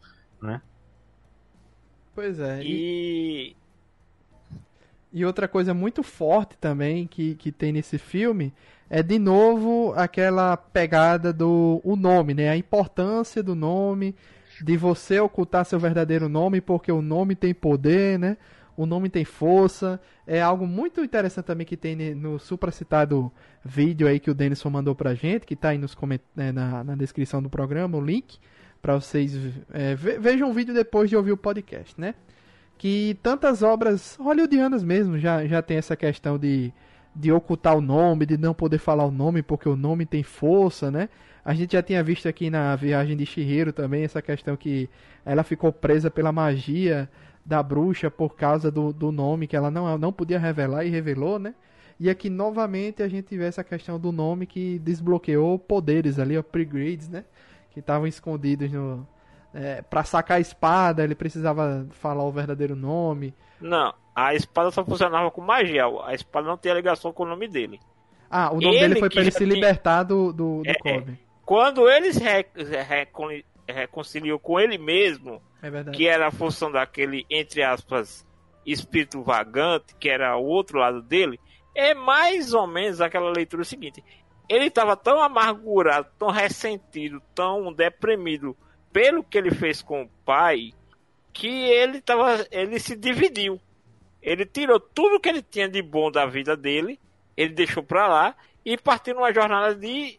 Pois 2.14 2.38
é. 2.38 2.62
E, 2.62 3.55
e 3.55 3.57
e 5.12 5.24
outra 5.24 5.49
coisa 5.49 5.72
muito 5.72 6.03
forte 6.03 6.59
também 6.59 7.07
que, 7.07 7.36
que 7.36 7.51
tem 7.51 7.72
nesse 7.72 7.97
filme 7.97 8.53
é 8.90 9.03
de 9.03 9.18
novo 9.18 9.94
aquela 9.97 10.59
pegada 10.59 11.32
do 11.32 11.80
o 11.82 11.97
nome, 11.97 12.34
né? 12.34 12.51
A 12.51 12.57
importância 12.57 13.42
do 13.42 13.55
nome, 13.55 14.14
de 14.63 14.77
você 14.77 15.21
ocultar 15.21 15.65
seu 15.65 15.79
verdadeiro 15.79 16.29
nome, 16.29 16.61
porque 16.61 16.91
o 16.91 17.03
nome 17.03 17.35
tem 17.35 17.53
poder, 17.55 18.19
né? 18.19 18.37
O 18.77 18.85
nome 18.85 19.09
tem 19.09 19.25
força. 19.25 20.01
É 20.27 20.43
algo 20.43 20.67
muito 20.67 21.03
interessante 21.03 21.47
também 21.47 21.67
que 21.67 21.77
tem 21.77 22.15
no 22.15 22.39
supracitado 22.39 23.33
vídeo 23.65 24.07
aí 24.07 24.21
que 24.21 24.31
o 24.31 24.35
Denison 24.35 24.69
mandou 24.71 24.95
pra 24.95 25.15
gente, 25.15 25.47
que 25.47 25.57
tá 25.57 25.71
aí 25.71 25.79
nos 25.79 25.95
coment... 25.95 26.21
né, 26.35 26.53
na, 26.53 26.85
na 26.85 26.95
descrição 26.95 27.43
do 27.43 27.49
programa, 27.49 27.97
o 27.97 28.05
link, 28.05 28.39
pra 28.83 28.95
vocês 28.95 29.35
é, 29.73 29.95
ve- 29.95 30.19
vejam 30.19 30.51
o 30.51 30.53
vídeo 30.53 30.75
depois 30.75 31.09
de 31.09 31.17
ouvir 31.17 31.33
o 31.33 31.37
podcast, 31.37 31.99
né? 31.99 32.15
Que 32.79 33.19
tantas 33.23 33.63
obras 33.63 34.17
hollywoodianas 34.21 34.85
mesmo 34.85 35.19
já, 35.19 35.47
já 35.47 35.63
tem 35.63 35.79
essa 35.79 35.97
questão 35.97 36.39
de, 36.39 36.71
de 37.15 37.33
ocultar 37.33 37.75
o 37.75 37.81
nome, 37.81 38.27
de 38.27 38.37
não 38.37 38.53
poder 38.53 38.79
falar 38.79 39.07
o 39.07 39.11
nome 39.11 39.43
porque 39.43 39.69
o 39.69 39.77
nome 39.77 40.05
tem 40.05 40.23
força, 40.23 40.91
né? 40.91 41.09
A 41.47 41.55
gente 41.55 41.74
já 41.74 41.82
tinha 41.82 42.03
visto 42.03 42.28
aqui 42.28 42.51
na 42.51 42.74
viagem 42.74 43.16
de 43.16 43.24
Shihiro 43.24 43.72
também 43.72 44.03
essa 44.03 44.20
questão 44.20 44.57
que 44.57 44.90
ela 45.24 45.44
ficou 45.44 45.72
presa 45.72 46.11
pela 46.11 46.32
magia 46.32 47.09
da 47.44 47.62
bruxa 47.62 48.11
por 48.11 48.34
causa 48.34 48.68
do, 48.68 48.92
do 48.92 49.12
nome 49.12 49.47
que 49.47 49.55
ela 49.55 49.70
não, 49.70 49.97
não 49.97 50.12
podia 50.12 50.40
revelar 50.40 50.84
e 50.84 50.90
revelou, 50.90 51.38
né? 51.38 51.55
E 52.01 52.11
aqui 52.11 52.28
novamente 52.28 53.01
a 53.01 53.07
gente 53.07 53.38
vê 53.38 53.44
essa 53.44 53.62
questão 53.62 53.97
do 53.97 54.11
nome 54.11 54.44
que 54.44 54.80
desbloqueou 54.80 55.57
poderes 55.57 56.18
ali, 56.18 56.36
upgrades, 56.36 57.09
né? 57.09 57.24
Que 57.70 57.78
estavam 57.78 58.09
escondidos 58.09 58.72
no. 58.72 59.07
É, 59.55 59.82
para 59.82 60.03
sacar 60.03 60.38
a 60.38 60.40
espada, 60.40 61.05
ele 61.05 61.14
precisava 61.14 61.86
falar 61.92 62.24
o 62.24 62.32
verdadeiro 62.32 62.74
nome. 62.74 63.32
Não, 63.61 63.94
a 64.16 64.34
espada 64.34 64.72
só 64.72 64.84
funcionava 64.84 65.30
com 65.30 65.40
magia. 65.40 65.84
A 66.05 66.12
espada 66.12 66.49
não 66.49 66.59
tinha 66.59 66.74
ligação 66.74 67.12
com 67.12 67.22
o 67.22 67.28
nome 67.28 67.47
dele. 67.47 67.78
Ah, 68.28 68.51
o 68.51 68.55
nome 68.55 68.66
ele 68.66 68.80
dele 68.80 68.99
foi 68.99 69.09
para 69.09 69.20
ele 69.20 69.30
se 69.30 69.44
libertar 69.44 70.03
do, 70.03 70.32
do, 70.32 70.62
do 70.64 70.68
é, 70.68 70.74
Kobe. 70.74 71.26
Quando 71.47 71.88
eles 71.88 72.18
reconciliou 73.68 74.36
com 74.36 74.59
ele 74.59 74.76
mesmo, 74.76 75.40
é 75.62 75.92
que 75.92 76.09
era 76.09 76.26
a 76.26 76.32
função 76.32 76.72
daquele, 76.72 77.24
entre 77.30 77.62
aspas, 77.62 78.26
espírito 78.66 79.22
vagante, 79.22 79.94
que 79.94 80.09
era 80.09 80.36
o 80.36 80.44
outro 80.44 80.80
lado 80.80 81.01
dele, 81.01 81.38
é 81.72 81.94
mais 81.94 82.53
ou 82.53 82.66
menos 82.66 83.01
aquela 83.01 83.30
leitura 83.30 83.62
seguinte. 83.62 84.03
Ele 84.49 84.66
estava 84.66 84.97
tão 84.97 85.22
amargurado, 85.22 86.09
tão 86.18 86.30
ressentido, 86.30 87.22
tão 87.32 87.72
deprimido 87.72 88.57
pelo 88.92 89.22
que 89.22 89.38
ele 89.38 89.53
fez 89.53 89.80
com 89.80 90.03
o 90.03 90.11
pai, 90.24 90.72
que 91.32 91.47
ele, 91.47 92.01
tava, 92.01 92.44
ele 92.51 92.80
se 92.80 92.97
dividiu. 92.97 93.61
Ele 94.20 94.44
tirou 94.44 94.80
tudo 94.80 95.20
que 95.20 95.28
ele 95.28 95.42
tinha 95.42 95.68
de 95.68 95.80
bom 95.80 96.11
da 96.11 96.26
vida 96.26 96.57
dele, 96.57 96.99
ele 97.36 97.51
deixou 97.51 97.84
para 97.84 98.09
lá 98.09 98.36
e 98.64 98.76
partiu 98.76 99.14
numa 99.14 99.32
jornada 99.32 99.76
de 99.76 100.18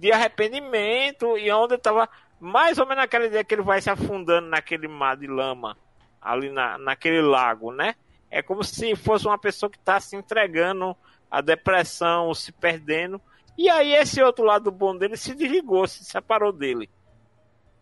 de 0.00 0.10
arrependimento 0.10 1.36
e 1.36 1.52
onde 1.52 1.74
estava 1.74 2.08
mais 2.40 2.78
ou 2.78 2.86
menos 2.86 3.02
naquela 3.02 3.26
ideia 3.26 3.44
que 3.44 3.54
ele 3.54 3.60
vai 3.60 3.82
se 3.82 3.90
afundando 3.90 4.48
naquele 4.48 4.88
mar 4.88 5.14
de 5.14 5.26
lama, 5.26 5.76
ali 6.22 6.48
na, 6.48 6.78
naquele 6.78 7.20
lago, 7.20 7.70
né? 7.70 7.94
É 8.30 8.40
como 8.40 8.64
se 8.64 8.96
fosse 8.96 9.26
uma 9.26 9.36
pessoa 9.36 9.68
que 9.68 9.76
está 9.76 10.00
se 10.00 10.16
entregando 10.16 10.96
à 11.30 11.42
depressão, 11.42 12.32
se 12.32 12.50
perdendo. 12.50 13.20
E 13.58 13.68
aí 13.68 13.92
esse 13.92 14.22
outro 14.22 14.42
lado 14.42 14.70
bom 14.70 14.96
dele 14.96 15.18
se 15.18 15.34
desligou, 15.34 15.86
se 15.86 16.02
separou 16.02 16.50
dele. 16.50 16.88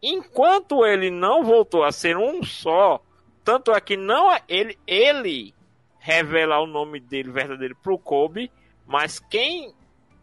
Enquanto 0.03 0.85
ele 0.85 1.13
não 1.13 1.45
voltou 1.45 1.85
a 1.85 1.93
ser 1.93 2.17
um 2.17 2.43
só, 2.43 3.01
tanto 3.45 3.71
é 3.71 3.81
que 3.81 3.97
não 3.97 4.33
é 4.33 4.43
ele, 4.49 4.77
ele 4.89 5.55
revela 6.01 6.59
o 6.59 6.67
nome 6.67 6.99
dele 6.99 7.31
verdadeiro 7.31 7.77
pro 7.77 7.97
Kobe, 7.97 8.51
mas 8.85 9.21
quem 9.21 9.73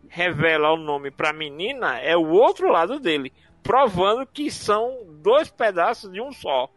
revela 0.09 0.71
o 0.71 0.77
nome 0.77 1.11
para 1.11 1.29
a 1.29 1.33
menina 1.33 1.99
é 1.99 2.15
o 2.15 2.29
outro 2.29 2.71
lado 2.71 2.99
dele, 2.99 3.33
provando 3.63 4.25
que 4.25 4.51
são 4.51 5.05
dois 5.21 5.49
pedaços 5.49 6.11
de 6.11 6.21
um 6.21 6.31
só. 6.31 6.69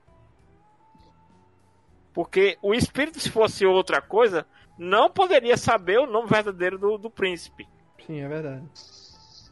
Porque 2.12 2.58
o 2.62 2.74
espírito, 2.74 3.20
se 3.20 3.30
fosse 3.30 3.64
outra 3.64 4.00
coisa, 4.00 4.46
não 4.78 5.10
poderia 5.10 5.56
saber 5.56 5.98
o 5.98 6.06
nome 6.06 6.28
verdadeiro 6.28 6.78
do, 6.78 6.98
do 6.98 7.10
príncipe. 7.10 7.68
Sim, 8.06 8.20
é 8.20 8.28
verdade. 8.28 8.64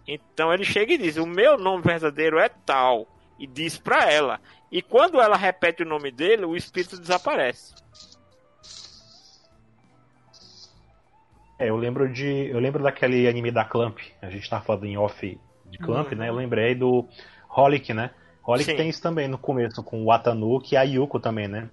Então 0.07 0.53
ele 0.53 0.64
chega 0.64 0.95
e 0.95 0.99
diz: 0.99 1.16
O 1.16 1.27
meu 1.27 1.59
nome 1.59 1.83
verdadeiro 1.83 2.39
é 2.39 2.49
tal. 2.49 3.07
E 3.39 3.47
diz 3.47 3.79
para 3.79 4.11
ela. 4.11 4.41
E 4.72 4.81
quando 4.81 5.20
ela 5.20 5.37
repete 5.37 5.83
o 5.83 5.87
nome 5.87 6.11
dele, 6.11 6.47
o 6.47 6.57
espírito 6.57 6.99
desaparece. 6.99 7.74
É, 11.59 11.71
eu 11.71 11.77
lembro 11.77 12.13
de. 12.13 12.49
Eu 12.51 12.59
lembro 12.59 12.83
daquele 12.83 13.27
anime 13.29 13.51
da 13.51 13.65
Clamp. 13.65 13.99
A 14.21 14.31
gente 14.31 14.49
tava 14.49 14.65
falando 14.65 14.85
em 14.87 14.97
off 14.97 15.41
de 15.71 15.79
Clamp, 15.79 16.13
uhum. 16.13 16.19
né? 16.19 16.29
Eu 16.29 16.35
lembrei 16.35 16.75
do 16.75 17.07
Holic, 17.49 17.93
né? 17.95 18.11
Holic 18.45 18.71
Sim. 18.71 18.77
tem 18.77 18.89
isso 18.89 19.03
também 19.03 19.27
no 19.27 19.39
começo, 19.39 19.83
com 19.83 20.05
o 20.05 20.13
Atanuki 20.13 20.75
e 20.75 20.79
a 20.79 20.83
Yuko 20.83 21.19
também, 21.19 21.49
né? 21.49 21.69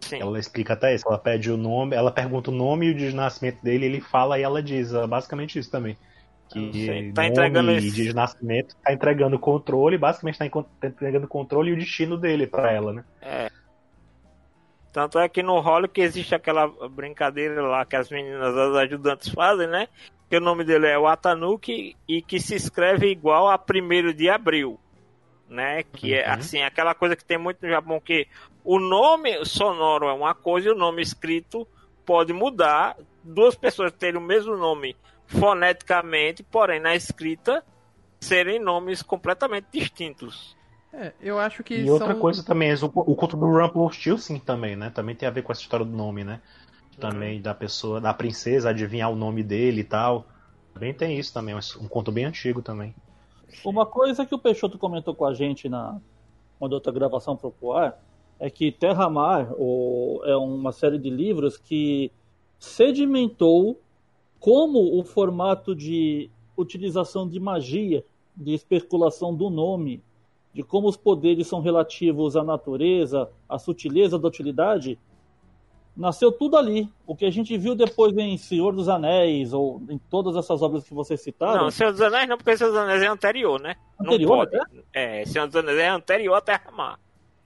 Sim. 0.00 0.20
Ela 0.20 0.38
explica 0.38 0.74
até 0.74 0.94
isso, 0.94 1.08
ela 1.08 1.18
pede 1.18 1.50
o 1.50 1.56
nome, 1.56 1.96
ela 1.96 2.12
pergunta 2.12 2.50
o 2.50 2.54
nome 2.54 2.86
e 2.86 2.90
o 2.90 2.94
dia 2.94 3.10
de 3.10 3.16
nascimento 3.16 3.62
dele, 3.62 3.86
ele 3.86 4.00
fala 4.00 4.38
e 4.38 4.42
ela 4.42 4.62
diz 4.62 4.92
basicamente 5.08 5.58
isso 5.58 5.70
também. 5.70 5.96
Que 6.48 7.12
tá 7.12 7.26
entregando 7.26 7.72
e 7.72 7.90
dia 7.90 8.04
de 8.04 8.14
nascimento 8.14 8.76
tá 8.84 8.92
entregando 8.92 9.34
o 9.34 9.38
controle, 9.38 9.98
basicamente 9.98 10.38
tá, 10.38 10.48
tá 10.48 10.86
entregando 10.86 11.26
o 11.26 11.28
controle 11.28 11.70
e 11.70 11.74
o 11.74 11.76
destino 11.76 12.16
dele 12.16 12.46
para 12.46 12.70
ela, 12.70 12.92
né? 12.92 13.04
É. 13.20 13.50
Tanto 14.96 15.18
é 15.18 15.28
que 15.28 15.42
no 15.42 15.60
Holly 15.60 15.88
que 15.88 16.00
existe 16.00 16.34
aquela 16.34 16.66
brincadeira 16.88 17.60
lá 17.60 17.84
que 17.84 17.94
as 17.94 18.08
meninas, 18.08 18.56
as 18.56 18.76
ajudantes 18.76 19.28
fazem, 19.28 19.66
né? 19.66 19.88
Que 20.30 20.38
o 20.38 20.40
nome 20.40 20.64
dele 20.64 20.86
é 20.86 20.98
Watanuki 20.98 21.94
e 22.08 22.22
que 22.22 22.40
se 22.40 22.54
escreve 22.54 23.10
igual 23.10 23.46
a 23.46 23.56
1 23.56 24.14
de 24.14 24.30
abril, 24.30 24.80
né? 25.50 25.82
Que 25.82 26.14
é, 26.14 26.24
uhum. 26.24 26.30
é 26.30 26.34
assim, 26.36 26.62
aquela 26.62 26.94
coisa 26.94 27.14
que 27.14 27.22
tem 27.22 27.36
muito 27.36 27.58
no 27.60 27.68
Japão 27.68 28.00
que 28.00 28.26
o 28.64 28.78
nome 28.78 29.44
sonoro 29.44 30.08
é 30.08 30.14
uma 30.14 30.34
coisa 30.34 30.70
e 30.70 30.72
o 30.72 30.74
nome 30.74 31.02
escrito 31.02 31.68
pode 32.06 32.32
mudar. 32.32 32.96
Duas 33.22 33.54
pessoas 33.54 33.92
terem 33.92 34.18
o 34.18 34.24
mesmo 34.24 34.56
nome 34.56 34.96
foneticamente, 35.26 36.42
porém 36.42 36.80
na 36.80 36.94
escrita 36.94 37.62
serem 38.18 38.58
nomes 38.58 39.02
completamente 39.02 39.66
distintos. 39.70 40.55
É, 40.98 41.12
eu 41.20 41.38
acho 41.38 41.62
que. 41.62 41.74
E 41.74 41.84
são... 41.84 41.94
outra 41.94 42.14
coisa 42.14 42.42
também, 42.42 42.72
o, 42.72 42.86
o 42.86 43.14
culto 43.14 43.36
do 43.36 43.46
Rumpelstiltskin 43.46 44.38
também, 44.38 44.74
né? 44.74 44.90
Também 44.90 45.14
tem 45.14 45.28
a 45.28 45.30
ver 45.30 45.42
com 45.42 45.52
essa 45.52 45.60
história 45.60 45.84
do 45.84 45.94
nome, 45.94 46.24
né? 46.24 46.40
Também 46.98 47.36
uhum. 47.36 47.42
da 47.42 47.54
pessoa, 47.54 48.00
da 48.00 48.14
princesa, 48.14 48.70
adivinhar 48.70 49.10
o 49.10 49.16
nome 49.16 49.42
dele 49.42 49.82
e 49.82 49.84
tal. 49.84 50.26
Também 50.72 50.94
tem 50.94 51.18
isso 51.18 51.32
também, 51.32 51.54
um 51.54 51.88
conto 51.88 52.10
bem 52.10 52.24
antigo 52.24 52.62
também. 52.62 52.94
Uma 53.64 53.84
coisa 53.84 54.24
que 54.24 54.34
o 54.34 54.38
Peixoto 54.38 54.78
comentou 54.78 55.14
com 55.14 55.26
a 55.26 55.34
gente 55.34 55.68
na 55.68 56.00
uma 56.58 56.72
outra 56.72 56.90
gravação 56.90 57.36
pro 57.36 57.50
Poar 57.50 57.98
é 58.38 58.48
que 58.48 58.72
Terra 58.72 59.10
Mar 59.10 59.50
é 60.24 60.36
uma 60.36 60.72
série 60.72 60.98
de 60.98 61.10
livros 61.10 61.58
que 61.58 62.10
sedimentou 62.58 63.78
como 64.40 64.98
o 64.98 65.04
formato 65.04 65.74
de 65.74 66.30
utilização 66.56 67.28
de 67.28 67.38
magia, 67.38 68.04
de 68.34 68.54
especulação 68.54 69.34
do 69.34 69.50
nome 69.50 70.02
de 70.56 70.62
como 70.62 70.88
os 70.88 70.96
poderes 70.96 71.46
são 71.46 71.60
relativos 71.60 72.34
à 72.34 72.42
natureza, 72.42 73.28
à 73.46 73.58
sutileza 73.58 74.18
da 74.18 74.26
utilidade, 74.26 74.98
nasceu 75.94 76.32
tudo 76.32 76.56
ali. 76.56 76.88
O 77.06 77.14
que 77.14 77.26
a 77.26 77.30
gente 77.30 77.58
viu 77.58 77.74
depois 77.74 78.16
em 78.16 78.38
Senhor 78.38 78.74
dos 78.74 78.88
Anéis, 78.88 79.52
ou 79.52 79.82
em 79.90 79.98
todas 79.98 80.34
essas 80.34 80.62
obras 80.62 80.82
que 80.82 80.94
vocês 80.94 81.20
citaram. 81.20 81.64
Não, 81.64 81.70
Senhor 81.70 81.92
dos 81.92 82.00
Anéis 82.00 82.26
não, 82.26 82.38
porque 82.38 82.56
Senhor 82.56 82.70
dos 82.70 82.78
Anéis 82.78 83.02
é 83.02 83.06
anterior, 83.06 83.60
né? 83.60 83.76
Anterior, 84.00 84.30
não 84.30 84.36
pode. 84.36 84.82
É, 84.94 85.26
Senhor 85.26 85.46
dos 85.46 85.56
Anéis 85.56 85.78
é 85.78 85.88
anterior 85.88 86.34
à 86.34 86.40
Terra-Mar. 86.40 86.98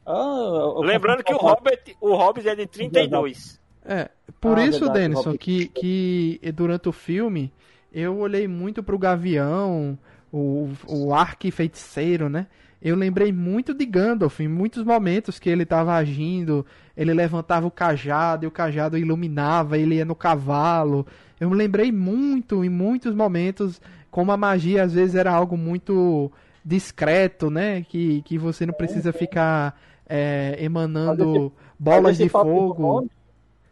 Ah, 0.06 0.74
Lembrando 0.78 1.24
que 1.24 1.34
o 1.34 1.36
Hobbit, 1.36 1.96
o 2.00 2.14
Hobbit 2.14 2.48
é 2.48 2.54
de 2.54 2.66
32. 2.68 3.60
É, 3.84 4.08
por 4.40 4.56
ah, 4.56 4.64
isso, 4.64 4.84
verdade, 4.84 5.00
Denison, 5.00 5.36
que, 5.36 5.66
que 5.66 6.40
durante 6.54 6.88
o 6.88 6.92
filme 6.92 7.52
eu 7.92 8.18
olhei 8.18 8.46
muito 8.46 8.84
pro 8.84 8.96
Gavião, 8.96 9.98
o, 10.32 10.70
o 10.86 11.12
arquifeiticeiro, 11.12 12.28
né? 12.28 12.46
Eu 12.82 12.96
lembrei 12.96 13.30
muito 13.30 13.74
de 13.74 13.84
Gandalf 13.84 14.40
em 14.40 14.48
muitos 14.48 14.82
momentos 14.82 15.38
que 15.38 15.50
ele 15.50 15.64
estava 15.64 15.94
agindo, 15.94 16.64
ele 16.96 17.12
levantava 17.12 17.66
o 17.66 17.70
cajado 17.70 18.44
e 18.44 18.48
o 18.48 18.50
cajado 18.50 18.96
iluminava, 18.96 19.76
ele 19.76 19.96
ia 19.96 20.04
no 20.04 20.14
cavalo. 20.14 21.06
Eu 21.38 21.50
me 21.50 21.56
lembrei 21.56 21.92
muito 21.92 22.64
em 22.64 22.70
muitos 22.70 23.14
momentos 23.14 23.80
como 24.10 24.32
a 24.32 24.36
magia 24.36 24.82
às 24.82 24.94
vezes 24.94 25.14
era 25.14 25.30
algo 25.30 25.56
muito 25.56 26.32
discreto, 26.64 27.50
né? 27.50 27.82
Que, 27.82 28.22
que 28.22 28.38
você 28.38 28.64
não 28.64 28.74
precisa 28.74 29.12
ficar 29.12 29.78
é, 30.08 30.56
emanando 30.58 31.52
bolas 31.78 32.16
de 32.16 32.28
fogo. 32.28 33.08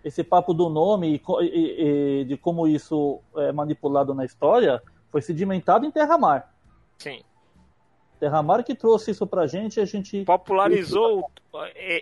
esse 0.05 0.23
papo 0.23 0.53
do 0.53 0.69
nome 0.69 1.15
e, 1.17 1.23
e, 1.43 2.21
e, 2.21 2.25
de 2.27 2.37
como 2.37 2.69
isso 2.69 3.21
é 3.37 3.53
manipulado 3.53 4.15
na 4.15 4.25
história 4.25 4.83
foi 5.11 5.23
sedimentado 5.23 5.87
em 5.87 5.91
Terra-Mar. 5.91 6.55
Sim. 6.99 7.21
Terramar 8.19 8.65
que 8.65 8.75
trouxe 8.75 9.13
isso 9.13 9.27
pra 9.27 9.47
gente 9.47 9.81
a 9.81 9.85
gente. 9.85 10.25
Popularizou 10.25 11.31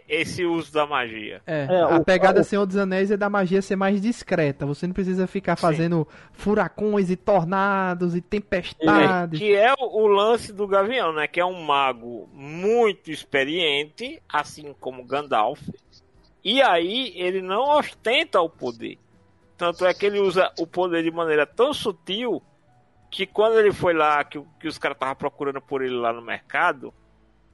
esse 0.09 0.45
uso 0.45 0.73
da 0.73 0.87
magia. 0.87 1.41
É, 1.47 1.67
é 1.71 1.81
a 1.81 1.97
o, 1.97 2.05
pegada 2.05 2.41
o... 2.41 2.45
Senhor 2.45 2.67
dos 2.67 2.77
Anéis 2.77 3.11
é 3.11 3.17
da 3.17 3.31
magia 3.31 3.63
ser 3.63 3.77
mais 3.77 4.01
discreta. 4.01 4.67
Você 4.67 4.87
não 4.87 4.95
precisa 4.95 5.27
ficar 5.27 5.57
fazendo 5.57 6.07
Sim. 6.09 6.29
furacões 6.33 7.11
e 7.11 7.17
tornados 7.17 8.17
e 8.17 8.21
tempestades. 8.21 9.41
É, 9.41 9.45
que 9.45 9.55
é 9.55 9.73
o 9.79 10.07
lance 10.07 10.53
do 10.53 10.67
Gavião, 10.67 11.13
né? 11.13 11.27
Que 11.27 11.41
é 11.41 11.45
um 11.45 11.63
mago 11.63 12.29
muito 12.33 13.11
experiente, 13.11 14.21
assim 14.29 14.75
como 14.81 15.05
Gandalf. 15.05 15.61
E 16.45 16.63
aí 16.63 17.13
ele 17.17 17.43
não 17.43 17.77
ostenta 17.77 18.41
o 18.41 18.49
poder. 18.49 18.99
Tanto 19.57 19.87
é 19.87 19.95
que 19.95 20.07
ele 20.07 20.21
usa 20.21 20.53
o 20.59 20.67
poder 20.67 21.03
de 21.03 21.11
maneira 21.11 21.47
tão 21.47 21.73
sutil 21.73 22.43
que 23.17 23.25
quando 23.25 23.59
ele 23.59 23.73
foi 23.73 23.95
lá, 23.95 24.23
que, 24.23 24.39
que 24.61 24.69
os 24.69 24.77
caras 24.77 24.95
estavam 24.95 25.15
procurando 25.15 25.59
por 25.59 25.81
ele 25.81 25.95
lá 25.95 26.13
no 26.13 26.21
mercado, 26.21 26.93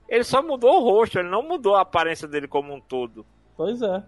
ele 0.08 0.24
só 0.24 0.42
mudou 0.42 0.74
o 0.74 0.80
rosto, 0.80 1.20
ele 1.20 1.28
não 1.28 1.40
mudou 1.40 1.76
a 1.76 1.82
aparência 1.82 2.26
dele 2.26 2.48
como 2.48 2.74
um 2.74 2.80
todo. 2.80 3.24
Pois 3.56 3.80
é. 3.80 4.02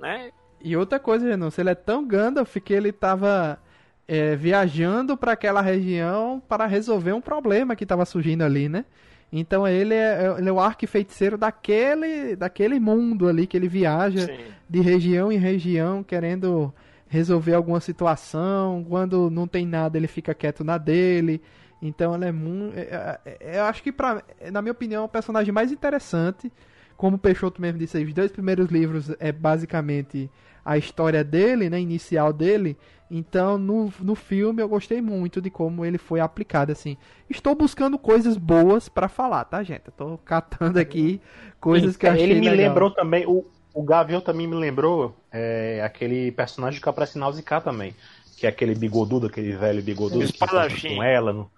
Né? 0.00 0.32
E 0.60 0.76
outra 0.76 0.98
coisa, 0.98 1.28
Renan, 1.28 1.48
se 1.50 1.60
ele 1.60 1.70
é 1.70 1.76
tão 1.76 2.04
Gandalf 2.04 2.56
que 2.56 2.72
ele 2.72 2.90
tava 2.90 3.56
é, 4.08 4.34
viajando 4.34 5.16
para 5.16 5.30
aquela 5.30 5.60
região 5.60 6.42
para 6.48 6.66
resolver 6.66 7.12
um 7.12 7.20
problema 7.20 7.76
que 7.76 7.84
estava 7.84 8.04
surgindo 8.04 8.42
ali, 8.42 8.68
né? 8.68 8.84
Então 9.32 9.68
ele 9.68 9.94
é, 9.94 10.34
ele 10.36 10.48
é 10.48 10.52
o 10.52 10.58
arquifeiticeiro 10.58 11.38
daquele, 11.38 12.34
daquele 12.34 12.80
mundo 12.80 13.28
ali 13.28 13.46
que 13.46 13.56
ele 13.56 13.68
viaja 13.68 14.26
Sim. 14.26 14.38
de 14.68 14.80
região 14.80 15.30
em 15.30 15.38
região 15.38 16.02
querendo 16.02 16.74
resolver 17.14 17.54
alguma 17.54 17.80
situação. 17.80 18.84
Quando 18.88 19.30
não 19.30 19.46
tem 19.46 19.64
nada, 19.66 19.96
ele 19.96 20.06
fica 20.08 20.34
quieto 20.34 20.64
na 20.64 20.76
dele. 20.78 21.40
Então 21.80 22.14
ele 22.14 22.24
é 22.26 22.32
muito. 22.32 22.74
Eu 23.40 23.64
acho 23.64 23.82
que, 23.82 23.92
pra, 23.92 24.22
na 24.52 24.60
minha 24.60 24.72
opinião, 24.72 25.02
é 25.02 25.06
o 25.06 25.08
personagem 25.08 25.52
mais 25.52 25.70
interessante. 25.72 26.52
Como 26.96 27.16
o 27.16 27.18
Peixoto 27.18 27.60
mesmo 27.60 27.78
disse 27.78 27.96
aí, 27.96 28.04
os 28.04 28.14
dois 28.14 28.30
primeiros 28.32 28.68
livros 28.68 29.10
é 29.18 29.32
basicamente 29.32 30.30
a 30.64 30.78
história 30.78 31.22
dele, 31.24 31.68
né? 31.70 31.80
Inicial 31.80 32.32
dele. 32.32 32.76
Então, 33.10 33.58
no, 33.58 33.92
no 34.00 34.14
filme, 34.14 34.62
eu 34.62 34.68
gostei 34.68 35.00
muito 35.02 35.40
de 35.40 35.50
como 35.50 35.84
ele 35.84 35.98
foi 35.98 36.20
aplicado, 36.20 36.72
assim. 36.72 36.96
Estou 37.28 37.54
buscando 37.54 37.98
coisas 37.98 38.36
boas 38.36 38.88
pra 38.88 39.08
falar, 39.08 39.44
tá, 39.44 39.62
gente? 39.62 39.82
Eu 39.86 39.92
tô 39.92 40.18
catando 40.18 40.78
aqui 40.78 41.20
coisas 41.60 41.96
que 41.96 42.06
eu 42.06 42.10
achei 42.10 42.30
Ele 42.30 42.34
me 42.34 42.48
legal. 42.48 42.56
lembrou 42.56 42.90
também, 42.90 43.26
o, 43.26 43.44
o 43.74 43.82
Gavião 43.82 44.20
também 44.20 44.46
me 44.46 44.54
lembrou 44.54 45.14
é, 45.32 45.82
aquele 45.84 46.30
personagem 46.30 46.80
que 46.80 46.88
aparece 46.88 47.18
Nausicaa 47.18 47.60
também. 47.60 47.94
Que 48.36 48.46
é 48.46 48.48
aquele 48.48 48.74
bigodudo, 48.74 49.26
aquele 49.26 49.52
velho 49.56 49.82
bigodudo 49.82 50.32
que 50.32 50.36
encontra 50.36 50.68
com 50.96 51.02
ela. 51.02 51.32
No... 51.32 51.50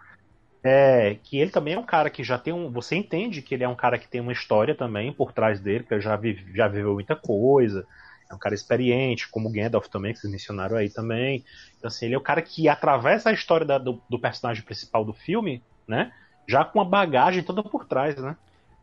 É, 0.64 1.16
que 1.22 1.38
ele 1.38 1.50
também 1.50 1.74
é 1.74 1.78
um 1.78 1.84
cara 1.84 2.10
que 2.10 2.24
já 2.24 2.38
tem 2.38 2.52
um. 2.52 2.70
Você 2.70 2.96
entende 2.96 3.42
que 3.42 3.54
ele 3.54 3.64
é 3.64 3.68
um 3.68 3.76
cara 3.76 3.98
que 3.98 4.08
tem 4.08 4.20
uma 4.20 4.32
história 4.32 4.74
também 4.74 5.12
por 5.12 5.32
trás 5.32 5.60
dele, 5.60 5.84
que 5.84 6.00
já, 6.00 6.16
vive, 6.16 6.52
já 6.54 6.66
viveu 6.66 6.94
muita 6.94 7.14
coisa. 7.14 7.86
É 8.28 8.34
um 8.34 8.38
cara 8.38 8.54
experiente, 8.54 9.28
como 9.30 9.48
o 9.48 9.52
Gandalf 9.52 9.86
também, 9.86 10.12
que 10.12 10.18
vocês 10.18 10.32
mencionaram 10.32 10.76
aí 10.76 10.90
também. 10.90 11.44
Então, 11.78 11.86
assim, 11.86 12.06
ele 12.06 12.14
é 12.16 12.18
o 12.18 12.22
cara 12.22 12.42
que 12.42 12.68
atravessa 12.68 13.30
a 13.30 13.32
história 13.32 13.64
da- 13.64 13.78
do, 13.78 14.02
do 14.10 14.18
personagem 14.18 14.64
principal 14.64 15.04
do 15.04 15.12
filme, 15.12 15.62
né? 15.86 16.12
Já 16.48 16.64
com 16.64 16.80
a 16.80 16.84
bagagem 16.84 17.42
toda 17.44 17.62
por 17.62 17.84
trás, 17.86 18.16
né? 18.16 18.36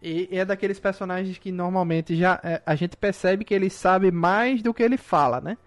E 0.04 0.28
é 0.32 0.44
daqueles 0.44 0.82
personagens 0.82 1.38
que 1.38 1.50
normalmente 1.50 2.14
já 2.14 2.38
é, 2.44 2.62
a 2.66 2.76
gente 2.76 2.98
percebe 2.98 3.46
que 3.46 3.54
ele 3.54 3.70
sabe 3.70 4.12
mais 4.12 4.62
do 4.62 4.74
que 4.74 4.84
ele 4.84 4.98
fala, 4.98 5.40
né? 5.40 5.58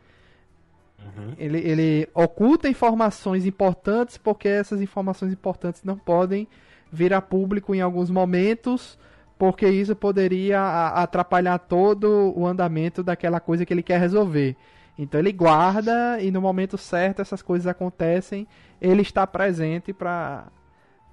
Uhum. 0.99 1.33
Ele, 1.39 1.59
ele 1.59 2.09
oculta 2.13 2.69
informações 2.69 3.47
importantes 3.47 4.19
porque 4.19 4.47
essas 4.47 4.83
informações 4.83 5.33
importantes 5.33 5.83
não 5.83 5.97
podem 5.97 6.47
vir 6.93 7.15
a 7.15 7.23
público 7.23 7.75
em 7.75 7.81
alguns 7.81 8.11
momentos, 8.11 8.99
porque 9.39 9.67
isso 9.67 9.97
poderia 9.97 10.91
atrapalhar 10.91 11.59
todo 11.59 12.35
o 12.37 12.47
andamento 12.47 13.03
daquela 13.03 13.41
coisa 13.41 13.65
que 13.65 13.73
ele 13.73 13.83
quer 13.83 13.99
resolver. 13.99 14.55
Então 14.99 15.19
ele 15.19 15.33
guarda 15.33 16.21
e 16.21 16.31
no 16.31 16.43
momento 16.43 16.77
certo 16.77 17.23
essas 17.23 17.41
coisas 17.41 17.67
acontecem, 17.67 18.47
ele 18.81 19.01
está 19.01 19.27
presente 19.27 19.95
para 19.95 20.47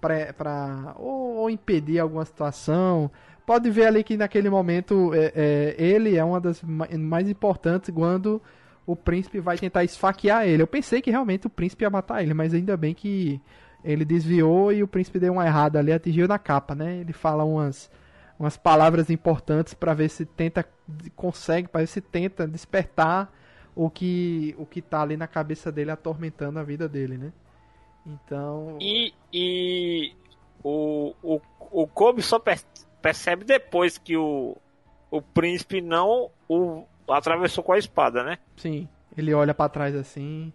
para 0.04 0.94
ou, 0.98 1.36
ou 1.38 1.50
impedir 1.50 2.00
alguma 2.00 2.26
situação. 2.26 3.10
Pode 3.46 3.70
ver 3.70 3.88
ali 3.88 4.04
que 4.04 4.16
naquele 4.18 4.50
momento 4.50 5.14
é, 5.14 5.32
é, 5.36 5.76
ele 5.78 6.18
é 6.18 6.24
uma 6.24 6.40
das 6.40 6.62
ma- 6.62 6.88
mais 6.98 7.30
importantes 7.30 7.90
quando 7.94 8.42
o 8.86 8.96
príncipe 8.96 9.40
vai 9.40 9.58
tentar 9.58 9.84
esfaquear 9.84 10.46
ele. 10.46 10.62
Eu 10.62 10.68
pensei 10.68 11.02
que 11.02 11.12
realmente 11.12 11.48
o 11.48 11.50
príncipe 11.50 11.84
ia 11.84 11.90
matar 11.90 12.22
ele, 12.24 12.34
mas 12.34 12.54
ainda 12.54 12.76
bem 12.78 12.94
que 12.94 13.42
ele 13.84 14.06
desviou 14.06 14.72
e 14.72 14.82
o 14.84 14.88
príncipe 14.88 15.20
deu 15.20 15.34
uma 15.34 15.46
errada 15.46 15.80
ali, 15.80 15.92
atingiu 15.92 16.28
na 16.28 16.40
capa, 16.40 16.74
né? 16.76 16.98
Ele 16.98 17.12
fala 17.14 17.44
umas, 17.44 17.92
umas 18.40 18.56
palavras 18.58 19.10
importantes 19.10 19.74
para 19.74 19.94
ver 19.94 20.10
se 20.10 20.26
tenta 20.26 20.66
consegue, 21.16 21.68
para 21.68 21.82
ver 21.82 21.88
se 21.88 22.02
tenta 22.02 22.48
despertar 22.48 23.32
o 23.76 23.90
que 23.90 24.56
o 24.58 24.66
que 24.66 24.82
tá 24.82 25.02
ali 25.02 25.18
na 25.18 25.28
cabeça 25.28 25.72
dele 25.72 25.92
atormentando 25.92 26.60
a 26.60 26.64
vida 26.64 26.88
dele, 26.88 27.18
né? 27.18 27.32
Então, 28.06 28.78
E, 28.82 29.14
e 29.32 30.14
o, 30.64 31.14
o, 31.24 31.42
o 31.72 31.88
Kobe 31.88 32.22
só 32.22 32.38
per- 32.40 32.62
percebe 33.02 33.46
depois 33.46 33.98
que 33.98 34.18
o, 34.18 34.58
o 35.10 35.22
príncipe 35.22 35.82
não 35.82 36.30
o 36.50 36.84
atravessou 37.08 37.64
com 37.64 37.74
a 37.74 37.78
espada, 37.78 38.24
né? 38.24 38.38
sim, 38.56 38.88
ele 39.18 39.34
olha 39.34 39.54
pra 39.54 39.70
trás 39.70 39.96
assim 39.96 40.52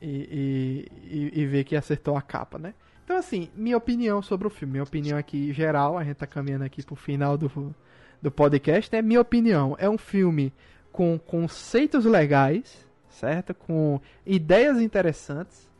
e, 0.00 0.88
e, 1.04 1.40
e, 1.40 1.46
vê 1.46 1.64
que 1.64 1.76
acertou 1.76 2.16
a 2.16 2.22
capa, 2.22 2.58
né? 2.58 2.74
Então, 3.04 3.16
assim, 3.16 3.48
minha 3.54 3.76
opinião 3.76 4.20
sobre 4.20 4.46
o 4.46 4.50
filme, 4.50 4.72
minha 4.72 4.82
opinião 4.82 5.16
aqui 5.16 5.52
geral, 5.52 5.96
a 5.96 6.04
gente 6.04 6.16
tá 6.16 6.26
caminhando 6.26 6.64
aqui 6.64 6.82
pro 6.84 6.96
final 6.96 7.38
do, 7.38 7.74
do 8.20 8.30
podcast, 8.30 8.92
né? 8.92 9.00
Minha 9.00 9.20
opinião 9.20 9.76
é 9.78 9.88
um 9.88 9.96
filme 9.96 10.52
com 10.92 11.18
conceitos 11.18 12.04
legais, 12.04 12.84
certo? 13.08 13.54
Com 13.54 14.00
ideias 14.26 14.80
interessantes, 14.80 15.70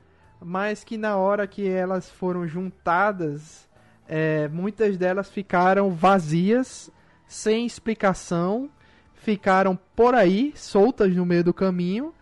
mas 0.41 0.85
que 0.85 0.97
na 0.97 1.17
hora 1.17 1.47
que 1.47 1.67
elas 1.69 2.09
foram 2.11 2.47
juntadas, 2.47 3.69
é, 4.09 4.49
muitas 4.49 4.97
delas 4.97 5.31
ficaram 5.31 5.91
vazias, 5.91 6.91
sem 7.27 7.67
explicação, 7.67 8.71
ficaram 9.15 9.79
por 9.97 10.15
aí, 10.15 10.53
soltas 10.55 11.15
no 11.15 11.27
meio 11.27 11.43
do 11.43 11.53
caminho. 11.55 12.13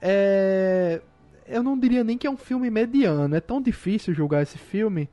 É, 0.00 1.00
eu 1.46 1.62
não 1.62 1.78
diria 1.78 2.04
nem 2.04 2.16
que 2.16 2.26
é 2.26 2.30
um 2.30 2.36
filme 2.36 2.70
mediano, 2.70 3.34
é 3.34 3.40
tão 3.40 3.60
difícil 3.60 4.14
julgar 4.14 4.42
esse 4.42 4.56
filme, 4.58 5.08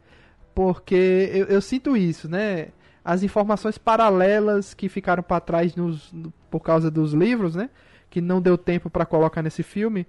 porque 0.54 1.30
eu, 1.34 1.46
eu 1.48 1.62
sinto 1.62 1.98
isso, 1.98 2.30
né? 2.30 2.68
As 3.04 3.22
informações 3.24 3.78
paralelas 3.78 4.74
que 4.74 4.90
ficaram 4.90 5.22
para 5.22 5.40
trás 5.40 5.76
nos, 5.76 6.12
no- 6.12 6.32
por 6.50 6.60
causa 6.62 6.90
dos 6.90 7.14
livros, 7.14 7.56
né? 7.56 7.70
Que 8.10 8.22
não 8.22 8.42
deu 8.42 8.58
tempo 8.58 8.90
para 8.90 9.06
colocar 9.06 9.42
nesse 9.42 9.64
filme, 9.64 10.08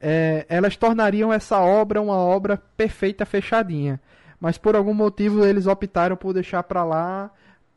é, 0.00 0.46
elas 0.48 0.76
tornariam 0.76 1.32
essa 1.32 1.58
obra 1.58 2.00
uma 2.00 2.16
obra 2.16 2.56
perfeita, 2.76 3.26
fechadinha. 3.26 4.00
Mas 4.40 4.56
por 4.56 4.76
algum 4.76 4.94
motivo 4.94 5.44
eles 5.44 5.66
optaram 5.66 6.16
por 6.16 6.32
deixar 6.32 6.62
pra 6.62 6.84
lá, 6.84 7.30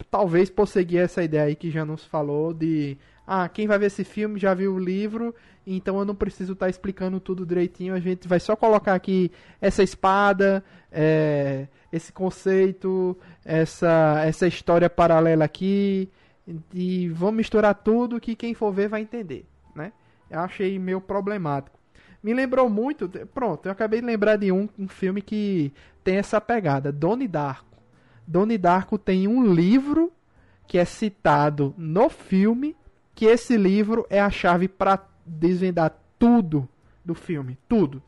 talvez 0.09 0.49
por 0.49 0.67
seguir 0.67 0.99
essa 0.99 1.23
ideia 1.23 1.43
aí 1.43 1.55
que 1.55 1.71
já 1.71 1.83
nos 1.83 2.05
falou 2.05 2.53
de 2.53 2.97
ah, 3.25 3.47
quem 3.47 3.67
vai 3.67 3.79
ver 3.79 3.87
esse 3.87 4.03
filme 4.03 4.39
já 4.39 4.53
viu 4.53 4.73
o 4.73 4.79
livro, 4.79 5.33
então 5.65 5.97
eu 5.99 6.05
não 6.05 6.15
preciso 6.15 6.53
estar 6.53 6.69
explicando 6.69 7.19
tudo 7.19 7.45
direitinho, 7.45 7.93
a 7.93 7.99
gente 7.99 8.27
vai 8.27 8.39
só 8.39 8.55
colocar 8.55 8.93
aqui 8.93 9.31
essa 9.61 9.81
espada, 9.81 10.63
é, 10.91 11.67
esse 11.93 12.11
conceito, 12.11 13.17
essa, 13.45 14.21
essa 14.25 14.47
história 14.47 14.89
paralela 14.89 15.45
aqui, 15.45 16.09
e 16.73 17.07
vamos 17.09 17.35
misturar 17.35 17.75
tudo 17.75 18.19
que 18.19 18.35
quem 18.35 18.53
for 18.53 18.71
ver 18.71 18.89
vai 18.89 19.01
entender, 19.01 19.45
né? 19.75 19.93
Eu 20.29 20.39
achei 20.39 20.77
meio 20.79 20.99
problemático. 20.99 21.80
Me 22.23 22.33
lembrou 22.33 22.69
muito, 22.69 23.09
pronto, 23.33 23.65
eu 23.65 23.71
acabei 23.71 23.99
de 23.99 24.05
lembrar 24.05 24.35
de 24.35 24.51
um, 24.51 24.69
um 24.77 24.87
filme 24.87 25.21
que 25.21 25.73
tem 26.03 26.17
essa 26.17 26.39
pegada, 26.39 26.91
Doni 26.91 27.27
Darko. 27.27 27.77
Doni 28.27 28.57
Darko 28.57 28.97
tem 28.97 29.27
um 29.27 29.51
livro 29.53 30.11
que 30.67 30.77
é 30.77 30.85
citado 30.85 31.73
no 31.77 32.09
filme, 32.09 32.77
que 33.15 33.25
esse 33.25 33.57
livro 33.57 34.05
é 34.09 34.21
a 34.21 34.29
chave 34.29 34.67
para 34.67 35.03
desvendar 35.25 35.97
tudo 36.19 36.69
do 37.03 37.15
filme, 37.15 37.57
tudo. 37.67 38.01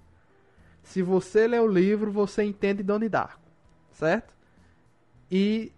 Se 0.84 1.01
você 1.01 1.47
lê 1.47 1.59
o 1.59 1.68
livro, 1.68 2.11
você 2.11 2.43
entende 2.43 2.84
Doni 2.84 3.09
Darko, 3.09 3.41
certo? 3.91 4.36
E 5.32 5.72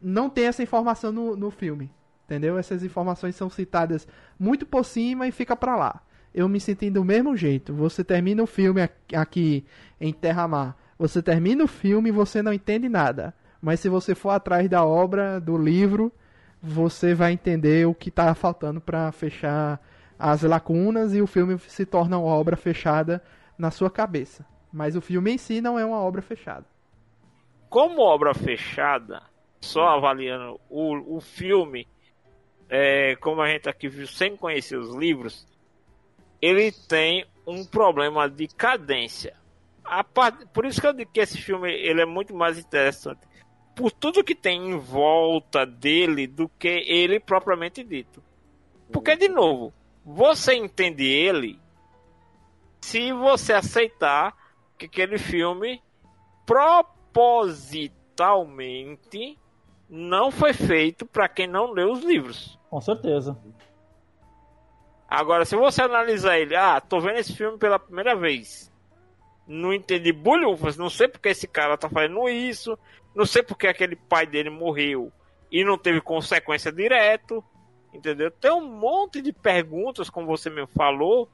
não 0.00 0.30
tem 0.30 0.46
essa 0.46 0.62
informação 0.62 1.10
no, 1.10 1.34
no 1.34 1.50
filme, 1.50 1.90
entendeu? 2.24 2.56
Essas 2.56 2.84
informações 2.84 3.34
são 3.34 3.50
citadas 3.50 4.06
muito 4.38 4.64
por 4.64 4.84
cima 4.84 5.26
e 5.26 5.32
fica 5.32 5.56
pra 5.56 5.74
lá. 5.74 6.02
Eu 6.34 6.48
me 6.48 6.58
senti 6.60 6.90
do 6.90 7.04
mesmo 7.04 7.36
jeito. 7.36 7.74
Você 7.74 8.02
termina 8.02 8.42
o 8.42 8.46
filme 8.46 8.80
aqui- 9.14 9.64
em 10.00 10.12
Terra-Mar, 10.12 10.76
você 10.98 11.22
termina 11.22 11.64
o 11.64 11.68
filme 11.68 12.08
e 12.08 12.12
você 12.12 12.42
não 12.42 12.52
entende 12.52 12.88
nada. 12.88 13.34
Mas 13.60 13.80
se 13.80 13.88
você 13.88 14.14
for 14.14 14.30
atrás 14.30 14.68
da 14.68 14.84
obra, 14.84 15.40
do 15.40 15.56
livro, 15.56 16.12
você 16.60 17.14
vai 17.14 17.32
entender 17.32 17.86
o 17.86 17.94
que 17.94 18.08
está 18.08 18.34
faltando 18.34 18.80
para 18.80 19.10
fechar 19.12 19.80
as 20.18 20.42
lacunas 20.42 21.14
e 21.14 21.20
o 21.20 21.26
filme 21.26 21.58
se 21.58 21.84
torna 21.84 22.18
uma 22.18 22.32
obra 22.32 22.56
fechada 22.56 23.22
na 23.58 23.70
sua 23.70 23.90
cabeça. 23.90 24.44
Mas 24.72 24.96
o 24.96 25.00
filme 25.00 25.32
em 25.32 25.38
si 25.38 25.60
não 25.60 25.78
é 25.78 25.84
uma 25.84 26.00
obra 26.00 26.22
fechada. 26.22 26.64
Como 27.68 28.00
obra 28.00 28.34
fechada, 28.34 29.22
só 29.60 29.88
avaliando 29.88 30.60
o, 30.68 31.16
o 31.16 31.20
filme, 31.20 31.86
é, 32.68 33.16
como 33.16 33.40
a 33.42 33.48
gente 33.48 33.68
aqui 33.68 33.88
viu 33.88 34.06
sem 34.06 34.36
conhecer 34.36 34.76
os 34.76 34.94
livros, 34.94 35.46
ele 36.42 36.72
tem 36.72 37.24
um 37.46 37.64
problema 37.64 38.28
de 38.28 38.48
cadência. 38.48 39.36
Por 40.52 40.66
isso 40.66 40.80
que 40.80 40.86
eu 40.86 40.92
digo 40.92 41.12
que 41.12 41.20
esse 41.20 41.38
filme 41.38 41.72
ele 41.72 42.02
é 42.02 42.06
muito 42.06 42.34
mais 42.34 42.58
interessante 42.58 43.20
por 43.74 43.90
tudo 43.90 44.24
que 44.24 44.34
tem 44.34 44.70
em 44.70 44.76
volta 44.76 45.64
dele 45.64 46.26
do 46.26 46.46
que 46.48 46.84
ele 46.86 47.18
propriamente 47.18 47.82
dito. 47.82 48.22
Porque, 48.92 49.16
de 49.16 49.28
novo, 49.28 49.72
você 50.04 50.54
entende 50.54 51.04
ele 51.04 51.58
se 52.80 53.12
você 53.12 53.54
aceitar 53.54 54.36
que 54.76 54.84
aquele 54.86 55.16
filme 55.16 55.80
propositalmente 56.44 59.38
não 59.88 60.30
foi 60.30 60.52
feito 60.52 61.06
para 61.06 61.28
quem 61.28 61.46
não 61.46 61.72
leu 61.72 61.92
os 61.92 62.04
livros. 62.04 62.58
Com 62.68 62.80
certeza. 62.80 63.38
Agora, 65.14 65.44
se 65.44 65.54
você 65.54 65.82
analisar 65.82 66.38
ele, 66.38 66.56
ah, 66.56 66.80
tô 66.80 66.98
vendo 66.98 67.18
esse 67.18 67.36
filme 67.36 67.58
pela 67.58 67.78
primeira 67.78 68.16
vez. 68.16 68.72
Não 69.46 69.70
entendi 69.70 70.10
bulhufas, 70.10 70.78
não 70.78 70.88
sei 70.88 71.06
porque 71.06 71.28
esse 71.28 71.46
cara 71.46 71.76
tá 71.76 71.86
fazendo 71.86 72.26
isso, 72.30 72.78
não 73.14 73.26
sei 73.26 73.42
porque 73.42 73.66
aquele 73.66 73.94
pai 73.94 74.26
dele 74.26 74.48
morreu 74.48 75.12
e 75.50 75.62
não 75.66 75.76
teve 75.76 76.00
consequência 76.00 76.72
direto, 76.72 77.44
entendeu? 77.92 78.30
Tem 78.30 78.52
um 78.52 78.66
monte 78.66 79.20
de 79.20 79.34
perguntas, 79.34 80.08
como 80.08 80.26
você 80.26 80.48
me 80.48 80.66
falou, 80.68 81.28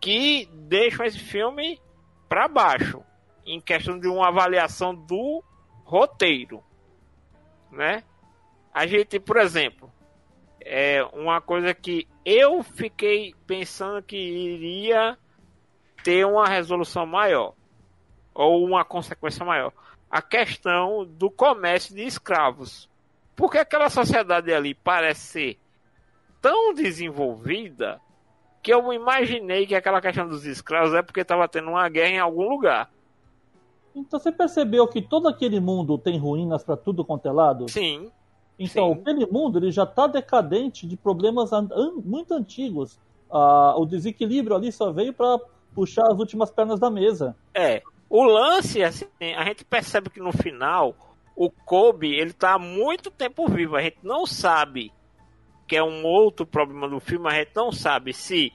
que 0.00 0.48
deixam 0.52 1.04
esse 1.04 1.18
filme 1.18 1.80
para 2.28 2.46
baixo 2.46 3.02
em 3.44 3.60
questão 3.60 3.98
de 3.98 4.06
uma 4.06 4.28
avaliação 4.28 4.94
do 4.94 5.42
roteiro, 5.82 6.62
né? 7.72 8.04
A 8.72 8.86
gente, 8.86 9.18
por 9.18 9.38
exemplo, 9.38 9.90
é 10.60 11.02
uma 11.12 11.40
coisa 11.40 11.74
que 11.74 12.06
eu 12.24 12.62
fiquei 12.62 13.34
pensando 13.46 14.02
que 14.02 14.16
iria 14.16 15.16
ter 16.02 16.26
uma 16.26 16.46
resolução 16.46 17.06
maior 17.06 17.54
ou 18.34 18.64
uma 18.64 18.84
consequência 18.84 19.44
maior. 19.44 19.72
A 20.10 20.20
questão 20.20 21.04
do 21.04 21.30
comércio 21.30 21.94
de 21.94 22.02
escravos. 22.02 22.88
Porque 23.36 23.58
aquela 23.58 23.88
sociedade 23.88 24.52
ali 24.52 24.74
parece 24.74 25.20
ser 25.20 25.58
tão 26.40 26.74
desenvolvida 26.74 28.00
que 28.62 28.72
eu 28.72 28.92
imaginei 28.92 29.66
que 29.66 29.74
aquela 29.74 30.00
questão 30.00 30.28
dos 30.28 30.44
escravos 30.44 30.94
é 30.94 31.02
porque 31.02 31.20
estava 31.20 31.48
tendo 31.48 31.70
uma 31.70 31.88
guerra 31.88 32.10
em 32.10 32.18
algum 32.18 32.48
lugar. 32.48 32.90
Então 33.94 34.18
você 34.18 34.30
percebeu 34.30 34.86
que 34.86 35.02
todo 35.02 35.28
aquele 35.28 35.58
mundo 35.60 35.98
tem 35.98 36.18
ruínas 36.18 36.62
para 36.62 36.76
tudo 36.76 37.04
quanto 37.04 37.26
é 37.26 37.32
lado? 37.32 37.68
Sim. 37.68 38.10
Então, 38.60 38.92
sim. 38.92 39.00
aquele 39.00 39.26
mundo 39.26 39.58
ele 39.58 39.72
já 39.72 39.84
está 39.84 40.06
decadente 40.06 40.86
de 40.86 40.94
problemas 40.94 41.50
an 41.50 41.66
muito 42.04 42.34
antigos. 42.34 42.98
Ah, 43.32 43.74
o 43.78 43.86
desequilíbrio 43.86 44.54
ali 44.54 44.70
só 44.70 44.92
veio 44.92 45.14
para 45.14 45.40
puxar 45.74 46.06
as 46.10 46.18
últimas 46.18 46.50
pernas 46.50 46.78
da 46.78 46.90
mesa. 46.90 47.34
É. 47.54 47.82
O 48.08 48.22
lance, 48.22 48.82
assim, 48.82 49.06
a 49.36 49.44
gente 49.44 49.64
percebe 49.64 50.10
que 50.10 50.20
no 50.20 50.32
final 50.32 50.94
o 51.34 51.50
Kobe 51.50 52.12
ele 52.12 52.34
tá 52.34 52.54
há 52.54 52.58
muito 52.58 53.10
tempo 53.10 53.48
vivo. 53.48 53.76
A 53.76 53.82
gente 53.82 53.98
não 54.02 54.26
sabe 54.26 54.92
que 55.66 55.74
é 55.74 55.82
um 55.82 56.04
outro 56.04 56.44
problema 56.44 56.86
do 56.86 57.00
filme. 57.00 57.28
A 57.28 57.38
gente 57.38 57.52
não 57.54 57.72
sabe 57.72 58.12
se 58.12 58.52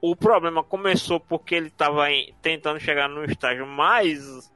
o 0.00 0.14
problema 0.14 0.62
começou 0.62 1.18
porque 1.18 1.56
ele 1.56 1.68
estava 1.68 2.04
tentando 2.40 2.78
chegar 2.78 3.08
num 3.08 3.24
estágio 3.24 3.66
mais 3.66 4.52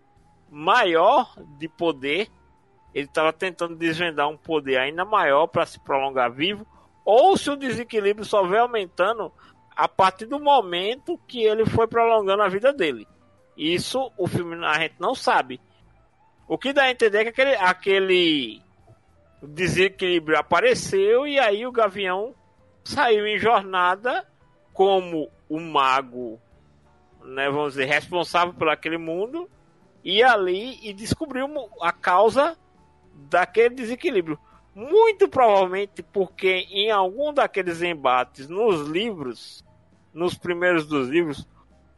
maior 0.49 1.35
de 1.59 1.68
poder. 1.68 2.29
Ele 2.95 3.07
estava 3.07 3.32
tentando 3.32 3.76
desvendar 3.76 4.28
um 4.28 4.36
poder 4.36 4.78
ainda 4.78 5.05
maior 5.05 5.47
para 5.47 5.66
se 5.66 5.78
prolongar 5.80 6.32
vivo. 6.32 6.66
Ou 7.05 7.36
se 7.36 7.51
o 7.51 7.57
desequilíbrio 7.57 8.24
só 8.24 8.43
veio 8.43 8.62
aumentando 8.62 9.32
a 9.76 9.86
partir 9.86 10.26
do 10.26 10.41
momento 10.41 11.18
que 11.26 11.43
ele 11.43 11.64
foi 11.64 11.86
prolongando 11.86 12.43
a 12.43 12.49
vida 12.49 12.72
dele. 12.72 13.07
Isso 13.57 14.11
o 14.16 14.26
filme 14.26 14.57
a 14.64 14.78
gente 14.78 14.97
não 14.99 15.14
sabe. 15.14 15.61
O 16.49 16.57
que 16.57 16.72
dá 16.72 16.84
a 16.84 16.91
entender 16.91 17.18
é 17.18 17.22
que 17.24 17.28
aquele, 17.30 17.55
aquele 17.57 18.62
desequilíbrio 19.43 20.39
apareceu 20.39 21.26
e 21.26 21.39
aí 21.39 21.66
o 21.66 21.72
Gavião 21.72 22.34
saiu 22.84 23.26
em 23.26 23.39
jornada 23.39 24.26
como 24.72 25.30
o 25.49 25.61
mago, 25.61 26.41
né, 27.22 27.51
vamos 27.51 27.74
dizer, 27.74 27.84
responsável 27.84 28.55
por 28.55 28.68
aquele 28.68 28.97
mundo 28.97 29.49
e 30.03 30.22
ali 30.22 30.78
e 30.82 30.93
descobriu 30.93 31.49
a 31.82 31.93
causa 31.93 32.57
daquele 33.28 33.74
desequilíbrio. 33.74 34.38
Muito 34.74 35.28
provavelmente 35.28 36.02
porque 36.02 36.66
em 36.70 36.90
algum 36.90 37.32
daqueles 37.32 37.82
embates 37.82 38.48
nos 38.48 38.86
livros, 38.88 39.64
nos 40.14 40.36
primeiros 40.38 40.86
dos 40.86 41.08
livros, 41.08 41.46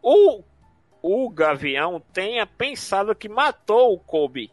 o, 0.03 0.43
o 1.03 1.29
Gavião 1.29 2.01
tenha 2.13 2.47
pensado 2.47 3.15
que 3.15 3.29
matou 3.29 3.93
o 3.93 3.99
Kobe. 3.99 4.51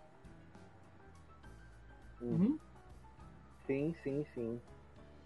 Uhum. 2.21 2.57
Sim, 3.65 3.95
sim, 4.03 4.25
sim. 4.33 4.61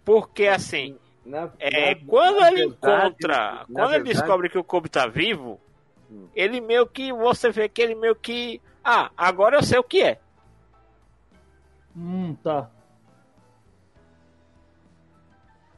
Porque 0.04 0.48
assim, 0.48 0.98
na, 1.26 1.50
é, 1.60 1.96
na, 1.96 2.06
quando 2.06 2.40
na 2.40 2.48
ele 2.52 2.68
verdade- 2.68 3.08
encontra, 3.08 3.66
quando 3.66 3.94
ele 3.94 4.04
verdade- 4.04 4.14
descobre 4.20 4.50
que 4.50 4.58
o 4.58 4.64
Kobe 4.64 4.90
tá 4.90 5.08
vivo, 5.08 5.60
Hum. 6.10 6.28
ele 6.36 6.60
meio 6.60 6.86
que 6.86 7.14
você 7.14 7.50
vê 7.52 7.70
que 7.70 7.82
ele 7.82 7.96
meio 7.96 8.16
que, 8.16 8.62
ah, 8.84 9.10
agora 9.16 9.56
eu 9.58 9.64
sei 9.64 9.80
o 9.80 9.84
que 9.84 10.02
é. 10.04 10.20
Hum, 11.96 12.36
tá. 12.44 12.70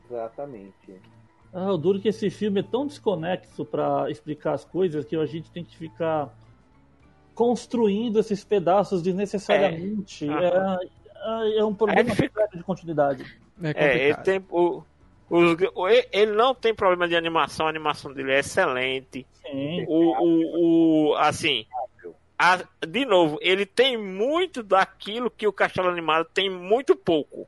Exatamente. 0.10 1.02
Ah, 1.54 1.72
o 1.72 1.78
duro 1.78 2.00
é 2.00 2.02
que 2.02 2.08
esse 2.08 2.30
filme 2.30 2.60
é 2.60 2.64
tão 2.64 2.86
desconexo 2.88 3.64
pra 3.66 4.10
explicar 4.10 4.54
as 4.54 4.66
coisas 4.66 5.06
que 5.06 5.16
a 5.16 5.26
gente 5.26 5.52
tem 5.52 5.64
que 5.64 5.76
ficar 5.78 6.34
construindo 7.36 8.20
esses 8.20 8.44
pedaços 8.44 9.02
desnecessariamente. 9.02 10.28
É. 10.30 10.78
É, 11.26 11.58
é 11.60 11.64
um 11.66 11.74
problema 11.74 12.14
fica- 12.16 12.42
sério 12.42 12.58
de 12.58 12.64
continuidade. 12.64 13.24
É 13.62 13.72
É, 13.86 14.08
ele 14.10 14.18
tem 14.18 14.46
o, 14.50 14.84
os- 15.30 15.56
o- 15.76 15.88
ele 15.88 16.32
não 16.34 16.54
tem 16.54 16.74
problema 16.76 17.08
de 17.08 17.16
animação, 17.16 17.66
a 17.66 17.70
animação 17.70 18.12
dele 18.14 18.32
é 18.34 18.40
excelente. 18.40 19.26
Sim. 19.42 19.86
O, 19.88 20.22
o, 20.22 21.12
o 21.12 21.16
assim, 21.16 21.66
a- 22.38 22.64
de 22.86 23.06
novo, 23.06 23.38
ele 23.42 23.66
tem 23.66 23.98
muito 23.98 24.62
daquilo 24.64 25.30
que 25.32 25.48
o 25.48 25.54
Castelo 25.54 25.90
Animado 25.90 26.28
tem 26.34 26.50
muito 26.50 26.96
pouco, 26.96 27.48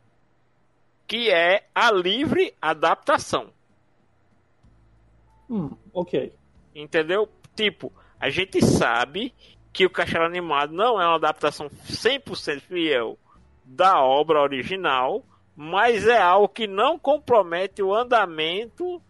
que 1.08 1.30
é 1.30 1.68
a 1.74 1.92
livre 1.92 2.54
adaptação. 2.62 3.50
Hum, 5.50 5.72
ok. 5.94 6.34
Entendeu? 6.74 7.30
Tipo, 7.56 7.92
a 8.20 8.30
gente 8.30 8.64
sabe 8.64 9.34
que 9.72 9.86
o 9.86 9.90
Castelo 9.90 10.26
Animado 10.26 10.74
não 10.74 11.00
é 11.02 11.06
uma 11.06 11.16
adaptação 11.16 11.70
100% 11.86 12.62
fiel 12.62 13.18
da 13.64 14.02
obra 14.02 14.42
original, 14.42 15.24
mas 15.56 16.08
é 16.08 16.18
algo 16.22 16.48
que 16.50 16.68
não 16.68 16.98
compromete 17.00 17.82
o 17.82 17.94
andamento 17.94 19.02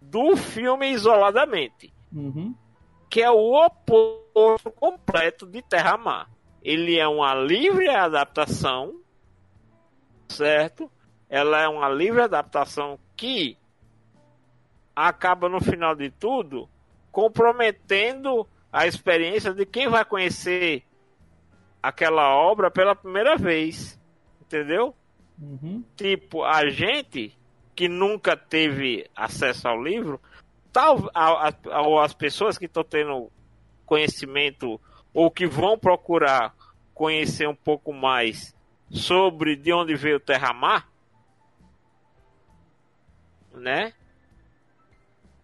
do 0.00 0.36
filme 0.36 0.90
isoladamente, 0.90 1.92
Uhum. 2.12 2.54
que 3.10 3.20
é 3.22 3.30
o 3.30 3.54
oposto 3.66 4.27
completo 4.76 5.46
de 5.46 5.62
Terra-Mar. 5.62 6.28
Ele 6.62 6.98
é 6.98 7.06
uma 7.06 7.34
livre 7.34 7.88
adaptação, 7.88 9.00
certo? 10.28 10.90
Ela 11.28 11.60
é 11.62 11.68
uma 11.68 11.88
livre 11.88 12.20
adaptação 12.22 12.98
que 13.16 13.56
acaba 14.94 15.48
no 15.48 15.60
final 15.60 15.94
de 15.94 16.10
tudo 16.10 16.68
comprometendo 17.12 18.46
a 18.72 18.86
experiência 18.86 19.52
de 19.52 19.64
quem 19.64 19.88
vai 19.88 20.04
conhecer 20.04 20.82
aquela 21.82 22.34
obra 22.34 22.70
pela 22.70 22.94
primeira 22.94 23.36
vez, 23.36 23.98
entendeu? 24.42 24.94
Uhum. 25.40 25.84
Tipo, 25.96 26.44
a 26.44 26.68
gente 26.68 27.36
que 27.74 27.88
nunca 27.88 28.36
teve 28.36 29.08
acesso 29.14 29.68
ao 29.68 29.80
livro, 29.80 30.20
tal, 30.72 31.08
a- 31.14 31.48
a- 31.48 31.82
ou 31.82 32.00
as 32.00 32.12
pessoas 32.12 32.58
que 32.58 32.66
estão 32.66 32.82
tendo 32.82 33.30
conhecimento 33.88 34.78
ou 35.14 35.30
que 35.30 35.46
vão 35.46 35.78
procurar 35.78 36.54
conhecer 36.94 37.48
um 37.48 37.54
pouco 37.54 37.92
mais 37.92 38.54
sobre 38.90 39.56
de 39.56 39.72
onde 39.72 39.94
veio 39.94 40.16
o 40.16 40.20
Terra-Mar, 40.20 40.88
né? 43.54 43.94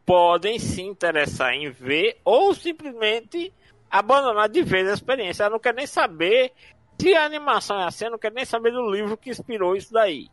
Podem 0.05 0.59
se 0.59 0.83
interessar 0.83 1.55
em 1.55 1.71
ver 1.71 2.19
ou 2.25 2.55
simplesmente 2.55 3.53
abandonar 3.91 4.49
de 4.49 4.63
vez 4.63 4.89
a 4.89 4.95
experiência. 4.95 5.45
Eu 5.45 5.51
não 5.51 5.59
quero 5.59 5.77
nem 5.77 5.87
saber 5.87 6.53
se 7.01 7.15
a 7.15 7.25
animação 7.25 7.81
é 7.81 7.85
assim, 7.85 8.09
não 8.09 8.19
quero 8.19 8.35
nem 8.35 8.45
saber 8.45 8.71
do 8.73 8.91
livro 8.91 9.17
que 9.17 9.31
inspirou 9.31 9.75
isso 9.75 9.93
daí. 9.93 10.29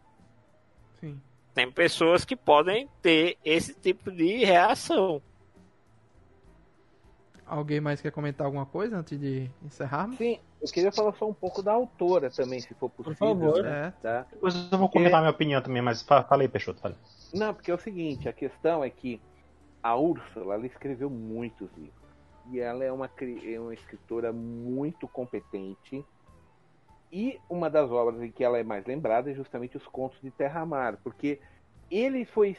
Sim. 1.00 1.22
Tem 1.54 1.72
pessoas 1.72 2.26
que 2.26 2.36
podem 2.36 2.90
ter 3.02 3.38
esse 3.44 3.74
tipo 3.74 4.12
de 4.12 4.44
reação. 4.44 5.22
Alguém 7.52 7.82
mais 7.82 8.00
quer 8.00 8.14
comentar 8.14 8.46
alguma 8.46 8.66
coisa 8.66 8.98
antes 8.98 9.20
de 9.20 9.52
encerrarmos? 9.62 10.18
Sim, 10.18 10.40
eu 10.62 10.72
queria 10.72 10.90
falar 10.90 11.12
só 11.16 11.28
um 11.28 11.34
pouco 11.34 11.62
da 11.62 11.74
autora 11.74 12.30
também, 12.30 12.62
se 12.62 12.74
for 12.76 12.90
possível. 12.90 13.18
favor. 13.18 13.66
É. 13.66 13.92
Tá? 14.02 14.26
Depois 14.32 14.72
eu 14.72 14.78
vou 14.78 14.88
comentar 14.88 15.20
minha 15.20 15.32
opinião 15.32 15.62
também, 15.62 15.82
mas 15.82 16.02
fa- 16.02 16.24
fala 16.24 16.44
aí, 16.44 16.48
Peixoto. 16.48 16.80
Fala. 16.80 16.96
Não, 17.34 17.54
porque 17.54 17.70
é 17.70 17.74
o 17.74 17.78
seguinte, 17.78 18.30
a 18.30 18.32
questão 18.32 18.82
é 18.82 18.90
que 18.90 19.22
a 19.84 19.98
Úrsula, 19.98 20.54
ela 20.54 20.66
escreveu 20.66 21.10
muitos 21.10 21.70
livros. 21.76 21.94
E 22.50 22.60
ela 22.62 22.86
é 22.86 22.92
uma, 22.92 23.10
é 23.44 23.60
uma 23.60 23.74
escritora 23.74 24.32
muito 24.32 25.06
competente. 25.10 26.06
E 27.12 27.38
uma 27.50 27.70
das 27.70 27.92
obras 27.92 28.22
em 28.22 28.32
que 28.32 28.46
ela 28.46 28.58
é 28.58 28.64
mais 28.64 28.86
lembrada 28.86 29.30
é 29.30 29.34
justamente 29.34 29.76
os 29.76 29.86
Contos 29.88 30.22
de 30.22 30.32
Terra-Mar, 30.32 30.98
porque 31.04 31.42
ele 31.90 32.24
foi 32.24 32.56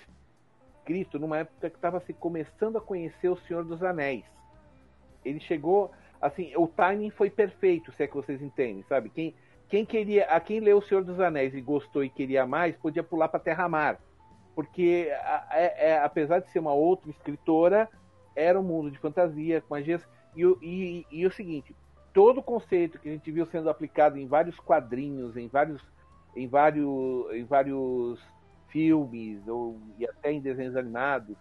escrito 0.77 1.19
numa 1.19 1.39
época 1.39 1.71
que 1.71 1.77
estava 1.77 1.99
se 2.01 2.13
começando 2.13 2.77
a 2.77 2.81
conhecer 2.83 3.31
o 3.31 3.39
Senhor 3.39 3.65
dos 3.65 3.83
Anéis. 3.83 4.31
Ele 5.25 5.41
chegou, 5.41 5.91
assim, 6.21 6.53
o 6.57 6.67
timing 6.67 7.11
foi 7.11 7.31
perfeito, 7.31 7.93
se 7.93 8.03
é 8.03 8.07
que 8.07 8.15
vocês 8.15 8.43
entendem, 8.43 8.85
sabe? 8.89 9.09
Quem, 9.11 9.35
quem 9.69 9.85
queria, 9.85 10.27
a 10.27 10.41
quem 10.41 10.61
leu 10.61 10.79
o 10.79 10.83
Senhor 10.83 11.05
dos 11.05 11.21
Anéis 11.21 11.55
e 11.55 11.61
gostou 11.61 12.05
e 12.05 12.11
queria 12.11 12.47
mais, 12.47 12.77
podia 12.77 13.03
pular 13.03 13.29
para 13.29 13.41
Terra-Mar 13.41 13.99
Porque, 14.55 15.09
é, 15.51 15.91
é, 15.91 15.99
apesar 15.99 16.41
de 16.41 16.51
ser 16.51 16.59
uma 16.59 16.75
outra 16.75 17.11
escritora, 17.11 17.89
era 18.35 18.59
um 18.59 18.63
mundo 18.63 18.91
de 18.91 18.99
fantasia, 18.99 19.61
com 19.61 19.75
magias. 19.75 20.07
E, 20.37 20.43
e, 20.63 21.07
e 21.11 21.27
o 21.27 21.33
seguinte: 21.33 21.75
todo 22.13 22.39
o 22.39 22.43
conceito 22.43 22.99
que 22.99 23.09
a 23.09 23.13
gente 23.13 23.31
viu 23.31 23.47
sendo 23.47 23.71
aplicado 23.71 24.19
em 24.19 24.27
vários 24.27 24.59
quadrinhos, 24.59 25.37
em 25.37 25.49
vários, 25.49 25.83
em 26.37 26.47
vários, 26.47 27.33
em 27.33 27.45
vários 27.45 28.21
filmes 28.69 29.47
ou, 29.47 29.79
e 29.99 30.07
até 30.07 30.33
em 30.33 30.41
desenhos 30.41 30.77
animados, 30.77 31.37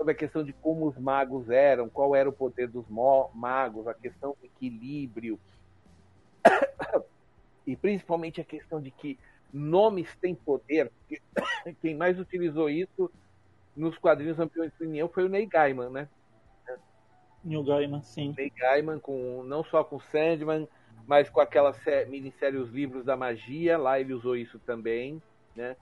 sobre 0.00 0.14
a 0.14 0.16
questão 0.16 0.42
de 0.42 0.54
como 0.54 0.88
os 0.88 0.96
magos 0.96 1.50
eram, 1.50 1.86
qual 1.86 2.16
era 2.16 2.26
o 2.26 2.32
poder 2.32 2.68
dos 2.68 2.86
magos, 2.88 3.86
a 3.86 3.92
questão 3.92 4.34
do 4.40 4.46
equilíbrio, 4.46 5.38
e 7.66 7.76
principalmente 7.76 8.40
a 8.40 8.44
questão 8.44 8.80
de 8.80 8.90
que 8.90 9.18
nomes 9.52 10.16
têm 10.16 10.34
poder. 10.34 10.90
Quem 11.82 11.94
mais 11.94 12.18
utilizou 12.18 12.70
isso 12.70 13.10
nos 13.76 13.98
quadrinhos 13.98 14.38
Campeões 14.38 14.72
de 14.72 14.86
União 14.86 15.06
foi 15.06 15.26
o 15.26 15.28
Neil 15.28 15.46
Gaiman, 15.46 15.90
né? 15.90 16.08
Neil 17.44 17.62
Gaiman, 17.62 18.02
sim. 18.02 18.34
Neil 18.34 18.52
Gaiman, 18.56 18.98
com, 18.98 19.42
não 19.44 19.62
só 19.62 19.84
com 19.84 20.00
Sandman, 20.00 20.66
mas 21.06 21.28
com 21.28 21.42
aquela 21.42 21.76
minissérie 22.08 22.58
Os 22.58 22.70
Livros 22.70 23.04
da 23.04 23.18
Magia, 23.18 23.76
lá 23.76 24.00
ele 24.00 24.14
usou 24.14 24.34
isso 24.34 24.58
também, 24.60 25.22
né? 25.54 25.76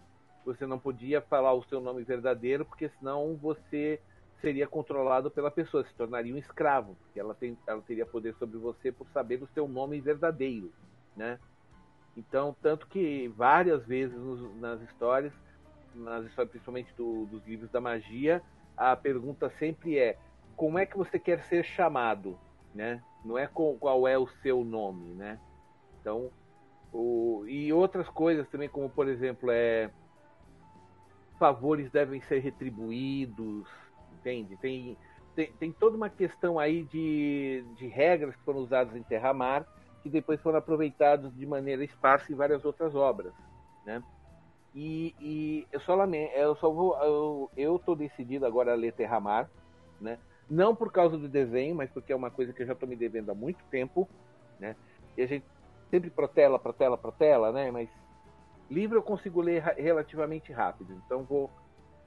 Você 0.49 0.67
não 0.67 0.79
podia 0.79 1.21
falar 1.21 1.53
o 1.53 1.63
seu 1.65 1.79
nome 1.79 2.03
verdadeiro, 2.05 2.65
porque 2.65 2.89
senão 2.99 3.37
você 3.37 4.01
seria 4.41 4.67
controlado 4.67 5.31
pela 5.31 5.51
pessoa, 5.51 5.85
se 5.85 5.95
tornaria 5.95 6.35
um 6.35 6.39
escravo, 6.39 6.97
porque 7.03 7.21
ela, 7.21 7.35
tem, 7.35 7.59
ela 7.67 7.83
teria 7.83 8.07
poder 8.07 8.35
sobre 8.37 8.57
você 8.57 8.91
por 8.91 9.07
saber 9.11 9.43
o 9.43 9.49
seu 9.49 9.69
nome 9.69 10.01
verdadeiro, 10.01 10.73
né? 11.15 11.39
Então, 12.17 12.57
tanto 12.63 12.87
que 12.87 13.29
várias 13.37 13.85
vezes 13.85 14.17
nos, 14.17 14.57
nas 14.59 14.81
histórias, 14.81 15.35
nas 15.95 16.25
histórias 16.25 16.51
principalmente 16.51 16.95
do, 16.97 17.27
dos 17.27 17.47
livros 17.47 17.71
da 17.71 17.81
magia, 17.81 18.43
a 18.75 18.97
pergunta 18.97 19.51
sempre 19.59 19.99
é 19.99 20.17
como 20.57 20.79
é 20.79 20.87
que 20.87 20.97
você 20.97 21.19
quer 21.19 21.43
ser 21.43 21.63
chamado, 21.63 22.39
né? 22.75 23.03
Não 23.23 23.37
é 23.37 23.47
com, 23.47 23.77
qual 23.79 24.09
é 24.09 24.17
o 24.17 24.27
seu 24.41 24.65
nome, 24.65 25.13
né? 25.13 25.39
Então, 26.01 26.31
o, 26.91 27.45
e 27.47 27.71
outras 27.71 28.09
coisas 28.09 28.49
também, 28.49 28.69
como 28.71 28.89
por 28.89 29.09
exemplo, 29.09 29.51
é 29.51 29.91
favores 31.39 31.91
devem 31.91 32.21
ser 32.23 32.41
retribuídos, 32.41 33.67
entende? 34.13 34.57
Tem, 34.57 34.97
tem, 35.35 35.53
tem 35.53 35.73
toda 35.73 35.97
uma 35.97 36.11
questão 36.11 36.59
aí 36.59 36.85
de, 36.85 37.65
de 37.77 37.87
regras 37.87 38.35
que 38.37 38.43
foram 38.45 38.61
usadas 38.61 38.95
em 38.97 39.03
Terra-Mar 39.03 39.67
que 40.03 40.09
depois 40.09 40.41
foram 40.41 40.59
aproveitados 40.59 41.35
de 41.37 41.47
maneira 41.47 41.85
esparsa 41.85 42.33
em 42.33 42.37
várias 42.37 42.65
outras 42.65 42.95
obras, 42.95 43.33
né? 43.85 44.03
E, 44.75 45.15
e 45.21 45.67
eu 45.73 45.81
só 45.81 45.95
lamento, 45.95 46.33
eu 46.35 46.55
só 46.57 46.71
vou, 46.71 46.97
eu, 47.03 47.51
eu 47.57 47.79
tô 47.79 47.95
decidido 47.95 48.47
agora 48.47 48.73
a 48.73 48.77
ler 48.77 48.93
Terra-Mar, 48.93 49.51
né? 50.01 50.19
Não 50.49 50.75
por 50.75 50.91
causa 50.91 51.19
do 51.19 51.29
desenho, 51.29 51.75
mas 51.75 51.91
porque 51.91 52.13
é 52.13 52.17
uma 52.17 52.31
coisa 52.31 52.53
que 52.53 52.63
eu 52.63 52.67
já 52.67 52.73
estou 52.73 52.89
me 52.89 52.97
devendo 52.97 53.31
há 53.31 53.35
muito 53.35 53.63
tempo, 53.71 54.09
né? 54.59 54.77
E 55.17 55.23
a 55.23 55.27
gente 55.27 55.45
sempre 55.91 56.11
protela, 56.11 56.59
protela, 56.59 56.97
protela, 56.97 57.53
né? 57.53 57.71
Mas 57.71 57.89
livro 58.71 58.99
eu 58.99 59.03
consigo 59.03 59.41
ler 59.41 59.63
relativamente 59.77 60.53
rápido, 60.53 60.93
então 61.05 61.23
vou 61.23 61.51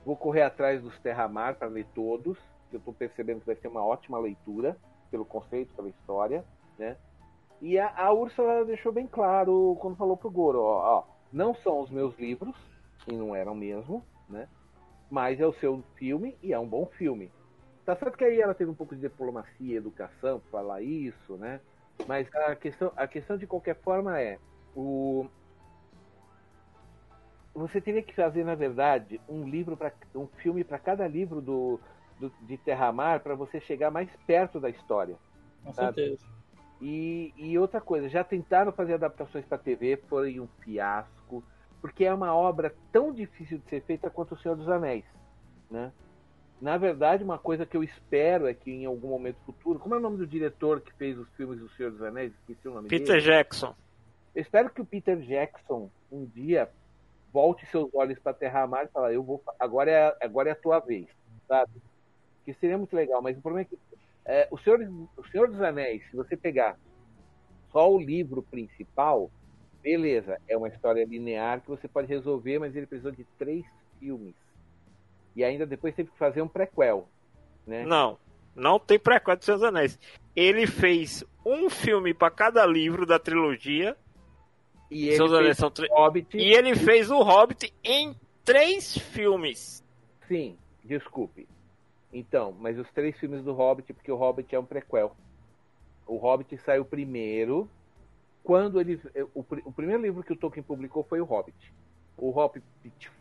Vou 0.05 0.15
correr 0.15 0.41
atrás 0.41 0.81
dos 0.81 0.97
Terramar 0.99 1.55
para 1.55 1.67
ler 1.67 1.85
todos, 1.93 2.37
que 2.69 2.75
eu 2.75 2.79
estou 2.79 2.93
percebendo 2.93 3.41
que 3.41 3.45
vai 3.45 3.55
ser 3.55 3.67
uma 3.67 3.85
ótima 3.85 4.17
leitura, 4.17 4.75
pelo 5.11 5.25
conceito, 5.25 5.73
pela 5.75 5.89
história, 5.89 6.43
né? 6.77 6.97
E 7.61 7.77
a, 7.77 7.93
a 7.95 8.11
Úrsula 8.11 8.65
deixou 8.65 8.91
bem 8.91 9.05
claro 9.05 9.77
quando 9.79 9.95
falou 9.95 10.17
pro 10.17 10.31
Goro, 10.31 10.61
ó, 10.61 10.99
ó, 10.99 11.03
não 11.31 11.53
são 11.53 11.81
os 11.81 11.91
meus 11.91 12.17
livros, 12.17 12.55
e 13.07 13.13
não 13.13 13.35
eram 13.35 13.53
mesmo, 13.53 14.03
né? 14.27 14.47
Mas 15.09 15.39
é 15.39 15.45
o 15.45 15.53
seu 15.53 15.83
filme 15.95 16.35
e 16.41 16.51
é 16.51 16.57
um 16.57 16.67
bom 16.67 16.87
filme. 16.97 17.31
Tá 17.85 17.95
certo 17.95 18.17
que 18.17 18.23
aí 18.23 18.41
ela 18.41 18.55
teve 18.55 18.71
um 18.71 18.75
pouco 18.75 18.95
de 18.95 19.01
diplomacia, 19.01 19.77
educação 19.77 20.41
falar 20.51 20.81
isso, 20.81 21.35
né? 21.35 21.59
Mas 22.07 22.33
a 22.33 22.55
questão, 22.55 22.91
a 22.95 23.05
questão 23.05 23.37
de 23.37 23.45
qualquer 23.45 23.75
forma 23.75 24.19
é 24.19 24.39
o 24.75 25.27
você 27.53 27.81
teria 27.81 28.01
que 28.01 28.15
fazer, 28.15 28.45
na 28.45 28.55
verdade, 28.55 29.19
um 29.27 29.47
livro 29.47 29.75
para 29.75 29.91
um 30.15 30.27
filme 30.41 30.63
para 30.63 30.79
cada 30.79 31.07
livro 31.07 31.41
do, 31.41 31.79
do 32.19 32.31
de 32.41 32.57
Terramar 32.57 33.19
para 33.21 33.35
você 33.35 33.59
chegar 33.61 33.91
mais 33.91 34.09
perto 34.25 34.59
da 34.59 34.69
história. 34.69 35.17
Com 35.63 35.73
sabe? 35.73 35.95
certeza. 35.95 36.25
E, 36.81 37.33
e 37.37 37.57
outra 37.59 37.79
coisa, 37.79 38.09
já 38.09 38.23
tentaram 38.23 38.71
fazer 38.71 38.95
adaptações 38.95 39.45
para 39.45 39.57
TV, 39.57 39.97
foi 40.09 40.39
um 40.39 40.47
fiasco, 40.61 41.43
porque 41.79 42.05
é 42.05 42.13
uma 42.13 42.33
obra 42.33 42.73
tão 42.91 43.13
difícil 43.13 43.59
de 43.59 43.69
ser 43.69 43.81
feita 43.83 44.09
quanto 44.09 44.33
O 44.33 44.37
Senhor 44.39 44.55
dos 44.55 44.67
Anéis, 44.67 45.05
né? 45.69 45.91
Na 46.59 46.77
verdade, 46.77 47.23
uma 47.23 47.39
coisa 47.39 47.65
que 47.65 47.75
eu 47.75 47.83
espero 47.83 48.47
é 48.47 48.53
que 48.53 48.71
em 48.71 48.85
algum 48.85 49.09
momento 49.09 49.37
futuro, 49.45 49.79
como 49.79 49.95
é 49.95 49.97
o 49.97 50.01
nome 50.01 50.17
do 50.17 50.27
diretor 50.27 50.79
que 50.79 50.93
fez 50.93 51.17
os 51.17 51.27
filmes 51.33 51.59
do 51.59 51.67
Senhor 51.71 51.91
dos 51.91 52.03
Anéis? 52.03 52.33
Esqueci 52.33 52.67
o 52.67 52.73
nome 52.73 52.87
Peter 52.87 53.15
dele. 53.15 53.21
Jackson. 53.21 53.75
Eu 54.33 54.41
espero 54.41 54.69
que 54.69 54.79
o 54.79 54.85
Peter 54.85 55.17
Jackson 55.17 55.89
um 56.11 56.25
dia 56.25 56.69
volte 57.31 57.65
seus 57.67 57.89
olhos 57.93 58.19
para 58.19 58.31
a 58.31 58.35
terra 58.35 58.67
mar 58.67 58.85
e 58.85 58.89
fala, 58.89 59.11
eu 59.13 59.23
vou, 59.23 59.41
agora 59.59 59.91
é, 59.91 60.25
agora 60.25 60.49
é 60.49 60.51
a 60.51 60.55
tua 60.55 60.79
vez, 60.79 61.07
sabe? 61.47 61.71
Que 62.45 62.53
seria 62.55 62.77
muito 62.77 62.95
legal, 62.95 63.21
mas 63.21 63.37
o 63.37 63.41
problema 63.41 63.67
é 63.67 63.69
que 63.69 63.79
é, 64.25 64.47
o, 64.51 64.57
Senhor, 64.57 64.79
o 65.17 65.23
Senhor 65.29 65.47
dos 65.49 65.61
Anéis, 65.61 66.03
se 66.09 66.15
você 66.15 66.37
pegar 66.37 66.77
só 67.71 67.91
o 67.91 67.99
livro 67.99 68.43
principal, 68.43 69.31
beleza, 69.81 70.39
é 70.47 70.55
uma 70.55 70.67
história 70.67 71.05
linear 71.05 71.61
que 71.61 71.69
você 71.69 71.87
pode 71.87 72.07
resolver, 72.07 72.59
mas 72.59 72.75
ele 72.75 72.85
precisou 72.85 73.11
de 73.11 73.25
três 73.37 73.65
filmes. 73.99 74.35
E 75.35 75.43
ainda 75.43 75.65
depois 75.65 75.95
teve 75.95 76.11
que 76.11 76.17
fazer 76.17 76.41
um 76.41 76.47
prequel, 76.47 77.07
né? 77.65 77.85
Não, 77.85 78.17
não 78.55 78.77
tem 78.77 78.99
prequel 78.99 79.35
de 79.35 79.45
Seus 79.45 79.63
Anéis. 79.63 79.97
Ele 80.35 80.67
fez 80.67 81.23
um 81.45 81.69
filme 81.69 82.13
para 82.13 82.29
cada 82.29 82.65
livro 82.65 83.05
da 83.05 83.17
trilogia 83.17 83.95
e 84.91 85.07
ele, 85.07 85.55
fez 85.55 85.63
o 85.63 85.95
Hobbit, 85.95 86.37
e 86.37 86.53
ele 86.53 86.75
fez 86.75 87.09
o 87.09 87.23
Hobbit 87.23 87.73
em 87.81 88.13
três 88.43 88.97
filmes. 88.97 89.81
Sim, 90.27 90.57
desculpe. 90.83 91.47
Então, 92.11 92.53
mas 92.59 92.77
os 92.77 92.89
três 92.91 93.17
filmes 93.17 93.41
do 93.41 93.53
Hobbit, 93.53 93.93
porque 93.93 94.11
o 94.11 94.17
Hobbit 94.17 94.53
é 94.53 94.59
um 94.59 94.65
prequel. 94.65 95.15
O 96.05 96.17
Hobbit 96.17 96.57
saiu 96.57 96.83
primeiro. 96.83 97.69
Quando 98.43 98.81
ele. 98.81 98.99
O, 99.33 99.45
o 99.65 99.71
primeiro 99.71 100.01
livro 100.01 100.23
que 100.23 100.33
o 100.33 100.35
Tolkien 100.35 100.63
publicou 100.63 101.03
foi 101.03 101.21
o 101.21 101.25
Hobbit. 101.25 101.73
O 102.17 102.29
Hobbit 102.31 102.65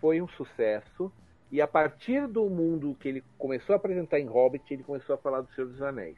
foi 0.01 0.21
um 0.21 0.29
sucesso. 0.29 1.13
E 1.53 1.61
a 1.61 1.69
partir 1.69 2.27
do 2.27 2.49
mundo 2.49 2.97
que 2.99 3.09
ele 3.09 3.25
começou 3.39 3.75
a 3.75 3.77
apresentar 3.77 4.19
em 4.19 4.27
Hobbit, 4.27 4.73
ele 4.73 4.83
começou 4.83 5.15
a 5.15 5.19
falar 5.19 5.41
do 5.43 5.53
Senhor 5.53 5.69
dos 5.69 5.83
Anéis. 5.83 6.17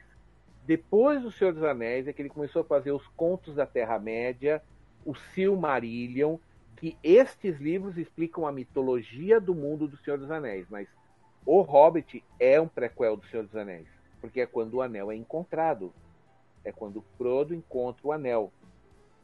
Depois 0.65 1.21
do 1.21 1.31
Senhor 1.31 1.53
dos 1.53 1.63
Anéis 1.63 2.07
é 2.07 2.13
que 2.13 2.21
ele 2.21 2.29
começou 2.29 2.61
a 2.61 2.65
fazer 2.65 2.91
os 2.91 3.05
contos 3.09 3.55
da 3.55 3.65
Terra-média 3.65 4.61
o 5.05 5.15
Silmarillion, 5.15 6.37
que 6.77 6.97
estes 7.03 7.59
livros 7.59 7.97
explicam 7.97 8.45
a 8.45 8.51
mitologia 8.51 9.39
do 9.39 9.55
mundo 9.55 9.87
do 9.87 9.97
Senhor 9.97 10.17
dos 10.17 10.29
Anéis, 10.29 10.65
mas 10.69 10.87
o 11.45 11.61
Hobbit 11.61 12.23
é 12.39 12.59
um 12.59 12.67
prequel 12.67 13.17
do 13.17 13.25
Senhor 13.27 13.43
dos 13.43 13.55
Anéis, 13.55 13.87
porque 14.21 14.41
é 14.41 14.45
quando 14.45 14.75
o 14.75 14.81
anel 14.81 15.11
é 15.11 15.15
encontrado. 15.15 15.93
É 16.63 16.71
quando 16.71 17.03
Frodo 17.17 17.53
encontra 17.53 18.07
o 18.07 18.11
anel. 18.13 18.51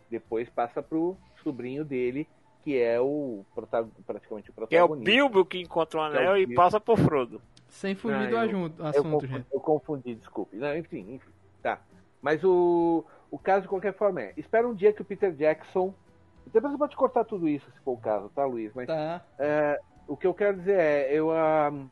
Depois 0.09 0.49
passa 0.49 0.82
pro 0.84 1.15
sobrinho 1.41 1.86
dele, 1.86 2.27
que 2.63 2.77
é 2.77 2.99
o 2.99 3.45
praticamente 4.05 4.49
o 4.49 4.53
protagonista. 4.53 4.75
é 4.75 4.84
o 4.84 4.95
Bilbo 4.95 5.45
que 5.45 5.59
encontra 5.59 5.99
o 5.99 6.03
anel 6.03 6.21
é 6.21 6.32
o 6.32 6.38
e 6.38 6.53
passa 6.53 6.80
pro 6.80 6.97
Frodo. 6.97 7.41
Sem 7.69 7.95
fugir 7.95 8.30
Não, 8.30 8.30
do 8.30 8.84
eu, 8.84 8.86
assunto, 8.88 8.95
eu 8.97 9.03
confundi, 9.03 9.27
gente. 9.27 9.47
Eu 9.53 9.59
confundi, 9.59 10.15
desculpe. 10.15 10.57
Não, 10.57 10.75
enfim, 10.75 11.13
enfim, 11.13 11.30
tá. 11.61 11.80
Mas 12.21 12.43
o, 12.43 13.05
o 13.32 13.38
caso, 13.38 13.63
de 13.63 13.67
qualquer 13.67 13.93
forma, 13.93 14.21
é: 14.21 14.34
espera 14.38 14.67
um 14.67 14.73
dia 14.73 14.93
que 14.93 15.01
o 15.01 15.05
Peter 15.05 15.32
Jackson. 15.34 15.93
Depois 16.47 16.73
você 16.73 16.80
pode 16.80 16.95
cortar 16.95 17.23
tudo 17.25 17.47
isso, 17.47 17.69
se 17.71 17.80
for 17.82 17.91
o 17.91 17.97
caso, 17.97 18.30
tá, 18.30 18.43
Luiz? 18.43 18.73
Mas 18.73 18.88
tá. 18.88 19.23
É, 19.38 19.80
o 20.07 20.17
que 20.17 20.25
eu 20.25 20.34
quero 20.34 20.57
dizer 20.57 20.80
é: 20.80 21.13
eu, 21.13 21.30
uh, 21.30 21.89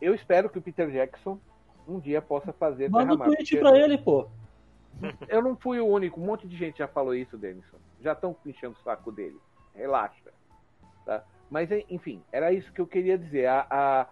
eu 0.00 0.14
espero 0.14 0.48
que 0.48 0.58
o 0.58 0.62
Peter 0.62 0.90
Jackson 0.90 1.38
um 1.86 2.00
dia 2.00 2.20
possa 2.20 2.52
fazer. 2.52 2.90
Manda 2.90 3.14
um 3.14 3.18
tweet 3.18 3.58
pra 3.58 3.78
ele, 3.78 3.98
pô. 3.98 4.28
Eu 5.28 5.42
não 5.42 5.54
fui 5.54 5.78
o 5.78 5.86
único, 5.86 6.20
um 6.20 6.24
monte 6.24 6.48
de 6.48 6.56
gente 6.56 6.78
já 6.78 6.88
falou 6.88 7.14
isso, 7.14 7.36
Denison. 7.36 7.76
Já 8.00 8.12
estão 8.12 8.34
enchendo 8.46 8.76
o 8.78 8.82
saco 8.82 9.12
dele. 9.12 9.38
Relaxa. 9.74 10.32
Tá? 11.04 11.22
Mas, 11.50 11.68
enfim, 11.90 12.22
era 12.32 12.52
isso 12.52 12.72
que 12.72 12.80
eu 12.80 12.86
queria 12.86 13.18
dizer. 13.18 13.46
A, 13.46 13.66
a, 13.70 14.06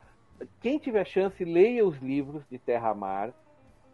quem 0.61 0.79
tiver 0.79 1.07
chance, 1.07 1.43
leia 1.43 1.87
os 1.87 1.97
livros 1.99 2.43
de 2.51 2.59
Terra 2.59 2.95
Mar 2.95 3.33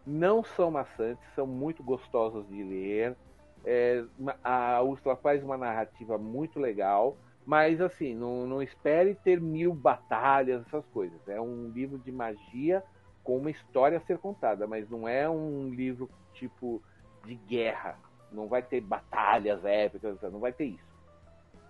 não 0.05 0.43
são 0.43 0.71
maçantes, 0.71 1.23
são 1.35 1.45
muito 1.45 1.83
gostosos 1.83 2.47
de 2.47 2.63
ler. 2.63 3.15
É, 3.63 4.03
a 4.43 4.81
Úrsula 4.81 5.15
faz 5.15 5.43
uma 5.43 5.57
narrativa 5.57 6.17
muito 6.17 6.59
legal, 6.59 7.15
mas 7.45 7.79
assim, 7.79 8.15
não, 8.15 8.47
não 8.47 8.61
espere 8.61 9.15
ter 9.15 9.39
mil 9.39 9.73
batalhas, 9.73 10.65
essas 10.67 10.85
coisas. 10.87 11.19
É 11.27 11.39
um 11.39 11.69
livro 11.69 11.99
de 11.99 12.11
magia 12.11 12.83
com 13.23 13.37
uma 13.37 13.51
história 13.51 13.97
a 13.97 14.01
ser 14.01 14.17
contada, 14.17 14.65
mas 14.65 14.89
não 14.89 15.07
é 15.07 15.29
um 15.29 15.69
livro 15.69 16.09
tipo 16.33 16.81
de 17.25 17.35
guerra. 17.35 17.97
Não 18.31 18.47
vai 18.47 18.61
ter 18.61 18.81
batalhas 18.81 19.63
épicas, 19.63 20.19
não 20.21 20.39
vai 20.39 20.51
ter 20.51 20.65
isso. 20.65 20.91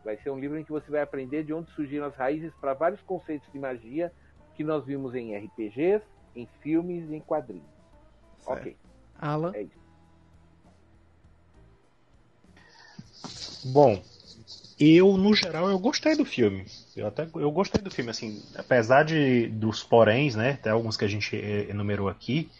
Vai 0.03 0.17
ser 0.17 0.29
um 0.29 0.39
livro 0.39 0.57
em 0.57 0.63
que 0.63 0.71
você 0.71 0.89
vai 0.89 1.01
aprender 1.01 1.43
de 1.43 1.53
onde 1.53 1.69
surgiram 1.71 2.05
as 2.05 2.15
raízes 2.15 2.53
para 2.55 2.73
vários 2.73 3.01
conceitos 3.01 3.51
de 3.51 3.59
magia 3.59 4.11
que 4.55 4.63
nós 4.63 4.85
vimos 4.85 5.13
em 5.13 5.35
RPGs, 5.35 6.03
em 6.35 6.47
filmes 6.61 7.09
e 7.09 7.15
em 7.15 7.19
quadrinhos. 7.19 7.80
Certo. 8.41 8.67
Ok, 8.67 8.77
Alan, 9.15 9.55
é. 9.55 9.67
Bom, 13.63 14.01
eu 14.79 15.17
no 15.17 15.33
geral 15.35 15.69
eu 15.69 15.79
gostei 15.79 16.15
do 16.15 16.25
filme. 16.25 16.65
Eu 16.95 17.07
até 17.07 17.27
eu 17.35 17.51
gostei 17.51 17.81
do 17.81 17.91
filme 17.91 18.11
assim, 18.11 18.41
apesar 18.55 19.03
de 19.03 19.47
dos 19.47 19.83
poréns, 19.83 20.35
né? 20.35 20.51
Até 20.53 20.69
alguns 20.71 20.97
que 20.97 21.05
a 21.05 21.07
gente 21.07 21.35
eh, 21.35 21.69
enumerou 21.69 22.09
aqui. 22.09 22.51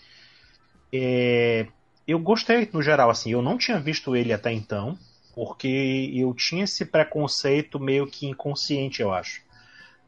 é, 0.94 1.68
eu 2.08 2.20
gostei 2.20 2.70
no 2.74 2.82
geral 2.82 3.10
assim. 3.10 3.32
Eu 3.32 3.42
não 3.42 3.58
tinha 3.58 3.80
visto 3.80 4.16
ele 4.16 4.34
até 4.34 4.52
então, 4.52 4.98
porque 5.34 6.12
eu 6.14 6.34
tinha 6.34 6.64
esse 6.66 6.86
preconceito 6.86 7.80
meio 7.80 8.08
que 8.08 8.28
inconsciente, 8.28 9.02
eu 9.02 9.14
acho, 9.14 9.42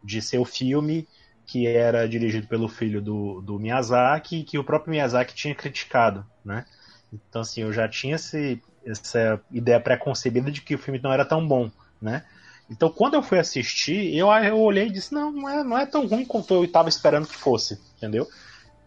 de 0.04 0.22
ser 0.22 0.40
o 0.40 0.46
filme 0.46 1.08
que 1.48 1.68
era 1.68 2.08
dirigido 2.08 2.48
pelo 2.48 2.68
filho 2.70 3.02
do, 3.02 3.42
do 3.42 3.60
Miyazaki 3.60 4.44
que 4.44 4.58
o 4.58 4.64
próprio 4.64 4.92
Miyazaki 4.92 5.36
tinha 5.36 5.56
criticado, 5.56 6.26
né? 6.44 6.66
Então 7.12 7.42
assim, 7.42 7.62
eu 7.62 7.72
já 7.74 7.88
tinha 7.88 8.16
esse, 8.16 8.62
essa 8.86 9.42
ideia 9.52 9.80
preconcebida 9.80 10.52
de 10.52 10.62
que 10.62 10.76
o 10.76 10.80
filme 10.80 11.00
não 11.02 11.12
era 11.14 11.26
tão 11.26 11.46
bom, 11.48 11.70
né? 12.02 12.24
Então 12.70 12.90
quando 12.90 13.16
eu 13.16 13.24
fui 13.24 13.40
assistir, 13.40 14.16
eu, 14.16 14.30
eu 14.32 14.60
olhei 14.60 14.88
e 14.88 14.92
disse, 14.92 15.14
não, 15.14 15.32
não 15.32 15.50
é, 15.50 15.64
não 15.64 15.78
é 15.78 15.86
tão 15.86 16.08
ruim 16.08 16.26
quanto 16.26 16.54
eu 16.54 16.64
estava 16.64 16.90
esperando 16.90 17.28
que 17.28 17.36
fosse, 17.36 17.80
entendeu? 17.98 18.28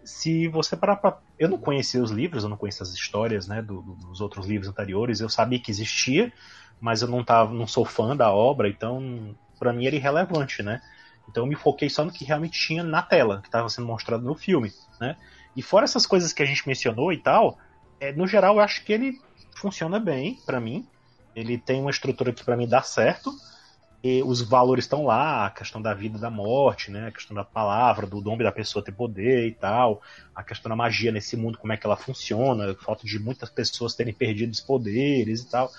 Se 0.04 0.46
você 0.48 0.76
parar 0.76 0.96
pra... 0.96 1.18
Eu 1.38 1.48
não 1.48 1.58
conhecia 1.58 2.02
os 2.02 2.10
livros, 2.10 2.44
eu 2.44 2.48
não 2.50 2.56
conhecia 2.56 2.82
as 2.84 2.92
histórias, 2.92 3.48
né, 3.48 3.60
do- 3.60 3.82
dos 3.82 4.20
outros 4.20 4.46
livros 4.46 4.68
anteriores, 4.68 5.20
eu 5.20 5.28
sabia 5.28 5.60
que 5.60 5.70
existia, 5.70 6.32
mas 6.80 7.02
eu 7.02 7.08
não, 7.08 7.24
tava, 7.24 7.52
não 7.52 7.66
sou 7.66 7.84
fã 7.84 8.16
da 8.16 8.30
obra, 8.32 8.68
então 8.68 9.36
para 9.58 9.72
mim 9.72 9.86
era 9.86 9.96
irrelevante, 9.96 10.62
né? 10.62 10.80
Então 11.28 11.44
eu 11.44 11.48
me 11.48 11.56
foquei 11.56 11.90
só 11.90 12.04
no 12.04 12.12
que 12.12 12.24
realmente 12.24 12.58
tinha 12.58 12.82
na 12.82 13.02
tela, 13.02 13.40
que 13.40 13.48
estava 13.48 13.68
sendo 13.68 13.86
mostrado 13.86 14.24
no 14.24 14.34
filme, 14.34 14.72
né? 15.00 15.16
E 15.54 15.62
fora 15.62 15.84
essas 15.84 16.06
coisas 16.06 16.32
que 16.32 16.42
a 16.42 16.46
gente 16.46 16.66
mencionou 16.66 17.12
e 17.12 17.18
tal, 17.18 17.58
é, 17.98 18.12
no 18.12 18.26
geral 18.26 18.56
eu 18.56 18.60
acho 18.60 18.84
que 18.84 18.92
ele 18.92 19.18
funciona 19.56 19.98
bem 19.98 20.38
pra 20.44 20.60
mim. 20.60 20.86
Ele 21.34 21.58
tem 21.58 21.80
uma 21.80 21.90
estrutura 21.90 22.32
que 22.32 22.44
pra 22.44 22.56
mim 22.56 22.68
dá 22.68 22.82
certo. 22.82 23.30
E 24.02 24.22
os 24.22 24.40
valores 24.40 24.84
estão 24.84 25.04
lá, 25.04 25.46
a 25.46 25.50
questão 25.50 25.80
da 25.82 25.92
vida 25.92 26.18
e 26.18 26.20
da 26.20 26.30
morte, 26.30 26.90
né? 26.90 27.08
A 27.08 27.12
questão 27.12 27.34
da 27.34 27.44
palavra, 27.44 28.06
do 28.06 28.20
nome 28.20 28.44
da 28.44 28.52
pessoa 28.52 28.84
ter 28.84 28.92
poder 28.92 29.46
e 29.48 29.52
tal, 29.52 30.00
a 30.34 30.44
questão 30.44 30.68
da 30.68 30.76
magia 30.76 31.10
nesse 31.10 31.36
mundo, 31.36 31.58
como 31.58 31.72
é 31.72 31.76
que 31.76 31.86
ela 31.86 31.96
funciona, 31.96 32.70
o 32.70 32.76
fato 32.76 33.06
de 33.06 33.18
muitas 33.18 33.50
pessoas 33.50 33.94
terem 33.94 34.14
perdido 34.14 34.52
os 34.52 34.60
poderes 34.60 35.42
e 35.42 35.50
tal. 35.50 35.70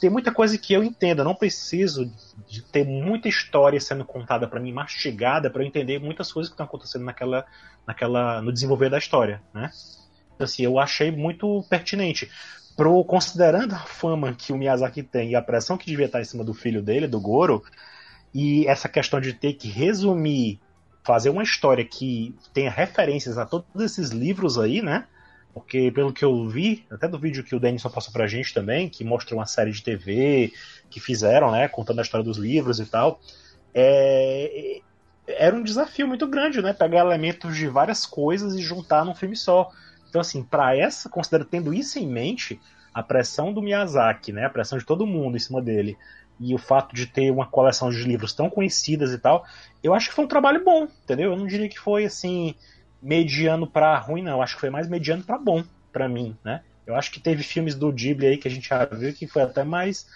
Tem 0.00 0.10
muita 0.10 0.32
coisa 0.32 0.58
que 0.58 0.72
eu 0.72 0.82
entendo, 0.82 1.20
eu 1.20 1.24
não 1.24 1.34
preciso 1.34 2.10
de 2.48 2.62
ter 2.62 2.84
muita 2.84 3.28
história 3.28 3.80
sendo 3.80 4.04
contada 4.04 4.46
pra 4.46 4.60
mim, 4.60 4.72
mastigada, 4.72 5.50
pra 5.50 5.62
eu 5.62 5.66
entender 5.66 5.98
muitas 5.98 6.32
coisas 6.32 6.50
que 6.50 6.54
estão 6.54 6.66
acontecendo 6.66 7.04
naquela, 7.04 7.44
naquela, 7.86 8.42
no 8.42 8.52
desenvolver 8.52 8.90
da 8.90 8.98
história, 8.98 9.42
né? 9.52 9.70
Então, 10.34 10.44
assim, 10.44 10.64
eu 10.64 10.78
achei 10.78 11.10
muito 11.10 11.64
pertinente. 11.70 12.30
Pro, 12.76 13.04
considerando 13.04 13.74
a 13.74 13.78
fama 13.78 14.34
que 14.34 14.52
o 14.52 14.56
Miyazaki 14.56 15.02
tem 15.02 15.30
e 15.30 15.36
a 15.36 15.42
pressão 15.42 15.76
que 15.76 15.86
devia 15.86 16.06
estar 16.06 16.20
em 16.20 16.24
cima 16.24 16.42
do 16.42 16.52
filho 16.52 16.82
dele, 16.82 17.06
do 17.06 17.20
Goro, 17.20 17.62
e 18.32 18.66
essa 18.66 18.88
questão 18.88 19.20
de 19.20 19.32
ter 19.32 19.54
que 19.54 19.68
resumir, 19.68 20.60
fazer 21.04 21.30
uma 21.30 21.42
história 21.42 21.84
que 21.84 22.34
tenha 22.52 22.70
referências 22.70 23.38
a 23.38 23.46
todos 23.46 23.80
esses 23.80 24.10
livros 24.10 24.58
aí, 24.58 24.82
né? 24.82 25.06
Porque 25.52 25.92
pelo 25.92 26.12
que 26.12 26.24
eu 26.24 26.48
vi, 26.48 26.84
até 26.90 27.06
do 27.06 27.16
vídeo 27.16 27.44
que 27.44 27.54
o 27.54 27.60
Denison 27.60 27.88
passou 27.88 28.12
pra 28.12 28.26
gente 28.26 28.52
também, 28.52 28.88
que 28.88 29.04
mostra 29.04 29.36
uma 29.36 29.46
série 29.46 29.70
de 29.70 29.82
TV 29.82 30.52
que 30.90 30.98
fizeram, 30.98 31.52
né? 31.52 31.68
Contando 31.68 32.00
a 32.00 32.02
história 32.02 32.24
dos 32.24 32.38
livros 32.38 32.80
e 32.80 32.86
tal. 32.86 33.20
É, 33.72 34.80
era 35.28 35.54
um 35.54 35.62
desafio 35.62 36.08
muito 36.08 36.26
grande, 36.26 36.60
né? 36.60 36.72
Pegar 36.72 37.00
elementos 37.00 37.56
de 37.56 37.68
várias 37.68 38.04
coisas 38.04 38.54
e 38.54 38.60
juntar 38.60 39.04
num 39.04 39.14
filme 39.14 39.36
só. 39.36 39.70
Então, 40.14 40.20
assim, 40.20 40.44
para 40.44 40.76
essa, 40.76 41.08
considera 41.08 41.44
tendo 41.44 41.74
isso 41.74 41.98
em 41.98 42.06
mente, 42.06 42.60
a 42.94 43.02
pressão 43.02 43.52
do 43.52 43.60
Miyazaki, 43.60 44.32
né? 44.32 44.44
A 44.44 44.48
pressão 44.50 44.78
de 44.78 44.84
todo 44.84 45.04
mundo 45.04 45.36
em 45.36 45.40
cima 45.40 45.60
dele. 45.60 45.98
E 46.38 46.54
o 46.54 46.58
fato 46.58 46.94
de 46.94 47.04
ter 47.04 47.32
uma 47.32 47.46
coleção 47.46 47.90
de 47.90 48.00
livros 48.04 48.32
tão 48.32 48.48
conhecidas 48.48 49.12
e 49.12 49.18
tal, 49.18 49.44
eu 49.82 49.92
acho 49.92 50.08
que 50.08 50.14
foi 50.14 50.24
um 50.24 50.28
trabalho 50.28 50.62
bom, 50.64 50.84
entendeu? 51.02 51.32
Eu 51.32 51.36
não 51.36 51.48
diria 51.48 51.68
que 51.68 51.80
foi 51.80 52.04
assim 52.04 52.54
mediano 53.02 53.66
para 53.66 53.98
ruim, 53.98 54.22
não. 54.22 54.34
Eu 54.34 54.42
acho 54.42 54.54
que 54.54 54.60
foi 54.60 54.70
mais 54.70 54.88
mediano 54.88 55.24
para 55.24 55.36
bom 55.36 55.64
para 55.92 56.08
mim, 56.08 56.36
né? 56.44 56.62
Eu 56.86 56.94
acho 56.94 57.10
que 57.10 57.18
teve 57.18 57.42
filmes 57.42 57.74
do 57.74 57.90
Ghibli 57.90 58.28
aí 58.28 58.36
que 58.36 58.46
a 58.46 58.50
gente 58.50 58.68
já 58.68 58.84
viu 58.84 59.12
que 59.12 59.26
foi 59.26 59.42
até 59.42 59.64
mais 59.64 60.06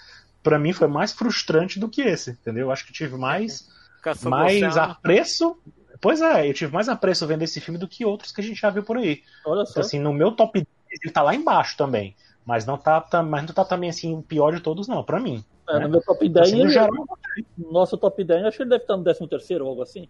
para 0.45 0.61
mim 0.61 0.73
foi 0.73 0.87
mais 0.87 1.11
frustrante 1.11 1.81
do 1.81 1.89
que 1.89 2.03
esse, 2.03 2.31
entendeu? 2.31 2.67
Eu 2.67 2.71
acho 2.71 2.87
que 2.87 2.93
tive 2.93 3.17
mais 3.17 3.69
Caçando 4.01 4.31
mais 4.31 4.77
apreço. 4.77 5.61
Pois 6.01 6.21
é, 6.21 6.49
eu 6.49 6.55
tive 6.55 6.73
mais 6.73 6.89
apreço 6.89 7.27
vendo 7.27 7.43
esse 7.43 7.61
filme 7.61 7.79
do 7.79 7.89
que 7.89 8.05
outros 8.05 8.33
que 8.33 8.41
a 8.41 8.45
gente 8.45 8.61
já 8.61 8.71
viu 8.71 8.83
por 8.85 8.97
aí. 8.97 9.21
Olha 9.45 9.65
só. 9.67 9.73
Então, 9.73 9.81
assim, 9.81 9.99
no 9.99 10.13
meu 10.13 10.33
top 10.35 10.61
10, 10.61 11.01
ele 11.03 11.13
tá 11.13 11.23
lá 11.23 11.35
embaixo 11.35 11.77
também. 11.77 12.15
Mas 12.45 12.65
não 12.65 12.79
tá, 12.79 13.01
tá- 13.01 13.23
mas 13.23 13.43
não 13.45 13.53
tá 13.55 13.65
também 13.65 13.91
assim 13.91 14.15
o 14.15 14.23
pior 14.23 14.55
de 14.55 14.61
todos, 14.61 14.89
não, 14.89 15.05
pra 15.05 15.21
mim. 15.21 15.45
É, 15.69 15.79
né? 15.79 15.81
no 15.81 15.89
meu 15.91 16.03
top 16.03 16.29
10, 16.29 16.49
Assim, 16.49 16.57
no 16.57 16.63
ele- 16.63 16.71
geral, 16.71 16.91
no 17.57 17.73
nosso 17.73 17.99
top 17.99 18.25
10, 18.25 18.45
acho 18.45 18.57
que 18.57 18.63
ele 18.63 18.71
deve 18.71 18.85
estar 18.85 18.97
no 18.97 19.05
13 19.05 19.29
terceiro 19.29 19.65
ou 19.65 19.71
algo 19.71 19.83
assim. 19.83 20.09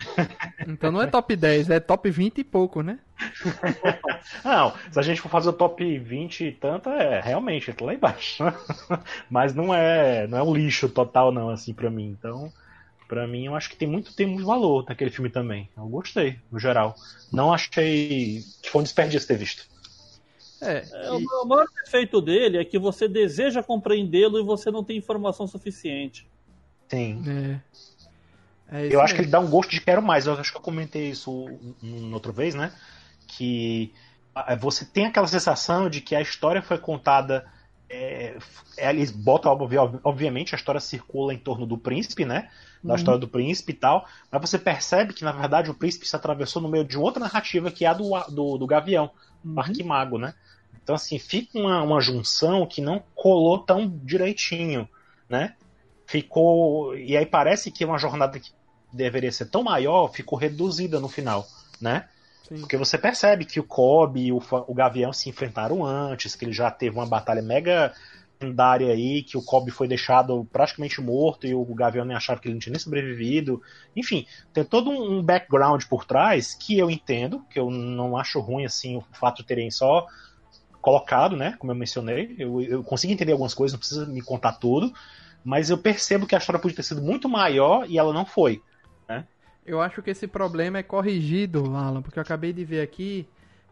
então 0.66 0.90
não 0.92 1.02
é 1.02 1.06
top 1.06 1.34
10, 1.36 1.70
é 1.70 1.80
top 1.80 2.10
20 2.10 2.38
e 2.38 2.44
pouco, 2.44 2.82
né? 2.82 2.98
Não, 4.44 4.72
se 4.90 4.98
a 4.98 5.02
gente 5.02 5.20
for 5.20 5.28
fazer 5.28 5.48
o 5.50 5.52
top 5.52 5.98
20 5.98 6.44
e 6.46 6.52
tanto, 6.52 6.88
é, 6.90 7.20
realmente, 7.20 7.70
ele 7.70 7.76
tá 7.76 7.84
lá 7.84 7.94
embaixo. 7.94 8.42
Mas 9.30 9.54
não 9.54 9.74
é, 9.74 10.26
não 10.26 10.38
é 10.38 10.42
um 10.42 10.54
lixo 10.54 10.88
total, 10.88 11.32
não, 11.32 11.50
assim, 11.50 11.74
pra 11.74 11.90
mim. 11.90 12.06
Então, 12.10 12.52
pra 13.08 13.26
mim, 13.26 13.46
eu 13.46 13.54
acho 13.54 13.70
que 13.70 13.76
tem 13.76 13.88
muito, 13.88 14.14
tem 14.14 14.26
muito 14.26 14.46
valor 14.46 14.84
naquele 14.88 15.10
filme 15.10 15.30
também. 15.30 15.68
Eu 15.76 15.86
gostei, 15.88 16.38
no 16.50 16.58
geral. 16.58 16.94
Não 17.32 17.52
achei 17.52 18.42
que 18.62 18.68
foi 18.70 18.80
um 18.80 18.84
desperdício 18.84 19.28
ter 19.28 19.36
visto. 19.36 19.66
É, 20.60 20.84
É, 20.92 21.08
e- 21.18 21.26
o, 21.26 21.42
o 21.42 21.46
maior 21.46 21.66
defeito 21.84 22.20
dele 22.20 22.58
é 22.58 22.64
que 22.64 22.78
você 22.78 23.06
deseja 23.08 23.62
compreendê-lo 23.62 24.38
e 24.38 24.42
você 24.42 24.70
não 24.70 24.82
tem 24.84 24.96
informação 24.96 25.46
suficiente. 25.46 26.26
Sim. 26.88 27.22
é. 27.26 27.60
É 28.68 28.94
Eu 28.94 29.00
acho 29.00 29.14
que 29.14 29.20
ele 29.20 29.30
dá 29.30 29.40
um 29.40 29.48
gosto 29.50 29.70
de 29.70 29.80
quero 29.80 30.02
mais. 30.02 30.26
Eu 30.26 30.34
acho 30.34 30.50
que 30.50 30.56
eu 30.58 30.62
comentei 30.62 31.10
isso 31.10 31.46
outra 32.12 32.32
vez, 32.32 32.54
né? 32.54 32.72
Que 33.26 33.92
ah, 34.34 34.54
você 34.56 34.84
tem 34.84 35.06
aquela 35.06 35.26
sensação 35.26 35.88
de 35.88 36.00
que 36.00 36.14
a 36.14 36.20
história 36.20 36.62
foi 36.62 36.78
contada. 36.78 37.46
É, 37.88 38.36
é, 38.78 38.90
eles 38.90 39.10
botam, 39.10 39.52
obvi- 39.52 39.76
obviamente, 40.02 40.54
a 40.54 40.58
história 40.58 40.80
circula 40.80 41.32
em 41.34 41.38
torno 41.38 41.66
do 41.66 41.78
príncipe, 41.78 42.24
né? 42.24 42.48
Da 42.82 42.94
Uhum. 42.94 42.98
história 42.98 43.20
do 43.20 43.28
príncipe 43.28 43.72
e 43.72 43.76
tal. 43.76 44.06
Mas 44.30 44.40
você 44.50 44.58
percebe 44.58 45.12
que, 45.14 45.24
na 45.24 45.32
verdade, 45.32 45.70
o 45.70 45.74
príncipe 45.74 46.06
se 46.06 46.16
atravessou 46.16 46.60
no 46.62 46.68
meio 46.68 46.84
de 46.84 46.98
outra 46.98 47.20
narrativa 47.20 47.70
que 47.70 47.84
é 47.84 47.88
a 47.88 47.94
do, 47.94 48.10
do, 48.30 48.58
do 48.58 48.66
Gavião, 48.66 49.10
do 49.42 49.60
Arquimago, 49.60 50.18
né? 50.18 50.34
Então, 50.82 50.94
assim, 50.94 51.18
fica 51.18 51.58
uma, 51.58 51.82
uma 51.82 52.00
junção 52.00 52.66
que 52.66 52.80
não 52.80 53.02
colou 53.14 53.58
tão 53.64 53.88
direitinho, 54.04 54.88
né? 55.28 55.54
Ficou. 56.06 56.96
E 56.96 57.16
aí 57.16 57.26
parece 57.26 57.70
que 57.70 57.84
uma 57.84 57.98
jornada 57.98 58.38
que 58.38 58.50
deveria 58.92 59.32
ser 59.32 59.46
tão 59.46 59.62
maior 59.62 60.08
ficou 60.12 60.38
reduzida 60.38 61.00
no 61.00 61.08
final, 61.08 61.46
né? 61.80 62.08
Sim. 62.48 62.60
Porque 62.60 62.76
você 62.76 62.98
percebe 62.98 63.44
que 63.44 63.58
o 63.58 63.64
Kobe 63.64 64.26
e 64.26 64.32
o, 64.32 64.40
o 64.66 64.74
Gavião 64.74 65.12
se 65.12 65.28
enfrentaram 65.28 65.84
antes, 65.84 66.36
que 66.36 66.44
ele 66.44 66.52
já 66.52 66.70
teve 66.70 66.96
uma 66.96 67.06
batalha 67.06 67.42
mega 67.42 67.92
lendária 68.40 68.92
aí, 68.92 69.22
que 69.22 69.38
o 69.38 69.42
Kobe 69.42 69.70
foi 69.70 69.88
deixado 69.88 70.44
praticamente 70.52 71.00
morto 71.00 71.46
e 71.46 71.54
o 71.54 71.64
Gavião 71.74 72.04
nem 72.04 72.16
achava 72.16 72.40
que 72.40 72.48
ele 72.48 72.54
não 72.54 72.60
tinha 72.60 72.72
nem 72.72 72.80
sobrevivido. 72.80 73.62
Enfim, 73.96 74.26
tem 74.52 74.64
todo 74.64 74.90
um 74.90 75.18
um 75.18 75.22
background 75.22 75.84
por 75.84 76.04
trás 76.04 76.54
que 76.54 76.78
eu 76.78 76.90
entendo, 76.90 77.44
que 77.48 77.58
eu 77.58 77.70
não 77.70 78.16
acho 78.16 78.40
ruim 78.40 78.64
assim 78.64 78.96
o 78.96 79.04
fato 79.12 79.38
de 79.38 79.44
terem 79.46 79.70
só 79.70 80.06
colocado, 80.80 81.36
né? 81.36 81.56
Como 81.58 81.72
eu 81.72 81.76
mencionei, 81.76 82.34
eu, 82.38 82.60
eu 82.60 82.84
consigo 82.84 83.12
entender 83.12 83.32
algumas 83.32 83.54
coisas, 83.54 83.72
não 83.72 83.78
precisa 83.78 84.06
me 84.06 84.20
contar 84.20 84.52
tudo, 84.54 84.92
mas 85.42 85.70
eu 85.70 85.78
percebo 85.78 86.26
que 86.26 86.34
a 86.34 86.38
história 86.38 86.60
podia 86.60 86.76
ter 86.76 86.82
sido 86.82 87.02
muito 87.02 87.28
maior 87.28 87.88
e 87.88 87.98
ela 87.98 88.12
não 88.12 88.26
foi. 88.26 88.62
Eu 89.66 89.80
acho 89.80 90.02
que 90.02 90.10
esse 90.10 90.26
problema 90.26 90.78
é 90.78 90.82
corrigido, 90.82 91.74
Alan, 91.74 92.02
porque 92.02 92.18
eu 92.18 92.22
acabei 92.22 92.52
de 92.52 92.64
ver 92.64 92.82
aqui 92.82 93.26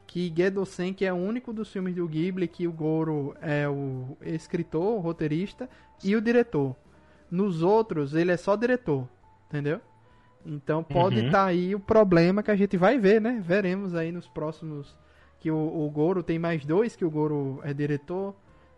que 0.06 0.32
Gedo 0.34 0.64
Senki 0.66 1.04
é 1.04 1.12
o 1.12 1.16
único 1.16 1.52
dos 1.52 1.70
filmes 1.72 1.94
do 1.94 2.06
Ghibli 2.06 2.48
que 2.48 2.66
o 2.66 2.72
Goro 2.72 3.34
é 3.40 3.68
o 3.68 4.16
escritor, 4.22 4.96
o 4.96 5.00
roteirista 5.00 5.68
e 6.02 6.16
o 6.16 6.20
diretor. 6.20 6.74
Nos 7.30 7.62
outros, 7.62 8.14
ele 8.14 8.30
é 8.32 8.36
só 8.36 8.56
diretor, 8.56 9.08
entendeu? 9.48 9.80
Então 10.44 10.82
pode 10.82 11.20
Uhum. 11.20 11.26
estar 11.26 11.44
aí 11.46 11.74
o 11.74 11.80
problema 11.80 12.42
que 12.42 12.50
a 12.50 12.56
gente 12.56 12.76
vai 12.76 12.98
ver, 12.98 13.20
né? 13.20 13.40
Veremos 13.44 13.94
aí 13.94 14.10
nos 14.10 14.28
próximos 14.28 14.96
que 15.38 15.50
o, 15.50 15.56
o 15.56 15.90
Goro 15.90 16.22
tem 16.22 16.38
mais 16.38 16.64
dois 16.64 16.96
que 16.96 17.04
o 17.04 17.10
Goro 17.10 17.60
é 17.64 17.72
diretor, 17.72 18.34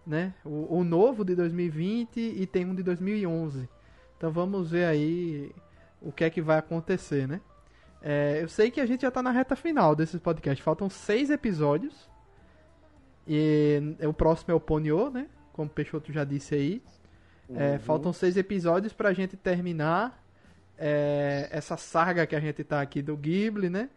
né? 0.07 0.35
O, 0.45 0.79
o 0.79 0.85
novo 0.85 1.25
de 1.25 1.35
2020 1.35 2.19
e 2.21 2.47
tem 2.47 2.65
um 2.67 2.75
de 2.75 2.83
2011. 2.83 3.69
Então 4.17 4.31
vamos 4.31 4.71
ver 4.71 4.85
aí 4.85 5.51
o 6.05 6.13
que 6.13 6.25
é 6.25 6.31
que 6.31 6.41
vai 6.43 6.59
acontecer, 6.59 7.27
né? 7.27 7.41
É, 8.03 8.41
eu 8.43 8.49
sei 8.49 8.71
que 8.71 8.81
a 8.81 8.87
gente 8.87 9.03
já 9.03 9.11
tá 9.11 9.23
na 9.23 9.31
reta 9.31 9.57
final 9.57 9.97
desses 9.97 10.21
podcasts. 10.21 10.63
Faltam 10.65 10.89
seis 10.91 11.31
episódios. 11.31 12.09
E 13.27 13.81
o 14.03 14.13
próximo 14.13 14.53
é 14.53 14.55
o 14.55 14.61
Ponyo, 14.61 15.11
né? 15.11 15.27
Como 15.53 15.69
o 15.69 15.73
Peixoto 15.73 16.13
já 16.13 16.25
disse 16.25 16.55
aí. 16.55 16.83
É, 17.55 17.73
Uhum. 17.73 17.79
faltam 17.81 18.13
seis 18.13 18.37
episódios 18.37 18.93
pra 18.93 19.13
gente 19.13 19.37
terminar 19.37 20.23
é, 20.79 21.49
essa 21.51 21.77
saga 21.77 22.27
que 22.27 22.35
a 22.35 22.41
gente 22.41 22.65
tá 22.65 22.81
aqui 22.81 23.01
do 23.03 23.17
Ghibli, 23.17 23.69
né? 23.71 23.89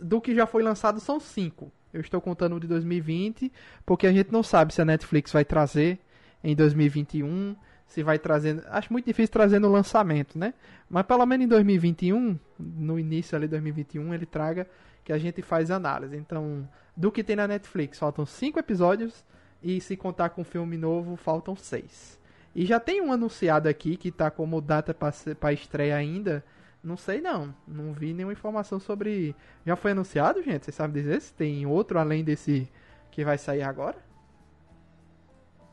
Do 0.00 0.20
que 0.20 0.34
já 0.34 0.46
foi 0.46 0.62
lançado 0.62 0.98
são 1.00 1.20
cinco. 1.20 1.70
Eu 1.92 2.00
estou 2.00 2.20
contando 2.20 2.56
o 2.56 2.60
de 2.60 2.66
2020, 2.66 3.52
porque 3.84 4.06
a 4.06 4.12
gente 4.12 4.32
não 4.32 4.42
sabe 4.42 4.72
se 4.74 4.80
a 4.80 4.84
Netflix 4.84 5.32
vai 5.32 5.44
trazer 5.44 5.98
em 6.42 6.54
2021, 6.56 7.54
se 7.90 8.04
vai 8.04 8.20
trazer. 8.20 8.64
Acho 8.68 8.92
muito 8.92 9.06
difícil 9.06 9.32
trazer 9.32 9.58
no 9.58 9.68
lançamento, 9.68 10.38
né? 10.38 10.54
Mas 10.88 11.04
pelo 11.04 11.26
menos 11.26 11.44
em 11.44 11.48
2021, 11.48 12.38
no 12.56 13.00
início 13.00 13.36
ali 13.36 13.46
de 13.46 13.50
2021, 13.50 14.14
ele 14.14 14.26
traga 14.26 14.66
que 15.04 15.12
a 15.12 15.18
gente 15.18 15.42
faz 15.42 15.72
análise. 15.72 16.16
Então, 16.16 16.68
do 16.96 17.10
que 17.10 17.24
tem 17.24 17.34
na 17.34 17.48
Netflix, 17.48 17.98
faltam 17.98 18.24
cinco 18.24 18.60
episódios 18.60 19.24
e 19.60 19.80
se 19.80 19.96
contar 19.96 20.30
com 20.30 20.44
filme 20.44 20.76
novo, 20.76 21.16
faltam 21.16 21.56
seis. 21.56 22.16
E 22.54 22.64
já 22.64 22.78
tem 22.78 23.00
um 23.00 23.12
anunciado 23.12 23.68
aqui 23.68 23.96
que 23.96 24.12
tá 24.12 24.30
como 24.30 24.60
data 24.60 24.94
para 24.94 25.52
estreia 25.52 25.96
ainda. 25.96 26.44
Não 26.84 26.96
sei 26.96 27.20
não, 27.20 27.52
não 27.66 27.92
vi 27.92 28.14
nenhuma 28.14 28.32
informação 28.32 28.78
sobre. 28.78 29.34
Já 29.66 29.74
foi 29.74 29.90
anunciado, 29.90 30.40
gente? 30.44 30.64
Vocês 30.64 30.76
sabem 30.76 31.02
dizer 31.02 31.20
se 31.20 31.34
tem 31.34 31.66
outro 31.66 31.98
além 31.98 32.22
desse 32.22 32.70
que 33.10 33.24
vai 33.24 33.36
sair 33.36 33.62
agora? 33.62 33.98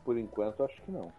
Por 0.04 0.18
enquanto, 0.18 0.64
acho 0.64 0.82
que 0.82 0.90
não. 0.90 1.12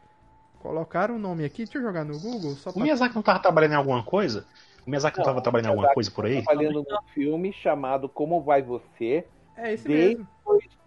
Colocaram 0.60 1.16
o 1.16 1.20
nome 1.20 1.46
aqui, 1.46 1.64
deixa 1.64 1.78
eu 1.78 1.82
jogar 1.82 2.04
no 2.04 2.20
Google 2.20 2.52
só 2.56 2.70
O 2.70 2.74
pra... 2.74 2.84
Miyazaki 2.84 3.16
não 3.16 3.22
tava 3.24 3.40
trabalhando 3.40 3.72
em 3.74 3.76
alguma 3.78 4.04
coisa? 4.04 4.46
O 4.86 4.90
Miyazaki 4.90 5.18
não, 5.18 5.26
Não, 5.26 5.32
tava 5.32 5.42
trabalhando 5.42 5.68
em 5.68 5.70
alguma 5.70 5.94
coisa 5.94 6.12
por 6.12 6.26
aí? 6.26 6.44
Trabalhando 6.44 6.84
num 6.88 7.02
filme 7.14 7.54
chamado 7.54 8.10
Como 8.10 8.42
Vai 8.42 8.62
Você, 8.62 9.26
É 9.56 9.74
esse 9.74 9.88
Desde- 9.88 10.18
mesmo. 10.18 10.28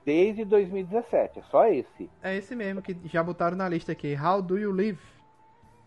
desde 0.04 0.44
2017. 0.44 1.38
É 1.38 1.42
só 1.50 1.66
esse. 1.66 2.10
É 2.22 2.36
esse 2.36 2.54
mesmo 2.54 2.82
que 2.82 2.96
já 3.04 3.22
botaram 3.22 3.56
na 3.56 3.68
lista 3.68 3.92
aqui. 3.92 4.14
How 4.14 4.42
do 4.42 4.58
you 4.58 4.72
live? 4.72 4.98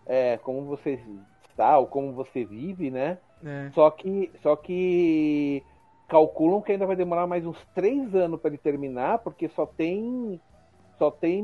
É, 0.05 0.37
como 0.37 0.65
você 0.65 0.99
está 1.49 1.77
ou 1.77 1.87
como 1.87 2.13
você 2.13 2.43
vive, 2.45 2.89
né? 2.91 3.17
É. 3.43 3.69
Só 3.73 3.89
que, 3.91 4.31
só 4.41 4.55
que 4.55 5.63
calculam 6.07 6.61
que 6.61 6.71
ainda 6.71 6.85
vai 6.85 6.95
demorar 6.95 7.25
mais 7.27 7.45
uns 7.45 7.57
três 7.73 8.13
anos 8.15 8.39
para 8.39 8.49
ele 8.49 8.57
terminar, 8.59 9.19
porque 9.19 9.49
só 9.49 9.65
tem 9.65 10.39
só 10.97 11.09
tem 11.11 11.43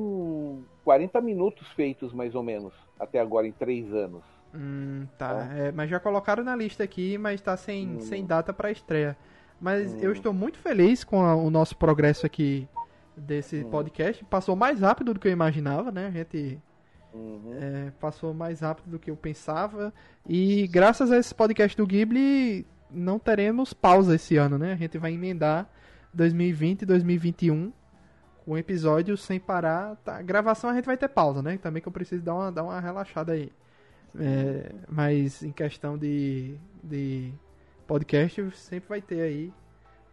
40 0.84 1.20
minutos 1.22 1.68
feitos 1.70 2.14
mais 2.14 2.36
ou 2.36 2.44
menos 2.44 2.74
até 3.00 3.20
agora 3.20 3.48
em 3.48 3.52
três 3.52 3.92
anos. 3.94 4.22
Hum, 4.54 5.06
tá. 5.18 5.50
É, 5.56 5.72
mas 5.72 5.90
já 5.90 6.00
colocaram 6.00 6.44
na 6.44 6.56
lista 6.56 6.84
aqui, 6.84 7.18
mas 7.18 7.40
tá 7.42 7.56
sem, 7.56 7.96
Hum. 7.96 8.02
sem 8.02 8.26
data 8.26 8.52
pra 8.54 8.72
estreia. 8.72 9.16
Mas 9.60 9.94
Hum. 9.94 10.00
eu 10.02 10.12
estou 10.12 10.34
muito 10.34 10.58
feliz 10.58 11.04
com 11.04 11.22
a- 11.24 11.36
o 11.36 11.50
nosso 11.50 11.76
progresso 11.78 12.26
aqui 12.26 12.68
desse 13.16 13.64
Hum. 13.64 13.70
podcast. 13.70 14.24
Passou 14.26 14.56
mais 14.56 14.82
rápido 14.82 15.14
do 15.14 15.20
que 15.20 15.28
eu 15.28 15.32
imaginava, 15.32 15.92
né? 15.92 16.08
A 16.08 16.12
gente 16.12 16.60
Uhum. 17.14 17.54
é, 17.60 17.92
passou 18.00 18.34
mais 18.34 18.62
rápido 18.62 18.90
do 18.92 19.00
que 19.00 19.12
eu 19.12 19.16
pensava. 19.16 19.94
E 20.28 20.68
graças 20.68 21.12
a 21.12 21.18
esse 21.18 21.34
podcast 21.34 21.76
do 21.78 21.86
Ghibli, 21.86 22.66
não 22.90 23.20
teremos 23.20 23.74
pausa 23.74 24.16
esse 24.16 24.36
ano, 24.38 24.58
né? 24.58 24.74
A 24.74 24.78
gente 24.78 24.98
vai 24.98 25.14
emendar 25.14 25.70
2020 26.14 26.82
e 26.82 26.86
2021 26.86 27.72
com 28.46 28.58
episódios 28.58 29.22
sem 29.22 29.40
parar. 29.40 29.96
Tá, 29.98 30.22
gravação 30.22 30.70
a 30.70 30.74
gente 30.74 30.86
vai 30.86 30.98
ter 30.98 31.08
pausa, 31.08 31.42
né? 31.42 31.58
Também 31.58 31.82
que 31.82 31.88
eu 31.88 31.92
preciso 31.92 32.24
dar 32.24 32.36
uma, 32.36 32.52
dar 32.52 32.64
uma 32.64 32.80
relaxada 32.80 33.34
aí. 33.34 33.52
É, 34.20 34.72
mas 34.90 35.42
em 35.42 35.52
questão 35.52 35.98
de, 35.98 36.56
de 36.84 37.32
podcast, 37.88 38.52
sempre 38.56 38.90
vai 38.90 39.02
ter 39.02 39.22
aí. 39.22 39.54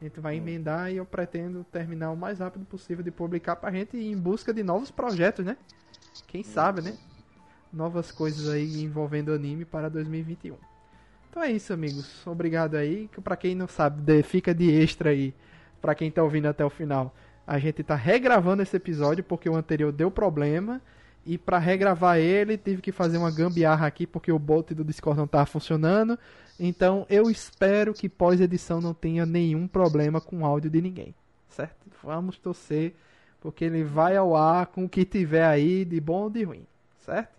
A 0.01 0.05
gente 0.05 0.21
vai 0.21 0.37
emendar 0.37 0.93
e 0.93 0.97
eu 0.97 1.05
pretendo 1.05 1.65
terminar 1.65 2.11
o 2.13 2.17
mais 2.17 2.39
rápido 2.39 2.65
possível 2.65 3.03
de 3.03 3.11
publicar 3.11 3.57
pra 3.57 3.73
gente 3.73 3.97
ir 3.97 4.13
em 4.13 4.17
busca 4.17 4.55
de 4.55 4.63
novos 4.63 4.91
projetos, 4.93 5.45
né? 5.45 5.57
Quem 6.29 6.45
sabe, 6.45 6.81
né? 6.83 6.97
Novas 7.73 8.13
coisas 8.13 8.49
aí 8.49 8.83
envolvendo 8.83 9.33
anime 9.33 9.65
para 9.65 9.89
2021. 9.89 10.57
Então 11.29 11.43
é 11.43 11.51
isso, 11.51 11.73
amigos. 11.73 12.25
Obrigado 12.27 12.77
aí. 12.77 13.09
Que 13.13 13.21
Pra 13.21 13.37
quem 13.37 13.55
não 13.55 13.67
sabe, 13.67 14.23
fica 14.23 14.55
de 14.55 14.71
extra 14.71 15.11
aí. 15.11 15.35
Pra 15.81 15.95
quem 15.95 16.11
tá 16.11 16.23
ouvindo 16.23 16.47
até 16.47 16.65
o 16.65 16.71
final. 16.71 17.13
A 17.49 17.59
gente 17.59 17.83
tá 17.83 17.95
regravando 17.95 18.63
esse 18.63 18.77
episódio 18.77 19.25
porque 19.25 19.49
o 19.49 19.57
anterior 19.57 19.91
deu 19.91 20.11
problema. 20.11 20.83
E 21.25 21.39
pra 21.39 21.59
regravar 21.59 22.19
ele, 22.19 22.59
tive 22.59 22.83
que 22.83 22.93
fazer 22.93 23.17
uma 23.17 23.31
gambiarra 23.31 23.87
aqui 23.87 24.07
porque 24.07 24.31
o 24.31 24.39
bot 24.39 24.75
do 24.75 24.85
Discord 24.85 25.19
não 25.19 25.27
tava 25.27 25.47
funcionando. 25.47 26.19
Então 26.61 27.07
eu 27.09 27.31
espero 27.31 27.95
que 27.95 28.07
pós-edição 28.07 28.83
não 28.83 28.93
tenha 28.93 29.25
nenhum 29.25 29.67
problema 29.67 30.21
com 30.21 30.41
o 30.41 30.45
áudio 30.45 30.69
de 30.69 30.83
ninguém. 30.83 31.15
Certo? 31.49 31.87
Vamos 32.03 32.37
torcer 32.37 32.95
porque 33.41 33.65
ele 33.65 33.83
vai 33.83 34.15
ao 34.15 34.37
ar 34.37 34.67
com 34.67 34.85
o 34.85 34.89
que 34.89 35.07
tiver 35.07 35.47
aí 35.47 35.87
de 35.87 35.99
bom 36.03 36.25
ou 36.25 36.31
de 36.31 36.45
ruim. 36.45 36.67
Certo? 36.99 37.33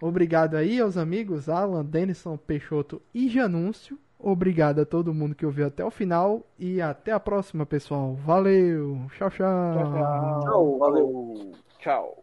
Obrigado 0.00 0.56
aí 0.56 0.80
aos 0.80 0.96
amigos 0.96 1.46
Alan, 1.46 1.84
Denison, 1.84 2.38
Peixoto 2.38 3.02
e 3.14 3.28
Janúncio. 3.28 3.98
Obrigado 4.22 4.80
a 4.80 4.86
todo 4.86 5.12
mundo 5.12 5.34
que 5.34 5.44
ouviu 5.44 5.66
até 5.66 5.84
o 5.84 5.90
final. 5.90 6.46
E 6.58 6.80
até 6.80 7.10
a 7.10 7.18
próxima, 7.18 7.66
pessoal. 7.66 8.14
Valeu. 8.14 8.98
Tchau, 9.16 9.30
tchau. 9.30 10.40
Tchau, 10.42 10.78
valeu. 10.78 11.52
Tchau. 11.80 12.21